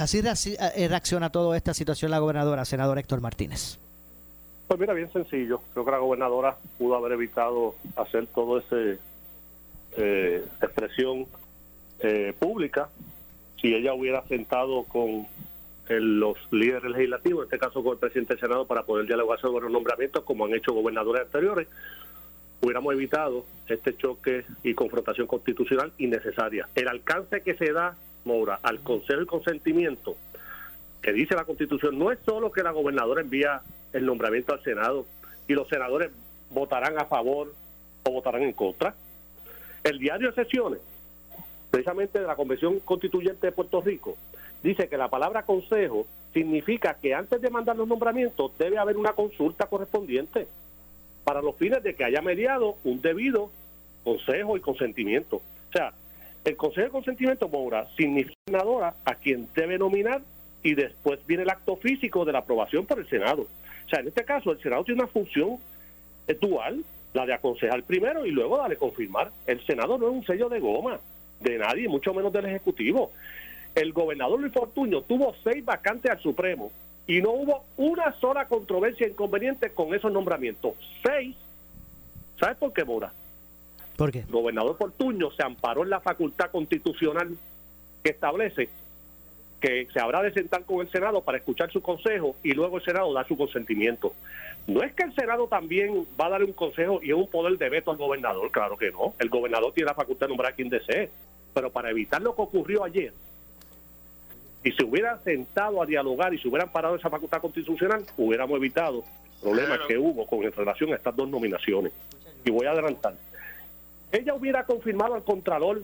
Así 0.00 0.22
eh, 0.58 0.88
reacciona 0.88 1.30
toda 1.30 1.56
esta 1.56 1.74
situación 1.74 2.10
la 2.10 2.18
gobernadora, 2.18 2.64
senador 2.64 2.98
Héctor 2.98 3.20
Martínez. 3.20 3.78
Pues 4.68 4.78
mira, 4.78 4.92
bien 4.92 5.10
sencillo. 5.10 5.62
Creo 5.72 5.84
que 5.86 5.90
la 5.90 5.98
gobernadora 5.98 6.58
pudo 6.76 6.94
haber 6.94 7.12
evitado 7.12 7.74
hacer 7.96 8.26
todo 8.26 8.58
ese 8.58 8.98
eh, 9.96 10.44
expresión 10.60 11.26
eh, 12.00 12.34
pública 12.38 12.90
si 13.60 13.74
ella 13.74 13.94
hubiera 13.94 14.22
sentado 14.28 14.84
con 14.84 15.26
los 15.88 16.36
líderes 16.50 16.90
legislativos, 16.90 17.40
en 17.40 17.44
este 17.46 17.58
caso 17.58 17.82
con 17.82 17.94
el 17.94 17.98
presidente 17.98 18.34
del 18.34 18.40
Senado, 18.40 18.66
para 18.66 18.82
poder 18.82 19.06
dialogar 19.06 19.40
sobre 19.40 19.64
los 19.64 19.72
nombramientos, 19.72 20.22
como 20.22 20.44
han 20.44 20.54
hecho 20.54 20.74
gobernadores 20.74 21.22
anteriores, 21.22 21.66
hubiéramos 22.60 22.92
evitado 22.92 23.46
este 23.68 23.96
choque 23.96 24.44
y 24.62 24.74
confrontación 24.74 25.26
constitucional 25.26 25.92
innecesaria. 25.96 26.68
El 26.74 26.88
alcance 26.88 27.40
que 27.40 27.54
se 27.54 27.72
da, 27.72 27.96
Moura, 28.26 28.60
al 28.62 28.80
Consejo 28.80 29.20
de 29.20 29.26
Consentimiento, 29.26 30.16
que 31.02 31.12
dice 31.12 31.34
la 31.34 31.44
Constitución, 31.44 31.98
no 31.98 32.10
es 32.10 32.18
solo 32.24 32.50
que 32.50 32.62
la 32.62 32.72
gobernadora 32.72 33.20
envía 33.20 33.62
el 33.92 34.06
nombramiento 34.06 34.52
al 34.52 34.62
Senado 34.62 35.06
y 35.46 35.54
los 35.54 35.68
senadores 35.68 36.10
votarán 36.50 36.98
a 36.98 37.06
favor 37.06 37.54
o 38.04 38.10
votarán 38.10 38.42
en 38.42 38.52
contra. 38.52 38.94
El 39.84 39.98
diario 39.98 40.30
de 40.30 40.44
sesiones, 40.44 40.80
precisamente 41.70 42.20
de 42.20 42.26
la 42.26 42.36
Convención 42.36 42.80
Constituyente 42.80 43.46
de 43.46 43.52
Puerto 43.52 43.80
Rico, 43.80 44.16
dice 44.62 44.88
que 44.88 44.96
la 44.96 45.08
palabra 45.08 45.44
consejo 45.44 46.06
significa 46.32 46.94
que 46.94 47.14
antes 47.14 47.40
de 47.40 47.50
mandar 47.50 47.76
los 47.76 47.88
nombramientos 47.88 48.52
debe 48.58 48.78
haber 48.78 48.96
una 48.96 49.12
consulta 49.12 49.66
correspondiente 49.66 50.46
para 51.24 51.42
los 51.42 51.56
fines 51.56 51.82
de 51.82 51.94
que 51.94 52.04
haya 52.04 52.22
mediado 52.22 52.76
un 52.84 53.00
debido 53.00 53.50
consejo 54.04 54.56
y 54.56 54.60
consentimiento. 54.60 55.36
O 55.36 55.72
sea, 55.72 55.92
el 56.44 56.56
consejo 56.56 56.86
de 56.86 56.92
consentimiento, 56.92 57.48
Moura, 57.48 57.88
significa 57.96 58.94
a 59.04 59.14
quien 59.16 59.48
debe 59.54 59.78
nominar 59.78 60.22
y 60.62 60.74
después 60.74 61.20
viene 61.26 61.44
el 61.44 61.50
acto 61.50 61.76
físico 61.76 62.24
de 62.24 62.32
la 62.32 62.40
aprobación 62.40 62.86
por 62.86 62.98
el 62.98 63.08
Senado. 63.08 63.42
O 63.42 63.88
sea, 63.88 64.00
en 64.00 64.08
este 64.08 64.24
caso 64.24 64.52
el 64.52 64.60
Senado 64.60 64.84
tiene 64.84 65.02
una 65.02 65.10
función 65.10 65.58
dual, 66.40 66.84
la 67.14 67.24
de 67.24 67.32
aconsejar 67.32 67.82
primero 67.84 68.26
y 68.26 68.30
luego 68.30 68.58
darle 68.58 68.76
confirmar. 68.76 69.32
El 69.46 69.64
Senado 69.66 69.96
no 69.98 70.08
es 70.08 70.12
un 70.12 70.26
sello 70.26 70.48
de 70.48 70.60
goma 70.60 71.00
de 71.40 71.58
nadie, 71.58 71.88
mucho 71.88 72.12
menos 72.12 72.32
del 72.32 72.46
Ejecutivo. 72.46 73.12
El 73.74 73.92
gobernador 73.92 74.40
Luis 74.40 74.52
Fortuño 74.52 75.02
tuvo 75.02 75.34
seis 75.44 75.64
vacantes 75.64 76.10
al 76.10 76.20
Supremo 76.20 76.70
y 77.06 77.22
no 77.22 77.30
hubo 77.30 77.64
una 77.76 78.12
sola 78.20 78.46
controversia 78.46 79.08
inconveniente 79.08 79.70
con 79.70 79.94
esos 79.94 80.12
nombramientos. 80.12 80.74
Seis. 81.02 81.36
¿Sabes 82.38 82.56
por 82.56 82.72
qué, 82.72 82.84
Mora? 82.84 83.12
¿Por 83.96 84.12
qué? 84.12 84.20
El 84.20 84.26
gobernador 84.26 84.76
Fortuño 84.76 85.30
se 85.30 85.42
amparó 85.42 85.82
en 85.82 85.90
la 85.90 86.00
facultad 86.00 86.50
constitucional 86.50 87.36
que 88.02 88.10
establece 88.10 88.68
que 89.60 89.88
se 89.92 90.00
habrá 90.00 90.22
de 90.22 90.32
sentar 90.32 90.64
con 90.64 90.80
el 90.80 90.90
Senado 90.90 91.22
para 91.22 91.38
escuchar 91.38 91.70
su 91.70 91.82
consejo 91.82 92.36
y 92.42 92.52
luego 92.52 92.78
el 92.78 92.84
Senado 92.84 93.12
da 93.12 93.26
su 93.26 93.36
consentimiento. 93.36 94.14
No 94.66 94.82
es 94.82 94.92
que 94.92 95.04
el 95.04 95.14
Senado 95.14 95.48
también 95.48 96.06
va 96.20 96.26
a 96.26 96.30
dar 96.30 96.44
un 96.44 96.52
consejo 96.52 97.00
y 97.02 97.10
es 97.10 97.16
un 97.16 97.28
poder 97.28 97.56
de 97.58 97.68
veto 97.68 97.90
al 97.90 97.96
gobernador, 97.96 98.50
claro 98.50 98.76
que 98.76 98.90
no. 98.90 99.14
El 99.18 99.28
gobernador 99.28 99.72
tiene 99.72 99.88
la 99.88 99.94
facultad 99.94 100.26
de 100.26 100.30
nombrar 100.30 100.52
a 100.52 100.54
quien 100.54 100.68
desee, 100.68 101.10
pero 101.54 101.70
para 101.70 101.90
evitar 101.90 102.22
lo 102.22 102.34
que 102.36 102.42
ocurrió 102.42 102.84
ayer, 102.84 103.12
si 104.62 104.72
se 104.72 104.84
hubiera 104.84 105.18
sentado 105.22 105.82
a 105.82 105.86
dialogar 105.86 106.34
y 106.34 106.38
se 106.38 106.48
hubieran 106.48 106.70
parado 106.70 106.96
esa 106.96 107.10
facultad 107.10 107.40
constitucional, 107.40 108.04
hubiéramos 108.16 108.56
evitado 108.58 109.04
problemas 109.40 109.80
que 109.86 109.96
hubo 109.96 110.26
con 110.26 110.42
relación 110.42 110.92
a 110.92 110.96
estas 110.96 111.16
dos 111.16 111.28
nominaciones. 111.28 111.92
Y 112.44 112.50
voy 112.50 112.66
a 112.66 112.72
adelantar. 112.72 113.14
Ella 114.12 114.34
hubiera 114.34 114.64
confirmado 114.64 115.14
al 115.14 115.22
Contralor 115.22 115.82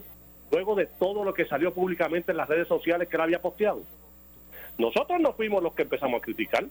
luego 0.51 0.75
de 0.75 0.85
todo 0.85 1.23
lo 1.23 1.33
que 1.33 1.45
salió 1.45 1.73
públicamente 1.73 2.31
en 2.31 2.37
las 2.37 2.49
redes 2.49 2.67
sociales 2.67 3.07
que 3.07 3.15
él 3.15 3.21
había 3.21 3.41
posteado. 3.41 3.81
Nosotros 4.77 5.19
no 5.19 5.33
fuimos 5.33 5.63
los 5.63 5.73
que 5.73 5.83
empezamos 5.83 6.19
a 6.19 6.21
criticar, 6.21 6.65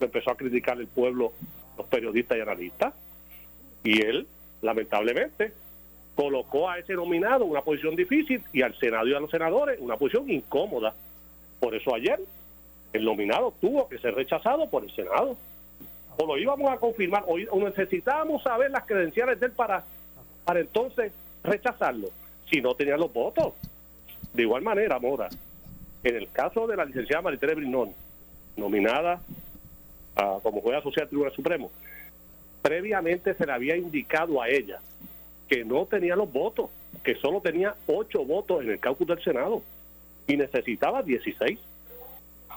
empezó 0.00 0.30
a 0.30 0.36
criticar 0.36 0.78
el 0.78 0.88
pueblo, 0.88 1.32
los 1.78 1.86
periodistas 1.86 2.38
y 2.38 2.40
analistas, 2.40 2.94
y 3.82 4.02
él, 4.02 4.26
lamentablemente, 4.62 5.52
colocó 6.14 6.68
a 6.68 6.78
ese 6.78 6.94
nominado 6.94 7.44
una 7.44 7.62
posición 7.62 7.96
difícil 7.96 8.42
y 8.52 8.62
al 8.62 8.76
Senado 8.78 9.06
y 9.06 9.14
a 9.14 9.20
los 9.20 9.30
senadores 9.30 9.78
en 9.78 9.84
una 9.84 9.96
posición 9.96 10.30
incómoda. 10.30 10.94
Por 11.60 11.74
eso 11.74 11.94
ayer 11.94 12.20
el 12.92 13.04
nominado 13.04 13.52
tuvo 13.60 13.88
que 13.88 13.98
ser 13.98 14.14
rechazado 14.14 14.68
por 14.68 14.84
el 14.84 14.94
Senado. 14.94 15.36
O 16.16 16.26
lo 16.26 16.38
íbamos 16.38 16.70
a 16.70 16.76
confirmar, 16.76 17.24
o, 17.26 17.36
necesitábamos 17.58 18.42
saber 18.42 18.70
las 18.70 18.84
credenciales 18.84 19.40
de 19.40 19.46
él 19.46 19.52
para, 19.52 19.84
para 20.44 20.60
entonces 20.60 21.12
rechazarlo 21.42 22.08
si 22.50 22.60
no 22.60 22.74
tenían 22.74 23.00
los 23.00 23.12
votos. 23.12 23.54
De 24.32 24.42
igual 24.42 24.62
manera, 24.62 24.98
Mora, 24.98 25.28
en 26.02 26.16
el 26.16 26.30
caso 26.30 26.66
de 26.66 26.76
la 26.76 26.84
licenciada 26.84 27.22
Maritere 27.22 27.54
Brinón, 27.54 27.92
nominada 28.56 29.20
a, 30.16 30.38
como 30.42 30.60
juez 30.60 30.78
asociada 30.78 31.04
del 31.04 31.10
Tribunal 31.10 31.34
Supremo, 31.34 31.70
previamente 32.62 33.34
se 33.34 33.46
le 33.46 33.52
había 33.52 33.76
indicado 33.76 34.40
a 34.40 34.48
ella 34.48 34.80
que 35.48 35.64
no 35.64 35.86
tenía 35.86 36.16
los 36.16 36.32
votos, 36.32 36.70
que 37.02 37.14
solo 37.16 37.40
tenía 37.40 37.74
ocho 37.86 38.24
votos 38.24 38.62
en 38.62 38.70
el 38.70 38.80
caucus 38.80 39.06
del 39.06 39.22
Senado 39.22 39.62
y 40.26 40.36
necesitaba 40.36 41.02
16. 41.02 41.58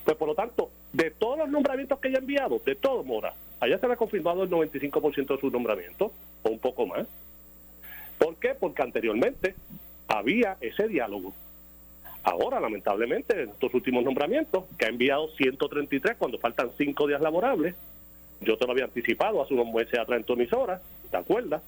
Pues 0.06 0.18
por 0.18 0.30
lo 0.30 0.36
tanto, 0.36 0.70
de 0.94 1.12
todos 1.12 1.38
los 1.38 1.50
nombramientos 1.50 2.00
que 2.00 2.08
ella 2.08 2.20
ha 2.20 2.22
enviado, 2.22 2.62
de 2.66 2.76
todos, 2.76 3.06
Mora, 3.06 3.34
allá 3.60 3.78
se 3.78 3.88
le 3.88 3.94
ha 3.94 3.98
confirmado 3.98 4.44
el 4.44 4.50
95% 4.50 5.36
de 5.36 5.42
sus 5.42 5.52
nombramientos, 5.52 6.12
o 6.44 6.50
un 6.50 6.60
poco 6.60 6.86
más. 6.86 7.06
¿Por 8.18 8.36
qué? 8.38 8.56
Porque 8.60 8.82
anteriormente 8.82 9.56
había 10.08 10.58
ese 10.62 10.88
diálogo. 10.88 11.34
Ahora, 12.24 12.60
lamentablemente, 12.60 13.44
en 13.44 13.50
estos 13.50 13.74
últimos 13.74 14.04
nombramientos, 14.04 14.66
que 14.78 14.86
ha 14.86 14.90
enviado 14.90 15.30
133 15.38 16.18
cuando 16.18 16.38
faltan 16.40 16.72
5 16.78 17.08
días 17.08 17.22
laborables, 17.22 17.76
yo 18.42 18.58
te 18.58 18.66
lo 18.66 18.74
había 18.74 18.86
anticipado 18.86 19.42
hace 19.42 19.54
unos 19.54 19.74
meses 19.74 19.98
atrás 19.98 20.20
en 20.20 20.26
tu 20.26 20.34
emisora, 20.34 20.82
¿te 21.10 21.18
acuerdas? 21.18 21.62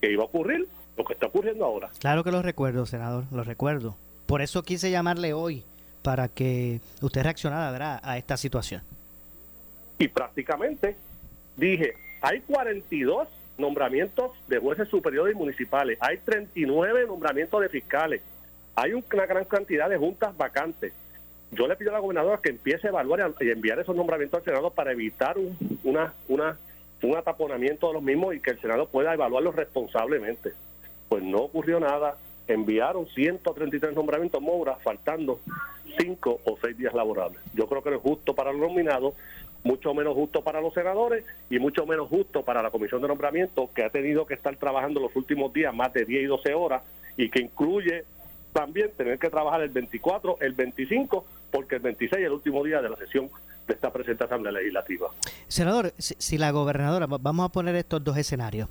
Que 0.00 0.10
iba 0.10 0.22
a 0.22 0.26
ocurrir 0.26 0.66
lo 0.96 1.04
que 1.04 1.12
está 1.12 1.26
ocurriendo 1.26 1.64
ahora. 1.64 1.90
Claro 1.98 2.24
que 2.24 2.30
lo 2.30 2.42
recuerdo, 2.42 2.86
senador, 2.86 3.24
lo 3.30 3.44
recuerdo. 3.44 3.96
Por 4.26 4.40
eso 4.40 4.62
quise 4.62 4.90
llamarle 4.90 5.32
hoy, 5.32 5.62
para 6.02 6.28
que 6.28 6.80
usted 7.00 7.22
reaccionara 7.22 8.00
a 8.02 8.18
esta 8.18 8.36
situación. 8.36 8.82
Y 9.98 10.08
prácticamente 10.08 10.96
dije, 11.56 11.94
hay 12.20 12.40
42 12.40 13.28
nombramientos 13.58 14.32
de 14.48 14.58
jueces 14.58 14.88
superiores 14.88 15.34
y 15.34 15.38
municipales, 15.38 15.98
hay 16.00 16.18
39 16.18 17.06
nombramientos 17.06 17.60
de 17.60 17.68
fiscales, 17.68 18.22
hay 18.74 18.92
una 18.92 19.26
gran 19.26 19.44
cantidad 19.44 19.88
de 19.88 19.98
juntas 19.98 20.36
vacantes. 20.36 20.92
Yo 21.50 21.66
le 21.68 21.76
pido 21.76 21.90
a 21.90 21.94
la 21.94 22.00
gobernadora 22.00 22.40
que 22.42 22.48
empiece 22.48 22.86
a 22.86 22.90
evaluar 22.90 23.34
y 23.40 23.50
enviar 23.50 23.78
esos 23.78 23.94
nombramientos 23.94 24.38
al 24.38 24.44
Senado 24.44 24.70
para 24.70 24.92
evitar 24.92 25.36
un, 25.36 25.56
una, 25.84 26.56
un 27.02 27.16
ataponamiento 27.16 27.88
de 27.88 27.94
los 27.94 28.02
mismos 28.02 28.34
y 28.34 28.40
que 28.40 28.52
el 28.52 28.60
Senado 28.60 28.86
pueda 28.86 29.12
evaluarlos 29.12 29.54
responsablemente. 29.54 30.52
Pues 31.10 31.22
no 31.22 31.38
ocurrió 31.38 31.78
nada, 31.78 32.16
enviaron 32.48 33.06
133 33.06 33.94
nombramientos 33.94 34.40
Moura, 34.40 34.76
faltando 34.76 35.40
5 35.98 36.40
o 36.44 36.58
6 36.62 36.78
días 36.78 36.94
laborables. 36.94 37.40
Yo 37.54 37.66
creo 37.66 37.82
que 37.82 37.90
no 37.90 37.96
es 37.96 38.02
justo 38.02 38.34
para 38.34 38.52
los 38.52 38.60
nominados, 38.62 39.14
mucho 39.64 39.94
menos 39.94 40.14
justo 40.14 40.42
para 40.42 40.60
los 40.60 40.74
senadores 40.74 41.24
y 41.50 41.58
mucho 41.58 41.86
menos 41.86 42.08
justo 42.08 42.42
para 42.42 42.62
la 42.62 42.70
Comisión 42.70 43.00
de 43.02 43.08
Nombramiento, 43.08 43.70
que 43.74 43.84
ha 43.84 43.90
tenido 43.90 44.26
que 44.26 44.34
estar 44.34 44.56
trabajando 44.56 45.00
los 45.00 45.14
últimos 45.16 45.52
días 45.52 45.74
más 45.74 45.92
de 45.92 46.04
10 46.04 46.22
y 46.22 46.26
12 46.26 46.54
horas 46.54 46.82
y 47.16 47.30
que 47.30 47.40
incluye 47.40 48.04
también 48.52 48.90
tener 48.96 49.18
que 49.18 49.30
trabajar 49.30 49.62
el 49.62 49.70
24, 49.70 50.38
el 50.40 50.52
25, 50.52 51.24
porque 51.50 51.76
el 51.76 51.82
26 51.82 52.20
es 52.20 52.26
el 52.26 52.32
último 52.32 52.62
día 52.64 52.82
de 52.82 52.90
la 52.90 52.96
sesión 52.96 53.30
de 53.66 53.74
esta 53.74 53.92
presente 53.92 54.24
Asamblea 54.24 54.52
Legislativa. 54.52 55.08
Senador, 55.48 55.92
si, 55.98 56.38
la 56.38 56.50
gobernadora, 56.50 57.06
vamos 57.06 57.46
a 57.46 57.48
poner 57.50 57.74
estos 57.76 58.02
dos 58.02 58.16
escenarios, 58.16 58.68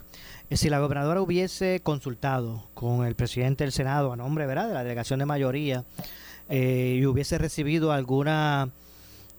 eh, 0.49 0.57
si 0.57 0.69
la 0.69 0.79
gobernadora 0.79 1.21
hubiese 1.21 1.79
consultado 1.81 2.67
con 2.73 3.05
el 3.05 3.15
presidente 3.15 3.63
del 3.63 3.71
Senado 3.71 4.11
a 4.11 4.15
nombre 4.15 4.45
¿verdad? 4.45 4.67
de 4.67 4.73
la 4.73 4.83
delegación 4.83 5.19
de 5.19 5.25
mayoría 5.25 5.83
eh, 6.49 6.97
y 6.99 7.05
hubiese 7.05 7.37
recibido 7.37 7.91
alguna 7.91 8.69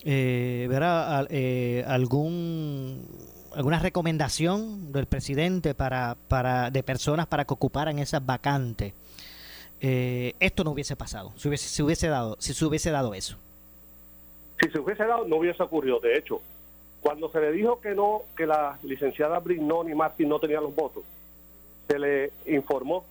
eh. 0.04 0.68
Eh, 1.30 1.84
algún 1.86 3.06
alguna 3.54 3.78
recomendación 3.78 4.92
del 4.92 5.06
presidente 5.06 5.74
para, 5.74 6.16
para 6.28 6.70
de 6.70 6.82
personas 6.82 7.26
para 7.26 7.44
que 7.44 7.54
ocuparan 7.54 7.98
esas 7.98 8.24
vacantes. 8.24 8.94
Eh, 9.80 10.34
esto 10.38 10.62
no 10.62 10.70
hubiese 10.70 10.94
pasado 10.94 11.32
si 11.36 11.48
hubiese, 11.48 11.68
si 11.68 11.82
hubiese 11.82 12.06
dado 12.08 12.36
si 12.38 12.54
se 12.54 12.64
hubiese 12.64 12.90
dado 12.90 13.14
eso. 13.14 13.36
Si 14.60 14.70
se 14.70 14.78
hubiese 14.78 15.04
dado 15.04 15.26
no 15.26 15.36
hubiese 15.36 15.62
ocurrido. 15.62 15.98
De 16.00 16.16
hecho 16.16 16.40
cuando 17.00 17.30
se 17.30 17.40
le 17.40 17.50
dijo 17.50 17.80
que 17.80 17.94
no 17.94 18.22
que 18.36 18.46
la 18.46 18.78
licenciada 18.84 19.40
Brignón 19.40 19.90
y 19.90 19.94
Martín 19.94 20.28
no 20.28 20.38
tenían 20.38 20.62
los 20.62 20.74
votos 20.74 21.02
se 21.88 21.98
le 21.98 22.30
informó 22.46 23.04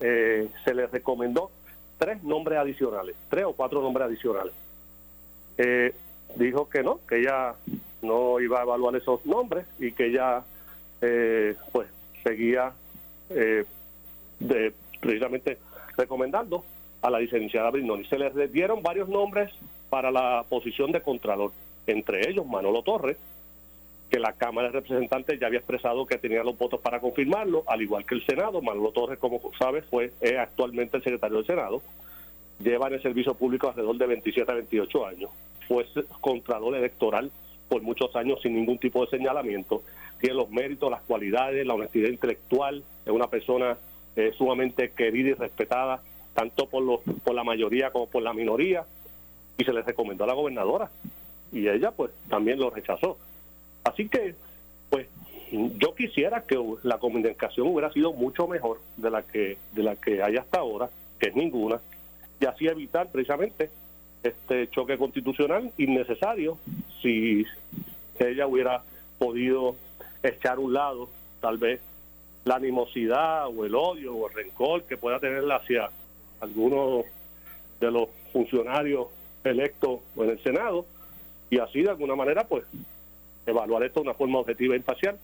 eh, 0.00 0.50
se 0.64 0.74
le 0.74 0.86
recomendó 0.86 1.50
tres 1.96 2.22
nombres 2.22 2.58
adicionales 2.58 3.16
tres 3.30 3.44
o 3.44 3.52
cuatro 3.54 3.80
nombres 3.80 4.06
adicionales. 4.06 4.52
Eh, 5.56 5.94
dijo 6.36 6.68
que 6.68 6.82
no, 6.82 7.00
que 7.08 7.20
ella 7.20 7.54
no 8.02 8.40
iba 8.40 8.60
a 8.60 8.62
evaluar 8.62 8.96
esos 8.96 9.24
nombres 9.26 9.66
y 9.78 9.92
que 9.92 10.06
ella 10.06 10.42
eh, 11.00 11.54
pues 11.72 11.88
seguía 12.22 12.72
eh, 13.30 13.64
precisamente 15.00 15.58
recomendando 15.96 16.64
a 17.00 17.10
la 17.10 17.20
licenciada 17.20 17.70
Brignoni. 17.70 18.04
Se 18.06 18.18
le 18.18 18.48
dieron 18.48 18.82
varios 18.82 19.08
nombres 19.08 19.52
para 19.90 20.10
la 20.10 20.44
posición 20.48 20.92
de 20.92 21.02
Contralor, 21.02 21.52
entre 21.86 22.28
ellos 22.28 22.46
Manolo 22.46 22.82
Torres, 22.82 23.16
que 24.10 24.18
la 24.18 24.32
Cámara 24.34 24.68
de 24.68 24.74
Representantes 24.74 25.40
ya 25.40 25.46
había 25.46 25.58
expresado 25.58 26.06
que 26.06 26.18
tenía 26.18 26.44
los 26.44 26.56
votos 26.58 26.80
para 26.80 27.00
confirmarlo, 27.00 27.64
al 27.66 27.82
igual 27.82 28.04
que 28.04 28.14
el 28.14 28.26
Senado. 28.26 28.60
Manolo 28.60 28.92
Torres, 28.92 29.18
como 29.18 29.40
sabes, 29.58 29.84
fue 29.86 30.12
es 30.20 30.38
actualmente 30.38 30.98
el 30.98 31.02
secretario 31.02 31.38
del 31.38 31.46
Senado. 31.46 31.82
Lleva 32.60 32.88
en 32.88 32.94
el 32.94 33.02
servicio 33.02 33.34
público 33.34 33.68
alrededor 33.68 33.96
de 33.96 34.06
27 34.06 34.50
a 34.50 34.54
28 34.54 35.06
años 35.06 35.30
fue 35.72 36.04
contralor 36.20 36.74
electoral 36.76 37.30
por 37.68 37.82
muchos 37.82 38.14
años 38.16 38.40
sin 38.42 38.54
ningún 38.54 38.78
tipo 38.78 39.04
de 39.04 39.10
señalamiento. 39.10 39.82
Tiene 40.20 40.36
los 40.36 40.50
méritos, 40.50 40.90
las 40.90 41.02
cualidades, 41.02 41.66
la 41.66 41.74
honestidad 41.74 42.08
intelectual. 42.08 42.84
Es 43.04 43.12
una 43.12 43.28
persona 43.28 43.76
eh, 44.14 44.32
sumamente 44.36 44.90
querida 44.90 45.30
y 45.30 45.34
respetada, 45.34 46.02
tanto 46.34 46.66
por, 46.66 46.82
los, 46.82 47.00
por 47.24 47.34
la 47.34 47.44
mayoría 47.44 47.90
como 47.90 48.06
por 48.06 48.22
la 48.22 48.32
minoría. 48.32 48.84
Y 49.56 49.64
se 49.64 49.72
le 49.72 49.82
recomendó 49.82 50.24
a 50.24 50.28
la 50.28 50.34
gobernadora. 50.34 50.90
Y 51.52 51.68
ella, 51.68 51.90
pues, 51.90 52.10
también 52.28 52.58
lo 52.58 52.70
rechazó. 52.70 53.18
Así 53.84 54.08
que, 54.08 54.34
pues, 54.90 55.08
yo 55.50 55.94
quisiera 55.94 56.42
que 56.42 56.58
la 56.82 56.98
comunicación 56.98 57.66
hubiera 57.68 57.92
sido 57.92 58.12
mucho 58.12 58.46
mejor 58.46 58.80
de 58.96 59.10
la 59.10 59.22
que 59.22 59.58
de 59.72 59.82
la 59.82 59.96
que 59.96 60.22
hay 60.22 60.36
hasta 60.36 60.60
ahora, 60.60 60.88
que 61.18 61.28
es 61.28 61.36
ninguna, 61.36 61.80
y 62.40 62.46
así 62.46 62.66
evitar 62.66 63.10
precisamente 63.10 63.70
este 64.22 64.68
choque 64.70 64.96
constitucional 64.96 65.72
innecesario 65.78 66.58
si 67.00 67.44
ella 68.18 68.46
hubiera 68.46 68.82
podido 69.18 69.76
echar 70.22 70.58
un 70.58 70.72
lado 70.72 71.08
tal 71.40 71.58
vez 71.58 71.80
la 72.44 72.56
animosidad 72.56 73.46
o 73.48 73.64
el 73.64 73.74
odio 73.74 74.14
o 74.14 74.28
el 74.28 74.34
rencor 74.34 74.84
que 74.84 74.96
pueda 74.96 75.18
tenerla 75.18 75.56
hacia 75.56 75.90
algunos 76.40 77.04
de 77.80 77.90
los 77.90 78.08
funcionarios 78.32 79.08
electos 79.44 80.00
en 80.16 80.30
el 80.30 80.42
Senado 80.42 80.86
y 81.50 81.58
así 81.58 81.82
de 81.82 81.90
alguna 81.90 82.14
manera 82.14 82.44
pues 82.44 82.64
evaluar 83.46 83.82
esto 83.82 84.00
de 84.00 84.08
una 84.08 84.14
forma 84.14 84.38
objetiva 84.38 84.74
e 84.74 84.78
imparcial 84.78 85.18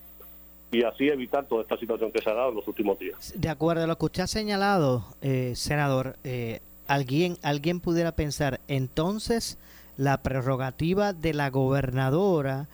y 0.70 0.82
así 0.82 1.08
evitar 1.08 1.46
toda 1.46 1.62
esta 1.62 1.76
situación 1.78 2.12
que 2.12 2.20
se 2.20 2.28
ha 2.28 2.34
dado 2.34 2.50
en 2.50 2.56
los 2.56 2.68
últimos 2.68 2.98
días. 2.98 3.32
De 3.34 3.48
acuerdo 3.48 3.84
a 3.84 3.86
lo 3.86 3.96
que 3.96 4.04
usted 4.04 4.22
ha 4.24 4.26
señalado, 4.26 5.04
eh, 5.22 5.52
senador, 5.56 6.16
eh, 6.24 6.60
alguien, 6.88 7.36
alguien 7.42 7.80
pudiera 7.80 8.12
pensar, 8.12 8.60
entonces 8.66 9.58
la 9.96 10.22
prerrogativa 10.22 11.12
de 11.12 11.34
la 11.34 11.50
gobernadora 11.50 12.68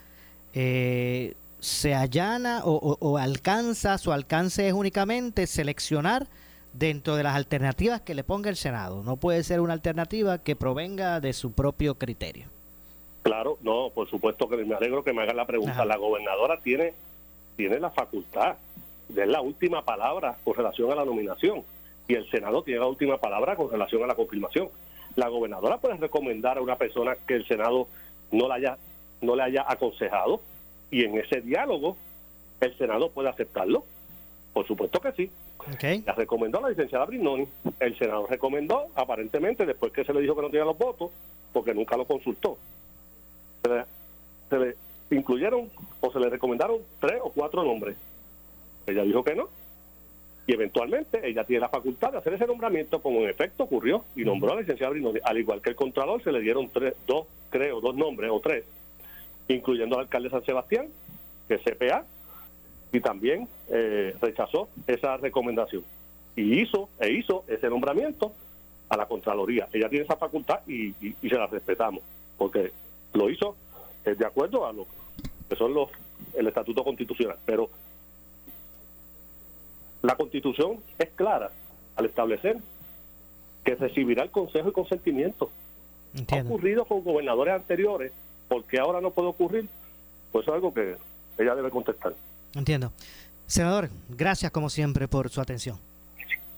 eh, 0.55 1.35
se 1.59 1.95
allana 1.95 2.63
o, 2.65 3.19
alcanza, 3.19 3.99
su 3.99 4.13
alcance 4.13 4.69
es 4.69 4.75
únicamente 4.75 5.47
seleccionar 5.47 6.27
dentro 6.75 7.17
de 7.17 7.23
las 7.23 7.35
alternativas 7.35 8.03
que 8.03 8.15
le 8.15 8.25
ponga 8.25 8.51
el 8.51 8.57
Senado. 8.57 9.03
No 9.03 9.17
puede 9.17 9.43
ser 9.43 9.61
una 9.61 9.73
alternativa 9.73 10.39
que 10.39 10.57
provenga 10.57 11.21
de 11.21 11.33
su 11.33 11.53
propio 11.53 11.95
criterio. 11.95 12.47
Claro, 13.23 13.59
no, 13.63 13.91
por 13.95 14.09
supuesto 14.11 14.49
que 14.49 14.57
me 14.57 14.75
alegro 14.75 15.03
que 15.03 15.15
me 15.15 15.23
haga 15.23 15.33
la 15.33 15.47
pregunta. 15.47 15.87
La 15.87 15.97
gobernadora 15.97 16.59
tiene, 16.61 16.93
tiene 17.57 17.81
la 17.81 17.91
facultad 17.91 18.57
de 19.09 19.27
la 19.27 19.41
última 19.41 19.83
palabra 19.83 20.37
con 20.45 20.55
relación 20.55 20.93
a 20.93 20.97
la 20.97 21.05
nominación 21.07 21.63
y 22.09 22.15
el 22.15 22.29
Senado 22.31 22.63
tiene 22.63 22.81
la 22.81 22.87
última 22.87 23.19
palabra 23.19 23.57
con 23.57 23.71
relación 23.71 24.03
a 24.03 24.07
la 24.07 24.15
confirmación. 24.15 24.69
La 25.17 25.29
gobernadora 25.29 25.79
puede 25.79 25.97
recomendar 25.97 26.59
a 26.59 26.63
una 26.63 26.77
persona 26.77 27.17
que 27.27 27.35
el 27.35 27.47
Senado 27.47 27.89
no 28.31 28.49
la 28.49 28.57
haya 28.57 28.79
no 29.21 29.37
le 29.37 29.43
haya 29.43 29.65
aconsejado 29.67 30.41
y 30.91 31.05
en 31.05 31.17
ese 31.17 31.41
diálogo 31.41 31.97
el 32.61 32.77
Senado 32.77 33.11
puede 33.11 33.29
aceptarlo. 33.29 33.85
Por 34.53 34.67
supuesto 34.67 35.01
que 35.01 35.13
sí. 35.13 35.31
La 36.05 36.13
recomendó 36.13 36.61
la 36.61 36.69
licenciada 36.69 37.07
Brignoni. 37.07 37.49
El 37.81 37.99
Senado 37.99 38.27
recomendó, 38.27 38.89
aparentemente, 38.95 39.65
después 39.65 39.93
que 39.93 40.05
se 40.05 40.13
le 40.13 40.21
dijo 40.21 40.37
que 40.37 40.43
no 40.43 40.51
tenía 40.51 40.65
los 40.65 40.77
votos, 40.77 41.11
porque 41.53 41.73
nunca 41.73 41.97
lo 41.97 42.05
consultó. 42.05 42.59
se 44.51 44.59
le 44.59 44.77
incluyeron 45.11 45.71
o 46.01 46.13
se 46.13 46.21
le 46.21 46.29
recomendaron 46.29 46.79
tres 47.01 47.19
o 47.23 47.31
cuatro 47.31 47.65
nombres. 47.65 47.97
Ella 48.87 49.03
dijo 49.05 49.25
que 49.25 49.35
no 49.35 49.49
y 50.47 50.53
eventualmente 50.53 51.27
ella 51.27 51.45
tiene 51.45 51.61
la 51.61 51.69
facultad 51.69 52.13
de 52.13 52.19
hacer 52.19 52.35
ese 52.35 52.47
nombramiento 52.47 53.01
como 53.01 53.21
en 53.21 53.31
efecto 53.31 53.65
ocurrió 53.65 54.05
y 54.15 54.25
nombró 54.25 54.53
a 54.53 54.55
la 54.57 54.61
licenciada 54.61 54.91
Brinoni. 54.93 55.21
Al 55.25 55.39
igual 55.39 55.63
que 55.63 55.71
el 55.71 55.77
Contralor, 55.77 56.23
se 56.23 56.33
le 56.33 56.41
dieron 56.41 56.69
tres, 56.69 56.95
dos, 57.07 57.27
creo, 57.51 57.81
dos 57.81 57.95
nombres 57.95 58.31
o 58.31 58.41
tres, 58.41 58.65
incluyendo 59.49 59.97
al 59.97 60.03
alcalde 60.03 60.29
de 60.29 60.33
San 60.33 60.45
Sebastián, 60.45 60.89
que 61.49 61.55
es 61.55 61.63
CPA, 61.63 62.05
y 62.93 63.01
también 63.01 63.49
eh, 63.71 64.15
rechazó 64.21 64.69
esa 64.87 65.17
recomendación. 65.17 65.85
Y 66.37 66.61
hizo, 66.61 66.89
e 67.01 67.13
hizo 67.13 67.45
ese 67.49 67.69
nombramiento 67.69 68.33
a 68.89 68.97
la 68.97 69.07
Contraloría. 69.07 69.69
Ella 69.73 69.89
tiene 69.89 70.05
esa 70.05 70.17
facultad 70.17 70.61
y, 70.67 70.95
y, 71.01 71.29
se 71.29 71.37
la 71.37 71.47
respetamos, 71.47 72.03
porque 72.37 72.71
lo 73.15 73.31
hizo 73.31 73.57
eh, 74.05 74.15
de 74.15 74.27
acuerdo 74.27 74.67
a 74.67 74.73
lo 74.73 74.87
que 75.49 75.57
son 75.57 75.73
los 75.75 75.89
el 76.35 76.47
estatuto 76.47 76.85
constitucional. 76.85 77.39
Pero 77.47 77.71
la 80.05 80.17
constitución 80.17 80.81
es 80.99 81.09
clara 81.15 81.51
al 81.97 82.05
establecer 82.05 82.59
que 83.65 83.75
recibirá 83.75 84.23
el 84.23 84.31
consejo 84.31 84.69
y 84.69 84.73
consentimiento. 84.73 85.51
Ha 86.31 86.43
ocurrido 86.43 86.85
con 86.85 87.03
gobernadores 87.03 87.55
anteriores, 87.55 88.13
porque 88.49 88.79
ahora 88.79 89.01
no 89.01 89.11
puede 89.11 89.29
ocurrir, 89.29 89.67
pues 90.31 90.47
es 90.47 90.53
algo 90.53 90.75
que 90.75 90.97
ella 91.39 91.55
debe 91.55 91.71
contestar. 91.71 92.15
Entiendo. 92.55 92.93
Senador, 93.47 93.89
gracias 94.11 94.53
como 94.53 94.69
siempre 94.69 95.09
por 95.09 95.31
su 95.31 95.41
atención. 95.41 95.79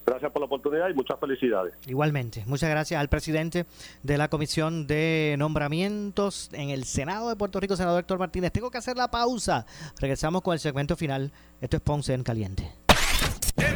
Gracias 0.04 0.30
por 0.32 0.40
la 0.40 0.46
oportunidad 0.46 0.88
y 0.88 0.94
muchas 0.94 1.18
felicidades. 1.18 1.74
Igualmente, 1.86 2.42
muchas 2.46 2.70
gracias 2.70 3.00
al 3.00 3.08
presidente 3.08 3.66
de 4.02 4.18
la 4.18 4.28
Comisión 4.28 4.86
de 4.88 5.36
Nombramientos 5.38 6.50
en 6.52 6.70
el 6.70 6.84
Senado 6.84 7.28
de 7.28 7.36
Puerto 7.36 7.60
Rico, 7.60 7.76
senador 7.76 8.00
Héctor 8.00 8.18
Martínez. 8.18 8.52
Tengo 8.52 8.70
que 8.70 8.78
hacer 8.78 8.96
la 8.96 9.10
pausa. 9.10 9.66
Regresamos 10.00 10.42
con 10.42 10.52
el 10.52 10.60
segmento 10.60 10.96
final. 10.96 11.32
Esto 11.60 11.76
es 11.76 11.82
Ponce 11.82 12.14
en 12.14 12.22
Caliente. 12.22 12.85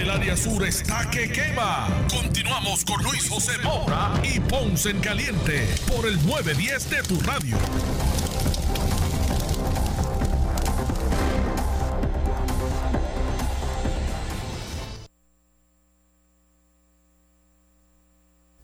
El 0.00 0.08
área 0.08 0.34
sur 0.34 0.64
está 0.64 1.10
que 1.10 1.30
quema. 1.30 1.86
Continuamos 2.08 2.86
con 2.86 3.02
Luis 3.02 3.28
José 3.28 3.52
Moura 3.62 4.14
y 4.24 4.40
Ponce 4.40 4.88
en 4.88 5.00
Caliente 5.00 5.68
por 5.94 6.06
el 6.06 6.14
910 6.26 6.88
de 6.88 7.02
tu 7.02 7.20
radio. 7.20 7.54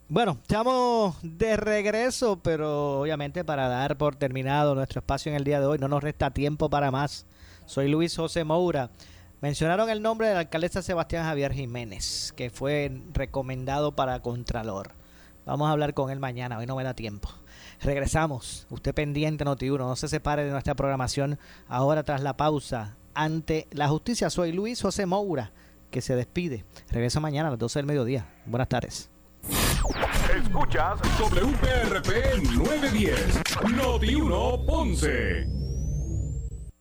Bueno, 0.09 0.39
estamos 0.41 1.17
de 1.21 1.59
regreso, 1.59 2.41
pero 2.43 3.01
obviamente 3.01 3.45
para 3.45 3.69
dar 3.69 3.99
por 3.99 4.17
terminado 4.17 4.75
nuestro 4.75 5.01
espacio 5.01 5.29
en 5.29 5.37
el 5.37 5.45
día 5.45 5.61
de 5.61 5.67
hoy, 5.67 5.79
no 5.79 5.89
nos 5.89 6.03
resta 6.03 6.31
tiempo 6.31 6.71
para 6.71 6.91
más. 6.91 7.27
Soy 7.67 7.89
Luis 7.91 8.17
José 8.17 8.43
Moura. 8.45 8.89
Mencionaron 9.43 9.91
el 9.91 10.01
nombre 10.01 10.29
de 10.29 10.35
la 10.35 10.41
alcaldesa 10.41 10.81
Sebastián 10.81 11.25
Javier 11.25 11.53
Jiménez, 11.53 12.33
que 12.37 12.49
fue 12.49 13.03
recomendado 13.13 13.95
para 13.95 14.21
Contralor. 14.23 14.93
Vamos 15.45 15.69
a 15.69 15.73
hablar 15.73 15.93
con 15.93 16.11
él 16.11 16.19
mañana, 16.19 16.57
hoy 16.57 16.67
no 16.67 16.75
me 16.75 16.85
da 16.85 16.95
tiempo. 16.95 17.29
Regresamos, 17.83 18.67
usted 18.71 18.95
pendiente 18.95 19.45
Noti1, 19.45 19.79
no 19.79 19.95
se 19.95 20.09
separe 20.09 20.45
de 20.45 20.51
nuestra 20.51 20.75
programación 20.75 21.39
ahora 21.69 22.03
tras 22.03 22.23
la 22.23 22.39
pausa 22.39 22.97
ante 23.13 23.69
la 23.73 23.89
justicia. 23.89 24.31
Soy 24.31 24.53
Luis 24.53 24.81
José 24.81 25.05
Moura, 25.05 25.53
que 25.91 26.01
se 26.01 26.17
despide. 26.17 26.65
Regreso 26.91 27.21
mañana 27.21 27.49
a 27.49 27.51
las 27.51 27.61
12 27.61 27.79
del 27.81 27.87
mediodía. 27.87 28.27
Buenas 28.47 28.69
tardes. 28.69 29.11
Escuchas 30.35 30.99
WPRP 31.19 32.43
910, 32.57 33.43
Noti1 33.45 34.67
Ponce. 34.67 35.66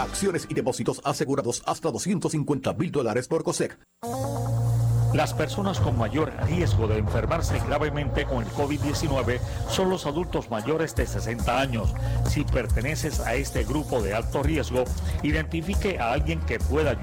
Acciones 0.00 0.46
y 0.48 0.54
depósitos 0.54 1.00
asegurados 1.04 1.62
hasta 1.66 1.90
250 1.90 2.72
mil 2.74 2.90
dólares 2.90 3.28
por 3.28 3.44
COSEC. 3.44 3.78
Las 5.14 5.32
personas 5.32 5.78
con 5.78 5.96
mayor 5.96 6.32
riesgo 6.48 6.88
de 6.88 6.98
enfermarse 6.98 7.60
gravemente 7.60 8.24
con 8.24 8.42
el 8.42 8.50
COVID-19 8.50 9.38
son 9.68 9.88
los 9.88 10.06
adultos 10.06 10.50
mayores 10.50 10.96
de 10.96 11.06
60 11.06 11.60
años. 11.60 11.94
Si 12.28 12.42
perteneces 12.42 13.20
a 13.20 13.36
este 13.36 13.62
grupo 13.62 14.02
de 14.02 14.12
alto 14.12 14.42
riesgo, 14.42 14.82
identifique 15.22 16.00
a 16.00 16.12
alguien 16.12 16.40
que 16.40 16.58
pueda 16.58 16.90
ayudar 16.90 16.94